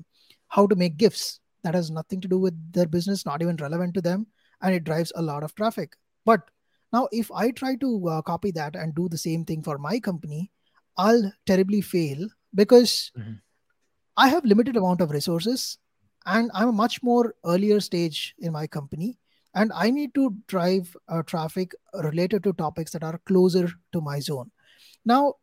how 0.48 0.66
to 0.66 0.74
make 0.74 0.96
gifts 0.96 1.40
that 1.62 1.74
has 1.74 1.90
nothing 1.90 2.20
to 2.20 2.28
do 2.28 2.38
with 2.38 2.54
their 2.72 2.86
business, 2.86 3.26
not 3.26 3.42
even 3.42 3.56
relevant 3.56 3.94
to 3.94 4.00
them, 4.00 4.26
and 4.62 4.74
it 4.74 4.84
drives 4.84 5.12
a 5.14 5.22
lot 5.22 5.42
of 5.42 5.54
traffic. 5.54 5.94
But 6.24 6.40
now, 6.92 7.08
if 7.12 7.30
I 7.30 7.50
try 7.50 7.76
to 7.76 8.08
uh, 8.08 8.22
copy 8.22 8.50
that 8.52 8.74
and 8.74 8.94
do 8.94 9.08
the 9.08 9.18
same 9.18 9.44
thing 9.44 9.62
for 9.62 9.78
my 9.78 10.00
company, 10.00 10.50
I'll 10.96 11.32
terribly 11.46 11.80
fail 11.80 12.28
because 12.54 13.12
mm-hmm. 13.16 13.34
I 14.16 14.28
have 14.28 14.44
limited 14.44 14.76
amount 14.76 15.00
of 15.00 15.10
resources 15.10 15.78
and 16.26 16.50
I'm 16.54 16.68
a 16.68 16.72
much 16.72 17.02
more 17.02 17.34
earlier 17.44 17.80
stage 17.80 18.34
in 18.38 18.52
my 18.52 18.66
company 18.66 19.18
and 19.60 19.72
i 19.74 19.90
need 19.90 20.14
to 20.14 20.24
drive 20.46 20.96
uh, 21.08 21.22
traffic 21.22 21.74
related 22.08 22.44
to 22.44 22.52
topics 22.62 22.92
that 22.92 23.04
are 23.04 23.20
closer 23.26 23.68
to 23.92 24.00
my 24.00 24.18
zone. 24.20 24.50
Now 25.04 25.34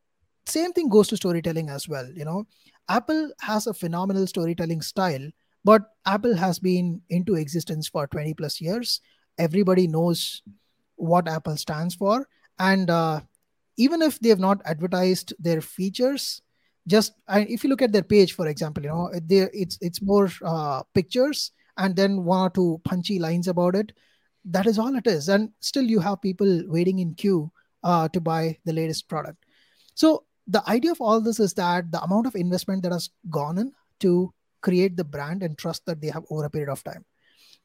same 0.47 0.73
thing 0.73 0.89
goes 0.89 1.07
to 1.09 1.17
storytelling 1.17 1.69
as 1.69 1.87
well 1.89 2.07
you 2.15 2.25
know. 2.25 2.45
Apple 2.87 3.31
has 3.41 3.67
a 3.67 3.73
phenomenal 3.73 4.27
storytelling 4.27 4.81
style 4.81 5.27
but 5.63 5.81
apple 6.05 6.35
has 6.35 6.59
been 6.59 7.01
into 7.09 7.35
existence 7.35 7.87
for 7.87 8.07
20 8.07 8.35
plus 8.35 8.61
years. 8.61 9.01
Everybody 9.37 9.87
knows 9.87 10.43
what 10.95 11.27
apple 11.27 11.57
stands 11.57 11.95
for. 11.95 12.27
And 12.59 12.89
uh, 12.89 13.21
even 13.77 14.03
if 14.03 14.19
they 14.19 14.29
have 14.29 14.39
not 14.39 14.61
advertised 14.65 15.33
their 15.39 15.61
features 15.61 16.41
just 16.87 17.13
if 17.29 17.63
you 17.63 17.69
look 17.69 17.81
at 17.81 17.91
their 17.91 18.03
page 18.03 18.33
for 18.33 18.47
example 18.47 18.83
you 18.83 18.89
know 18.89 19.09
it's 19.13 19.77
it's 19.81 20.01
more 20.01 20.29
uh, 20.43 20.83
pictures 20.93 21.51
and 21.77 21.95
then 21.95 22.23
one 22.23 22.41
or 22.41 22.49
two 22.49 22.79
punchy 22.83 23.19
lines 23.19 23.47
about 23.47 23.75
it 23.75 23.91
that 24.45 24.67
is 24.67 24.79
all 24.79 24.95
it 24.95 25.07
is. 25.07 25.29
And 25.29 25.51
still 25.59 25.83
you 25.83 25.99
have 25.99 26.21
people 26.21 26.63
waiting 26.67 26.99
in 26.99 27.13
queue 27.15 27.51
uh, 27.83 28.07
to 28.09 28.19
buy 28.19 28.57
the 28.65 28.73
latest 28.73 29.07
product. 29.07 29.45
So 29.95 30.25
the 30.47 30.67
idea 30.69 30.91
of 30.91 31.01
all 31.01 31.21
this 31.21 31.39
is 31.39 31.53
that 31.55 31.91
the 31.91 32.01
amount 32.01 32.27
of 32.27 32.35
investment 32.35 32.83
that 32.83 32.91
has 32.91 33.09
gone 33.29 33.57
in 33.57 33.71
to 34.01 34.33
create 34.61 34.97
the 34.97 35.03
brand 35.03 35.43
and 35.43 35.57
trust 35.57 35.85
that 35.85 36.01
they 36.01 36.09
have 36.09 36.25
over 36.29 36.45
a 36.45 36.49
period 36.49 36.69
of 36.69 36.83
time. 36.83 37.05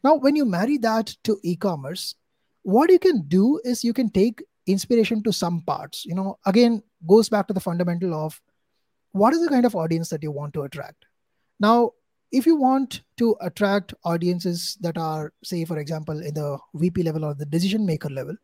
Now 0.02 0.16
when 0.16 0.36
you 0.36 0.44
marry 0.44 0.78
that 0.78 1.14
to 1.24 1.38
e-commerce 1.42 2.14
what 2.62 2.90
you 2.90 2.98
can 2.98 3.22
do 3.26 3.60
is 3.64 3.84
you 3.84 3.92
can 3.92 4.10
take 4.10 4.42
inspiration 4.66 5.22
to 5.22 5.32
some 5.32 5.62
parts. 5.62 6.04
You 6.04 6.14
know 6.14 6.38
again 6.46 6.82
goes 7.06 7.28
back 7.28 7.46
to 7.48 7.54
the 7.54 7.60
fundamental 7.60 8.14
of 8.14 8.40
what 9.12 9.32
is 9.32 9.42
the 9.42 9.48
kind 9.48 9.64
of 9.64 9.74
audience 9.74 10.08
that 10.10 10.22
you 10.22 10.30
want 10.30 10.54
to 10.54 10.62
attract. 10.62 11.06
Now 11.58 11.92
if 12.32 12.46
you 12.46 12.56
want 12.56 13.02
to 13.16 13.36
attract 13.40 13.94
audiences 14.04 14.76
that 14.80 14.96
are 14.96 15.32
say 15.42 15.64
for 15.64 15.78
example 15.78 16.22
in 16.22 16.34
the 16.34 16.58
vp 16.74 17.02
level 17.02 17.24
or 17.24 17.34
the 17.34 17.46
decision 17.46 17.84
maker 17.84 18.08
level 18.08 18.36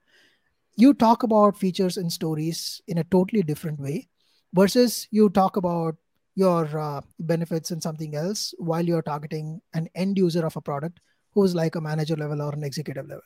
you 0.77 0.93
talk 0.93 1.23
about 1.23 1.57
features 1.57 1.97
and 1.97 2.13
stories 2.13 2.83
in 2.87 2.99
a 2.99 3.05
totally 3.05 3.43
different 3.43 3.81
way 3.81 4.09
versus 4.53 5.09
you 5.11 5.29
talk 5.31 5.57
about 5.57 5.97
your 6.35 6.79
uh, 6.79 7.01
benefits 7.19 7.71
and 7.71 7.83
something 7.83 8.15
else 8.15 8.55
while 8.59 8.85
you're 8.85 9.03
targeting 9.03 9.61
an 9.75 9.89
end 9.95 10.19
user 10.19 10.45
of 10.45 10.57
a 10.57 10.61
product 10.61 11.01
who's 11.33 11.55
like 11.55 11.75
a 11.75 11.81
manager 11.81 12.17
level 12.17 12.43
or 12.43 12.53
an 12.53 12.63
executive 12.63 13.07
level. 13.09 13.25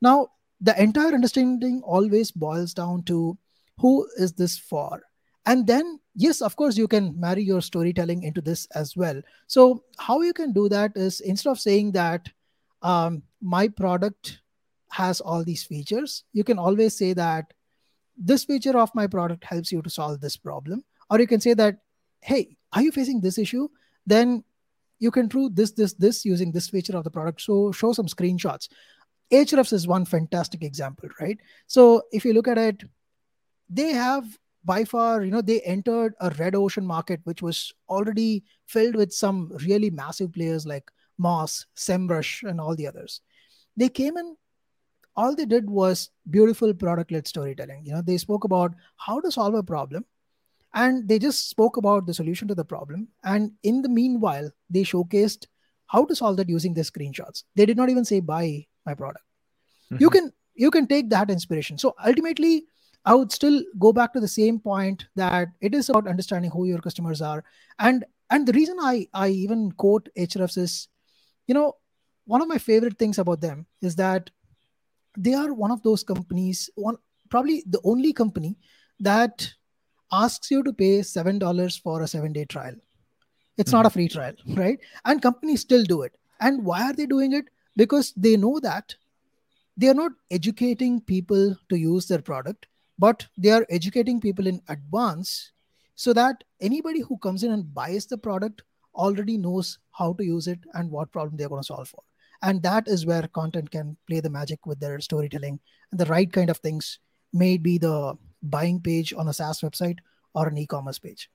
Now 0.00 0.28
the 0.60 0.80
entire 0.80 1.14
understanding 1.14 1.80
always 1.84 2.30
boils 2.32 2.74
down 2.74 3.04
to 3.04 3.38
who 3.78 4.06
is 4.16 4.32
this 4.32 4.58
for 4.58 5.00
and 5.46 5.66
then 5.66 5.98
yes 6.14 6.40
of 6.42 6.56
course 6.56 6.76
you 6.76 6.86
can 6.86 7.18
marry 7.18 7.42
your 7.42 7.60
storytelling 7.60 8.22
into 8.22 8.40
this 8.40 8.66
as 8.74 8.96
well. 8.96 9.20
So 9.46 9.84
how 9.98 10.20
you 10.22 10.32
can 10.32 10.52
do 10.52 10.68
that 10.68 10.92
is 10.96 11.20
instead 11.20 11.50
of 11.50 11.60
saying 11.60 11.92
that 11.92 12.28
um, 12.82 13.22
my 13.40 13.68
product 13.68 14.40
has 14.90 15.20
all 15.20 15.44
these 15.44 15.62
features 15.62 16.24
you 16.32 16.44
can 16.44 16.58
always 16.58 16.96
say 16.96 17.12
that 17.12 17.52
this 18.16 18.44
feature 18.44 18.76
of 18.78 18.94
my 18.94 19.06
product 19.06 19.44
helps 19.44 19.72
you 19.72 19.80
to 19.82 19.88
solve 19.88 20.20
this 20.20 20.36
problem. 20.36 20.84
Or 21.08 21.18
you 21.18 21.26
can 21.26 21.40
say 21.40 21.54
that 21.54 21.78
hey 22.20 22.56
are 22.72 22.82
you 22.82 22.92
facing 22.92 23.20
this 23.20 23.38
issue? 23.38 23.68
Then 24.06 24.44
you 24.98 25.10
can 25.10 25.26
do 25.26 25.48
this 25.48 25.72
this 25.72 25.94
this 25.94 26.24
using 26.24 26.52
this 26.52 26.68
feature 26.68 26.96
of 26.96 27.04
the 27.04 27.10
product. 27.10 27.40
So 27.40 27.72
show 27.72 27.92
some 27.92 28.06
screenshots. 28.06 28.68
Ahrefs 29.32 29.72
is 29.72 29.86
one 29.86 30.04
fantastic 30.04 30.62
example, 30.62 31.08
right? 31.20 31.38
So 31.66 32.02
if 32.12 32.24
you 32.24 32.32
look 32.32 32.48
at 32.48 32.58
it, 32.58 32.82
they 33.68 33.92
have 33.92 34.24
by 34.64 34.84
far, 34.84 35.22
you 35.24 35.30
know, 35.30 35.42
they 35.42 35.60
entered 35.62 36.14
a 36.20 36.30
red 36.38 36.54
ocean 36.54 36.86
market, 36.86 37.20
which 37.24 37.42
was 37.42 37.72
already 37.88 38.44
filled 38.66 38.96
with 38.96 39.12
some 39.12 39.50
really 39.66 39.90
massive 39.90 40.32
players 40.32 40.66
like 40.66 40.90
Moz, 41.20 41.66
SEMrush, 41.76 42.48
and 42.48 42.60
all 42.60 42.76
the 42.76 42.86
others. 42.86 43.20
They 43.76 43.88
came 43.88 44.16
in, 44.16 44.36
all 45.16 45.34
they 45.34 45.46
did 45.46 45.68
was 45.68 46.10
beautiful 46.28 46.74
product 46.74 47.10
led 47.10 47.26
storytelling. 47.26 47.84
You 47.84 47.92
know, 47.92 48.02
they 48.02 48.18
spoke 48.18 48.44
about 48.44 48.74
how 48.96 49.20
to 49.20 49.32
solve 49.32 49.54
a 49.54 49.62
problem 49.62 50.04
and 50.74 51.08
they 51.08 51.18
just 51.18 51.48
spoke 51.48 51.76
about 51.76 52.06
the 52.06 52.14
solution 52.14 52.46
to 52.48 52.54
the 52.54 52.64
problem. 52.64 53.08
And 53.24 53.52
in 53.62 53.82
the 53.82 53.88
meanwhile, 53.88 54.50
they 54.68 54.82
showcased 54.82 55.46
how 55.86 56.04
to 56.04 56.14
solve 56.14 56.36
that 56.36 56.48
using 56.48 56.74
their 56.74 56.84
screenshots. 56.84 57.44
They 57.56 57.66
did 57.66 57.76
not 57.76 57.90
even 57.90 58.04
say 58.04 58.20
buy 58.20 58.66
my 58.86 58.94
product 58.94 59.24
mm-hmm. 59.92 60.02
you 60.02 60.10
can 60.10 60.32
you 60.54 60.70
can 60.70 60.86
take 60.86 61.10
that 61.10 61.30
inspiration 61.30 61.78
so 61.78 61.94
ultimately 62.04 62.64
i 63.04 63.14
would 63.14 63.32
still 63.32 63.62
go 63.78 63.92
back 63.92 64.12
to 64.12 64.20
the 64.20 64.28
same 64.28 64.58
point 64.58 65.06
that 65.16 65.48
it 65.60 65.74
is 65.74 65.88
about 65.88 66.06
understanding 66.06 66.50
who 66.50 66.66
your 66.66 66.78
customers 66.78 67.22
are. 67.22 67.44
And 67.78 68.04
and 68.30 68.46
the 68.46 68.52
reason 68.52 68.76
i 68.80 69.06
i 69.14 69.28
even 69.28 69.72
quote 69.72 70.08
Ahrefs 70.16 70.58
is 70.58 70.88
you 71.46 71.54
know 71.54 71.76
one 72.26 72.42
of 72.42 72.48
my 72.48 72.58
favorite 72.58 72.98
things 72.98 73.18
about 73.18 73.40
them 73.40 73.66
is 73.82 73.96
that 73.96 74.30
they 75.16 75.34
are 75.34 75.52
one 75.52 75.70
of 75.70 75.82
those 75.82 76.04
companies 76.04 76.70
one 76.74 76.96
probably 77.30 77.64
the 77.66 77.80
only 77.84 78.12
company 78.12 78.56
that 79.00 79.48
asks 80.12 80.50
you 80.50 80.62
to 80.62 80.72
pay 80.72 81.02
seven 81.02 81.38
dollars 81.38 81.76
for 81.76 82.02
a 82.02 82.08
seven 82.08 82.32
day 82.32 82.44
trial. 82.44 82.74
It's 83.56 83.70
mm-hmm. 83.70 83.78
not 83.78 83.86
a 83.86 83.90
free 83.90 84.08
trial 84.08 84.34
right? 84.48 84.78
And 85.04 85.22
companies 85.22 85.60
still 85.60 85.84
do 85.84 86.02
it. 86.02 86.16
And 86.40 86.64
why 86.64 86.82
are 86.82 86.92
they 86.92 87.06
doing 87.06 87.32
it? 87.32 87.46
Because 87.76 88.12
they 88.16 88.36
know 88.36 88.58
that 88.60 88.94
they 89.76 89.88
are 89.88 89.94
not 89.94 90.12
educating 90.30 91.00
people 91.00 91.56
to 91.68 91.76
use 91.76 92.06
their 92.06 92.20
product, 92.20 92.66
but 93.00 93.26
they 93.38 93.50
are 93.50 93.66
educating 93.70 94.20
people 94.20 94.46
in 94.46 94.60
advance 94.68 95.52
so 95.94 96.12
that 96.12 96.44
anybody 96.60 97.00
who 97.00 97.16
comes 97.18 97.42
in 97.42 97.52
and 97.52 97.74
buys 97.74 98.06
the 98.06 98.18
product 98.18 98.62
already 98.94 99.36
knows 99.38 99.78
how 99.92 100.12
to 100.12 100.24
use 100.24 100.46
it 100.46 100.58
and 100.74 100.90
what 100.90 101.10
problem 101.10 101.36
they're 101.36 101.48
going 101.48 101.62
to 101.62 101.66
solve 101.66 101.88
for. 101.88 102.02
And 102.42 102.62
that 102.62 102.88
is 102.88 103.06
where 103.06 103.26
content 103.28 103.70
can 103.70 103.96
play 104.06 104.20
the 104.20 104.30
magic 104.30 104.66
with 104.66 104.80
their 104.80 105.00
storytelling 105.00 105.58
and 105.90 106.00
the 106.00 106.06
right 106.06 106.30
kind 106.30 106.50
of 106.50 106.58
things 106.58 106.98
may 107.32 107.56
be 107.56 107.78
the 107.78 108.16
buying 108.42 108.80
page 108.80 109.14
on 109.14 109.28
a 109.28 109.32
SaaS 109.32 109.60
website 109.60 109.98
or 110.34 110.48
an 110.48 110.58
e-commerce 110.58 110.98
page. 110.98 111.30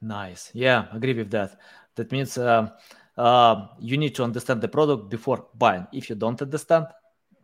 Nice. 0.00 0.50
Yeah, 0.52 0.86
agree 0.92 1.14
with 1.14 1.30
that. 1.30 1.58
That 1.96 2.10
means 2.12 2.38
uh, 2.38 2.70
uh, 3.16 3.66
you 3.80 3.96
need 3.96 4.14
to 4.16 4.24
understand 4.24 4.60
the 4.60 4.68
product 4.68 5.10
before 5.10 5.46
buying. 5.54 5.86
If 5.92 6.10
you 6.10 6.16
don't 6.16 6.40
understand, 6.42 6.86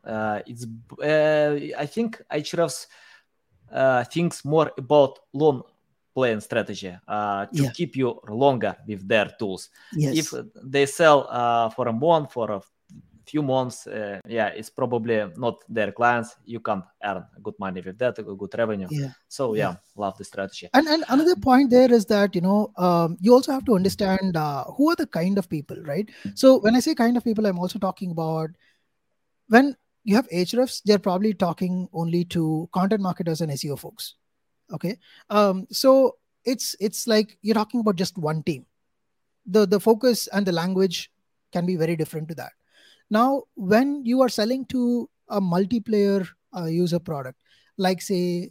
uh, 0.05 0.41
it's 0.47 0.67
uh, 1.03 1.79
I 1.79 1.87
think 1.87 2.21
Ahrefs 2.33 2.87
uh, 3.73 4.05
thinks 4.05 4.45
more 4.45 4.73
about 4.77 5.19
long 5.33 5.63
playing 6.15 6.41
strategy 6.41 6.93
uh, 7.07 7.47
to 7.47 7.63
yeah. 7.63 7.71
keep 7.71 7.97
you 7.97 8.21
longer 8.29 8.75
with 8.87 9.07
their 9.07 9.31
tools. 9.39 9.71
Yes. 9.93 10.17
If 10.19 10.35
they 10.65 10.87
sell 10.87 11.29
uh, 11.31 11.71
for 11.71 11.89
a 11.89 11.93
month, 11.93 12.33
for 12.33 12.51
a 12.51 12.61
few 13.25 13.43
months, 13.43 13.87
uh, 13.87 14.19
yeah, 14.27 14.49
it's 14.49 14.71
probably 14.71 15.31
not 15.37 15.63
their 15.69 15.93
clients. 15.93 16.35
You 16.45 16.61
can't 16.61 16.85
earn 17.05 17.25
good 17.43 17.55
money 17.61 17.81
with 17.83 17.99
that, 17.99 18.17
good 18.17 18.55
revenue. 18.57 18.89
Yeah. 18.91 19.13
So 19.29 19.55
yeah, 19.55 19.71
yeah. 19.71 19.77
love 19.97 20.17
the 20.19 20.25
strategy. 20.25 20.69
And 20.75 20.89
and 20.89 21.05
another 21.09 21.37
point 21.37 21.71
there 21.71 21.93
is 21.93 22.07
that 22.07 22.35
you 22.35 22.41
know 22.41 22.73
um, 22.77 23.17
you 23.21 23.33
also 23.33 23.53
have 23.53 23.67
to 23.67 23.77
understand 23.77 24.37
uh, 24.37 24.65
who 24.65 24.91
are 24.91 24.97
the 24.97 25.07
kind 25.07 25.39
of 25.39 25.49
people, 25.49 25.77
right? 25.85 26.09
So 26.35 26.59
when 26.59 26.75
I 26.75 26.81
say 26.81 26.95
kind 26.95 27.17
of 27.17 27.23
people, 27.23 27.47
I'm 27.47 27.59
also 27.59 27.79
talking 27.79 28.11
about 28.11 28.51
when 29.49 29.77
you 30.09 30.15
have 30.15 30.29
Ahrefs, 30.31 30.81
they're 30.87 30.99
probably 30.99 31.35
talking 31.35 31.87
only 31.93 32.25
to 32.25 32.67
content 32.73 33.03
marketers 33.03 33.43
and 33.43 33.53
SEO 33.53 33.79
folks. 33.79 34.15
Okay. 34.73 34.99
Um, 35.29 35.67
so 35.71 36.17
it's 36.47 36.75
it's 36.81 37.07
like 37.07 37.37
you're 37.43 37.55
talking 37.55 37.81
about 37.81 37.97
just 37.97 38.17
one 38.17 38.43
team. 38.43 38.65
The 39.45 39.67
the 39.67 39.79
focus 39.79 40.27
and 40.29 40.47
the 40.47 40.53
language 40.53 41.11
can 41.53 41.67
be 41.67 41.77
very 41.77 41.95
different 41.95 42.29
to 42.29 42.35
that. 42.37 42.53
Now, 43.11 43.43
when 43.55 44.03
you 44.07 44.23
are 44.23 44.31
selling 44.31 44.65
to 44.67 45.11
a 45.29 45.43
multiplayer 45.43 46.27
uh, 46.57 46.65
user 46.65 46.99
product, 46.99 47.43
like 47.77 48.01
say 48.01 48.51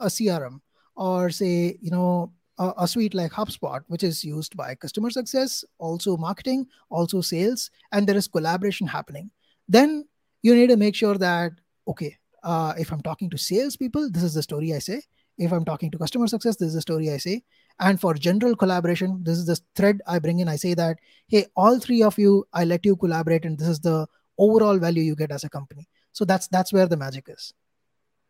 a 0.00 0.06
CRM 0.06 0.60
or 0.94 1.30
say, 1.30 1.78
you 1.80 1.90
know, 1.90 2.32
a, 2.58 2.72
a, 2.78 2.88
suite 2.88 3.14
like 3.14 3.32
HubSpot, 3.32 3.82
which 3.86 4.02
is 4.02 4.24
used 4.24 4.56
by 4.56 4.74
customer 4.74 5.10
success, 5.10 5.64
also 5.78 6.16
marketing, 6.16 6.66
also 6.90 7.20
sales, 7.20 7.70
and 7.92 8.06
there 8.06 8.16
is 8.16 8.28
collaboration 8.28 8.86
happening, 8.86 9.30
then 9.68 10.04
you 10.42 10.54
need 10.54 10.68
to 10.68 10.76
make 10.76 10.94
sure 10.94 11.16
that, 11.18 11.52
okay, 11.86 12.16
uh, 12.42 12.74
if 12.78 12.92
I'm 12.92 13.02
talking 13.02 13.30
to 13.30 13.38
salespeople, 13.38 14.10
this 14.10 14.22
is 14.22 14.34
the 14.34 14.42
story 14.42 14.74
I 14.74 14.78
say. 14.78 15.02
If 15.36 15.52
I'm 15.52 15.64
talking 15.64 15.90
to 15.92 15.98
customer 15.98 16.26
success, 16.26 16.56
this 16.56 16.68
is 16.68 16.74
the 16.74 16.80
story 16.80 17.10
I 17.10 17.16
say. 17.18 17.42
And 17.80 18.00
for 18.00 18.14
general 18.14 18.56
collaboration, 18.56 19.20
this 19.22 19.38
is 19.38 19.46
the 19.46 19.58
thread 19.76 20.00
I 20.06 20.18
bring 20.18 20.40
in. 20.40 20.48
I 20.48 20.56
say 20.56 20.74
that, 20.74 20.98
hey, 21.28 21.46
all 21.56 21.78
three 21.78 22.02
of 22.02 22.18
you, 22.18 22.46
I 22.52 22.64
let 22.64 22.84
you 22.84 22.96
collaborate, 22.96 23.44
and 23.44 23.56
this 23.56 23.68
is 23.68 23.80
the 23.80 24.06
overall 24.36 24.78
value 24.78 25.02
you 25.02 25.14
get 25.14 25.30
as 25.30 25.44
a 25.44 25.48
company. 25.48 25.88
So 26.12 26.24
that's 26.24 26.48
that's 26.48 26.72
where 26.72 26.86
the 26.86 26.96
magic 26.96 27.26
is. 27.28 27.54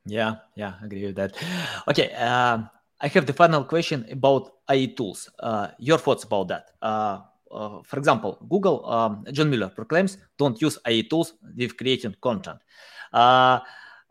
Yeah, 0.04 0.36
yeah, 0.54 0.74
I 0.80 0.86
agree 0.86 1.06
with 1.06 1.16
that. 1.16 1.36
Okay, 1.88 2.12
um, 2.12 2.68
I 3.00 3.08
have 3.08 3.26
the 3.26 3.32
final 3.32 3.64
question 3.64 4.06
about 4.10 4.52
AI 4.68 4.86
tools. 4.96 5.30
Uh, 5.38 5.68
your 5.78 5.98
thoughts 5.98 6.24
about 6.24 6.48
that? 6.48 6.70
Uh, 6.82 7.20
uh, 7.50 7.82
for 7.82 7.98
example, 7.98 8.38
Google, 8.48 8.84
um, 8.88 9.24
John 9.32 9.50
Mueller 9.50 9.68
proclaims, 9.68 10.18
don't 10.36 10.60
use 10.60 10.78
AI 10.86 11.02
tools 11.02 11.34
with 11.56 11.76
creating 11.76 12.16
content. 12.20 12.58
Uh, 13.12 13.60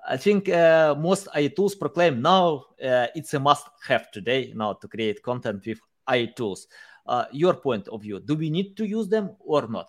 I 0.07 0.17
think 0.17 0.49
uh, 0.49 0.95
most 0.97 1.27
AI 1.35 1.47
tools 1.47 1.75
proclaim 1.75 2.21
now 2.21 2.65
uh, 2.83 3.07
it's 3.15 3.33
a 3.33 3.39
must-have 3.39 4.09
today 4.11 4.53
now 4.55 4.73
to 4.73 4.87
create 4.87 5.21
content 5.21 5.65
with 5.65 5.79
AI 6.09 6.25
tools. 6.35 6.67
Uh, 7.05 7.25
your 7.31 7.53
point 7.53 7.87
of 7.87 8.01
view, 8.01 8.19
do 8.19 8.35
we 8.35 8.49
need 8.49 8.75
to 8.77 8.85
use 8.85 9.07
them 9.07 9.35
or 9.39 9.67
not? 9.67 9.87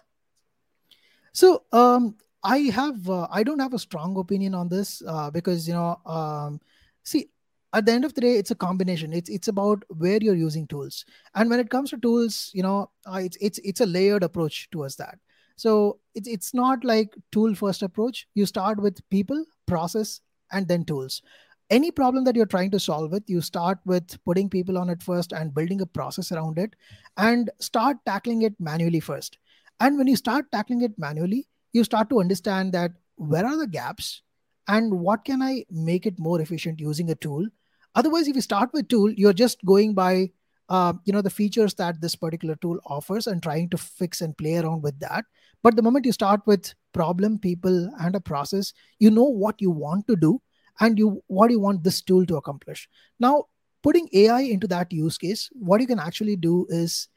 So 1.32 1.64
um, 1.72 2.16
I 2.42 2.58
have 2.74 3.08
I 3.08 3.42
don't 3.42 3.58
have 3.58 3.74
a 3.74 3.78
strong 3.78 4.16
opinion 4.18 4.54
on 4.54 4.68
this 4.68 5.02
because 5.32 5.68
you 5.68 5.74
know 5.74 6.00
um, 6.06 6.60
see 7.02 7.30
at 7.72 7.86
the 7.86 7.92
end 7.92 8.04
of 8.04 8.14
the 8.14 8.20
day 8.20 8.34
it's 8.36 8.50
a 8.50 8.54
combination. 8.54 9.12
It's 9.12 9.28
it's 9.28 9.48
about 9.48 9.82
where 9.88 10.18
you're 10.20 10.34
using 10.34 10.66
tools. 10.66 11.04
And 11.34 11.50
when 11.50 11.60
it 11.60 11.70
comes 11.70 11.90
to 11.90 11.98
tools 11.98 12.50
you 12.54 12.62
know 12.62 12.90
uh, 13.06 13.16
it's 13.16 13.36
it's 13.40 13.58
it's 13.64 13.80
a 13.80 13.86
layered 13.86 14.22
approach 14.22 14.68
towards 14.70 14.96
that. 14.96 15.18
So 15.56 16.00
it's 16.14 16.28
it's 16.28 16.54
not 16.54 16.84
like 16.84 17.14
tool 17.32 17.54
first 17.54 17.82
approach. 17.82 18.26
You 18.34 18.46
start 18.46 18.80
with 18.80 19.08
people 19.10 19.44
process 19.66 20.20
and 20.52 20.66
then 20.66 20.84
tools. 20.84 21.22
Any 21.70 21.90
problem 21.90 22.24
that 22.24 22.34
you're 22.34 22.46
trying 22.46 22.70
to 22.70 22.80
solve 22.80 23.10
with 23.10 23.28
you 23.28 23.42
start 23.42 23.78
with 23.84 24.22
putting 24.24 24.48
people 24.48 24.78
on 24.78 24.88
it 24.88 25.02
first 25.02 25.32
and 25.32 25.54
building 25.54 25.82
a 25.82 25.86
process 25.86 26.32
around 26.32 26.58
it 26.58 26.74
and 27.18 27.50
start 27.60 27.98
tackling 28.06 28.42
it 28.42 28.54
manually 28.58 29.00
first. 29.00 29.36
And 29.80 29.98
when 29.98 30.06
you 30.06 30.16
start 30.16 30.50
tackling 30.50 30.80
it 30.80 30.98
manually 30.98 31.46
you 31.72 31.84
start 31.84 32.08
to 32.10 32.20
understand 32.20 32.72
that 32.72 32.92
where 33.16 33.46
are 33.46 33.56
the 33.56 33.66
gaps 33.66 34.22
and 34.68 34.92
what 35.00 35.24
can 35.24 35.42
i 35.42 35.64
make 35.70 36.06
it 36.06 36.18
more 36.18 36.40
efficient 36.40 36.80
using 36.80 37.10
a 37.10 37.14
tool 37.14 37.46
otherwise 37.94 38.28
if 38.28 38.36
you 38.36 38.42
start 38.42 38.70
with 38.72 38.88
tool 38.88 39.12
you're 39.12 39.32
just 39.32 39.64
going 39.64 39.94
by 39.94 40.28
uh, 40.68 40.92
you 41.04 41.12
know 41.12 41.22
the 41.22 41.30
features 41.30 41.74
that 41.74 42.00
this 42.00 42.14
particular 42.14 42.54
tool 42.56 42.78
offers 42.86 43.26
and 43.26 43.42
trying 43.42 43.68
to 43.70 43.78
fix 43.78 44.20
and 44.20 44.36
play 44.36 44.56
around 44.56 44.82
with 44.82 44.98
that. 45.00 45.24
But 45.62 45.76
the 45.76 45.82
moment 45.82 46.04
you 46.04 46.12
start 46.12 46.40
with 46.46 46.74
problem 46.92 47.38
people 47.38 47.90
and 48.00 48.14
a 48.14 48.20
process 48.20 48.72
you 48.98 49.10
know 49.10 49.24
what 49.24 49.60
you 49.60 49.70
want 49.70 50.06
to 50.08 50.16
do 50.16 50.40
and 50.80 50.98
you 50.98 51.22
what 51.26 51.50
you 51.50 51.60
want 51.60 51.84
this 51.84 52.02
tool 52.02 52.26
to 52.26 52.36
accomplish. 52.36 52.88
Now 53.18 53.44
putting 53.82 54.08
ai 54.12 54.40
into 54.40 54.66
that 54.66 54.92
use 54.92 55.16
case 55.16 55.48
what 55.52 55.80
you 55.80 55.86
can 55.86 56.00
actually 56.00 56.36
do 56.36 56.66
is 56.68 57.08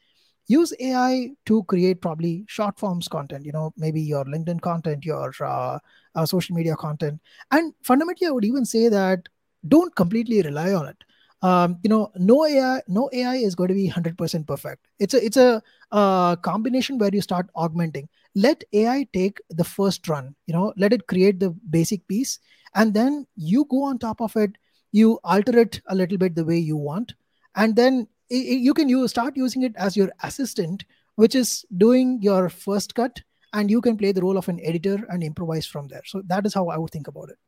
use 0.46 0.72
ai 0.80 1.30
to 1.46 1.64
create 1.64 2.00
probably 2.00 2.44
short 2.46 2.78
forms 2.78 3.08
content 3.08 3.44
you 3.44 3.52
know 3.52 3.72
maybe 3.76 4.00
your 4.00 4.24
linkedin 4.24 4.60
content 4.60 5.04
your 5.04 5.32
uh, 5.44 5.78
uh, 6.14 6.26
social 6.26 6.54
media 6.54 6.76
content. 6.76 7.20
And 7.50 7.74
fundamentally 7.82 8.28
i 8.28 8.30
would 8.30 8.44
even 8.44 8.64
say 8.64 8.88
that 8.88 9.28
don't 9.68 9.94
completely 9.94 10.42
rely 10.42 10.72
on 10.72 10.88
it. 10.88 10.96
Um, 11.42 11.78
you 11.82 11.90
know 11.90 12.12
no 12.14 12.46
ai 12.46 12.82
no 12.86 13.10
ai 13.12 13.34
is 13.34 13.56
going 13.56 13.68
to 13.68 13.74
be 13.74 13.88
100% 13.88 14.46
perfect. 14.46 14.86
It's 15.00 15.14
a 15.14 15.24
it's 15.24 15.36
a 15.36 16.38
combination 16.42 16.98
where 16.98 17.10
you 17.12 17.20
start 17.20 17.48
augmenting. 17.56 18.08
Let 18.34 18.62
ai 18.72 19.08
take 19.12 19.40
the 19.50 19.64
first 19.64 20.08
run 20.08 20.34
you 20.46 20.54
know 20.54 20.72
let 20.76 20.92
it 20.92 21.06
create 21.06 21.40
the 21.40 21.50
basic 21.70 22.06
piece 22.06 22.38
and 22.74 22.94
then 22.94 23.26
you 23.36 23.66
go 23.70 23.82
on 23.84 23.98
top 23.98 24.20
of 24.20 24.36
it 24.36 24.56
you 24.92 25.18
alter 25.24 25.58
it 25.58 25.80
a 25.88 25.94
little 25.94 26.18
bit 26.18 26.34
the 26.34 26.44
way 26.44 26.56
you 26.56 26.76
want 26.76 27.14
and 27.56 27.76
then 27.76 28.06
you 28.28 28.72
can 28.72 28.88
you 28.88 29.06
start 29.08 29.36
using 29.36 29.62
it 29.62 29.74
as 29.76 29.96
your 29.96 30.10
assistant 30.22 30.84
which 31.16 31.34
is 31.34 31.64
doing 31.76 32.18
your 32.22 32.48
first 32.48 32.94
cut 32.94 33.20
and 33.52 33.70
you 33.70 33.80
can 33.82 33.96
play 33.98 34.12
the 34.12 34.22
role 34.22 34.38
of 34.38 34.48
an 34.48 34.58
editor 34.62 35.04
and 35.10 35.22
improvise 35.22 35.66
from 35.66 35.86
there. 35.88 36.00
So 36.06 36.22
that 36.26 36.46
is 36.46 36.54
how 36.54 36.68
i 36.68 36.78
would 36.78 36.90
think 36.90 37.08
about 37.08 37.28
it. 37.28 37.38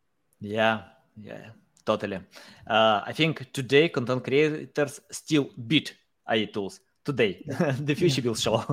Yeah 0.40 0.82
yeah 1.16 1.50
totally 1.84 2.16
uh, 2.66 3.00
i 3.06 3.12
think 3.12 3.52
today 3.52 3.88
content 3.88 4.24
creators 4.24 5.00
still 5.10 5.48
beat 5.66 5.94
ai 6.28 6.44
tools 6.46 6.80
today. 7.04 7.44
the 7.80 7.94
future 7.94 8.22
will 8.22 8.34
show. 8.34 8.64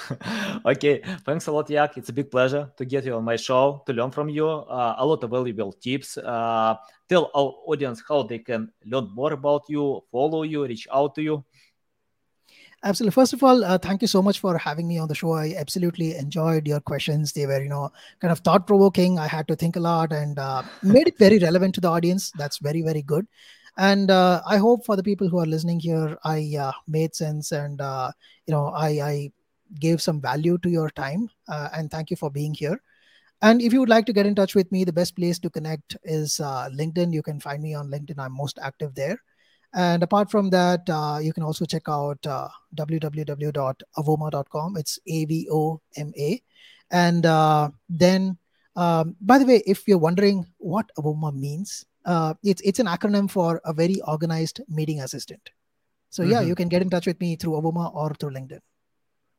okay, 0.66 1.02
thanks 1.24 1.46
a 1.46 1.52
lot, 1.52 1.68
Yak. 1.70 1.96
It's 1.96 2.08
a 2.08 2.12
big 2.12 2.30
pleasure 2.30 2.70
to 2.76 2.84
get 2.84 3.04
you 3.04 3.14
on 3.14 3.24
my 3.24 3.36
show, 3.36 3.82
to 3.86 3.92
learn 3.92 4.10
from 4.10 4.28
you. 4.28 4.48
Uh, 4.48 4.96
a 4.98 5.06
lot 5.06 5.22
of 5.22 5.30
valuable 5.30 5.72
tips. 5.72 6.16
Uh, 6.16 6.74
tell 7.08 7.30
our 7.34 7.52
audience 7.66 8.02
how 8.08 8.22
they 8.22 8.38
can 8.38 8.70
learn 8.84 9.08
more 9.14 9.32
about 9.32 9.62
you, 9.68 10.00
follow 10.10 10.42
you, 10.42 10.64
reach 10.66 10.88
out 10.92 11.14
to 11.14 11.22
you. 11.22 11.44
Absolutely. 12.84 13.12
First 13.12 13.32
of 13.32 13.42
all, 13.42 13.64
uh, 13.64 13.78
thank 13.78 14.02
you 14.02 14.08
so 14.08 14.20
much 14.20 14.40
for 14.40 14.58
having 14.58 14.86
me 14.86 14.98
on 14.98 15.08
the 15.08 15.14
show. 15.14 15.32
I 15.32 15.54
absolutely 15.56 16.16
enjoyed 16.16 16.66
your 16.66 16.80
questions. 16.80 17.32
They 17.32 17.46
were, 17.46 17.62
you 17.62 17.70
know, 17.70 17.90
kind 18.20 18.30
of 18.30 18.40
thought 18.40 18.66
provoking. 18.66 19.18
I 19.18 19.26
had 19.26 19.48
to 19.48 19.56
think 19.56 19.76
a 19.76 19.80
lot 19.80 20.12
and 20.12 20.38
uh, 20.38 20.62
made 20.82 21.08
it 21.08 21.18
very 21.18 21.38
relevant 21.38 21.74
to 21.76 21.80
the 21.80 21.88
audience. 21.88 22.30
That's 22.36 22.58
very, 22.58 22.82
very 22.82 23.00
good 23.00 23.26
and 23.76 24.10
uh, 24.10 24.40
i 24.46 24.56
hope 24.56 24.84
for 24.84 24.96
the 24.96 25.02
people 25.02 25.28
who 25.28 25.38
are 25.38 25.46
listening 25.46 25.80
here 25.80 26.16
i 26.24 26.54
uh, 26.58 26.72
made 26.86 27.14
sense 27.14 27.52
and 27.52 27.80
uh, 27.80 28.10
you 28.46 28.52
know 28.52 28.68
I, 28.68 28.88
I 28.88 29.32
gave 29.80 30.00
some 30.00 30.20
value 30.20 30.58
to 30.58 30.70
your 30.70 30.90
time 30.90 31.28
uh, 31.48 31.70
and 31.72 31.90
thank 31.90 32.10
you 32.10 32.16
for 32.16 32.30
being 32.30 32.54
here 32.54 32.80
and 33.42 33.60
if 33.60 33.72
you 33.72 33.80
would 33.80 33.88
like 33.88 34.06
to 34.06 34.12
get 34.12 34.26
in 34.26 34.34
touch 34.34 34.54
with 34.54 34.70
me 34.70 34.84
the 34.84 34.92
best 34.92 35.16
place 35.16 35.38
to 35.40 35.50
connect 35.50 35.96
is 36.04 36.38
uh, 36.38 36.68
linkedin 36.72 37.12
you 37.12 37.22
can 37.22 37.40
find 37.40 37.62
me 37.62 37.74
on 37.74 37.90
linkedin 37.90 38.18
i'm 38.18 38.32
most 38.32 38.58
active 38.62 38.94
there 38.94 39.18
and 39.74 40.02
apart 40.02 40.30
from 40.30 40.50
that 40.50 40.88
uh, 40.88 41.18
you 41.20 41.32
can 41.32 41.42
also 41.42 41.64
check 41.64 41.88
out 41.88 42.20
www.avoma.com 42.76 44.76
it's 44.76 44.98
a-v-o-m-a 45.08 46.42
and 46.90 47.24
then 47.88 48.38
um, 48.76 49.16
by 49.20 49.38
the 49.38 49.46
way 49.46 49.62
if 49.66 49.86
you're 49.86 49.98
wondering 49.98 50.46
what 50.58 50.90
avoma 50.98 51.34
means 51.34 51.84
uh, 52.04 52.34
it's 52.42 52.60
it's 52.62 52.78
an 52.78 52.86
acronym 52.86 53.30
for 53.30 53.60
a 53.64 53.72
very 53.72 54.00
organized 54.06 54.60
meeting 54.68 55.00
assistant. 55.00 55.50
So 56.10 56.22
yeah, 56.22 56.38
mm-hmm. 56.38 56.48
you 56.48 56.54
can 56.54 56.68
get 56.68 56.82
in 56.82 56.90
touch 56.90 57.06
with 57.06 57.20
me 57.20 57.36
through 57.36 57.52
Avoma 57.52 57.94
or 57.94 58.14
through 58.14 58.30
LinkedIn. 58.30 58.60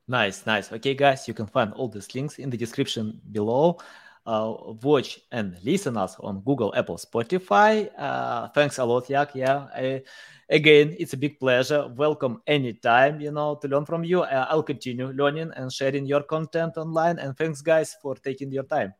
Nice, 0.08 0.46
nice. 0.46 0.72
Okay, 0.72 0.94
guys, 0.94 1.28
you 1.28 1.34
can 1.34 1.48
find 1.48 1.74
all 1.74 1.88
these 1.88 2.14
links 2.14 2.38
in 2.38 2.50
the 2.50 2.58
description 2.58 3.22
below. 3.32 3.78
Watch 4.26 5.19
and 5.32 5.57
listen 5.63 5.97
us 5.97 6.15
on 6.19 6.41
Google, 6.41 6.73
Apple, 6.76 6.97
Spotify. 6.97 7.89
Uh, 7.97 8.47
thanks 8.49 8.78
a 8.80 8.86
lot, 8.86 9.09
Yak. 9.09 9.36
Yeah, 9.36 9.67
I, 9.76 10.03
again, 10.49 10.95
it's 10.97 11.13
a 11.13 11.17
big 11.17 11.39
pleasure. 11.39 11.88
Welcome 11.95 12.41
anytime, 12.47 13.21
you 13.21 13.32
know, 13.32 13.55
to 13.61 13.67
learn 13.67 13.86
from 13.86 14.03
you. 14.03 14.23
Uh, 14.23 14.47
I'll 14.49 14.63
continue 14.63 15.07
learning 15.07 15.51
and 15.55 15.71
sharing 15.71 16.05
your 16.05 16.23
content 16.23 16.78
online. 16.78 17.19
And 17.19 17.38
thanks, 17.38 17.61
guys, 17.61 17.95
for 18.01 18.15
taking 18.15 18.51
your 18.51 18.63
time. 18.63 18.93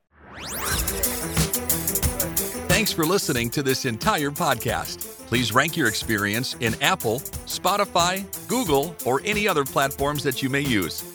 Thanks 2.68 2.92
for 2.92 3.06
listening 3.06 3.50
to 3.52 3.64
this 3.64 3.86
entire 3.86 4.32
podcast. 4.32 5.28
Please 5.28 5.54
rank 5.54 5.76
your 5.76 5.88
experience 5.88 6.56
in 6.60 6.76
Apple, 6.82 7.20
Spotify, 7.48 8.26
Google, 8.48 8.96
or 9.06 9.22
any 9.26 9.48
other 9.48 9.64
platforms 9.64 10.22
that 10.24 10.44
you 10.44 10.50
may 10.50 10.62
use. 10.62 11.15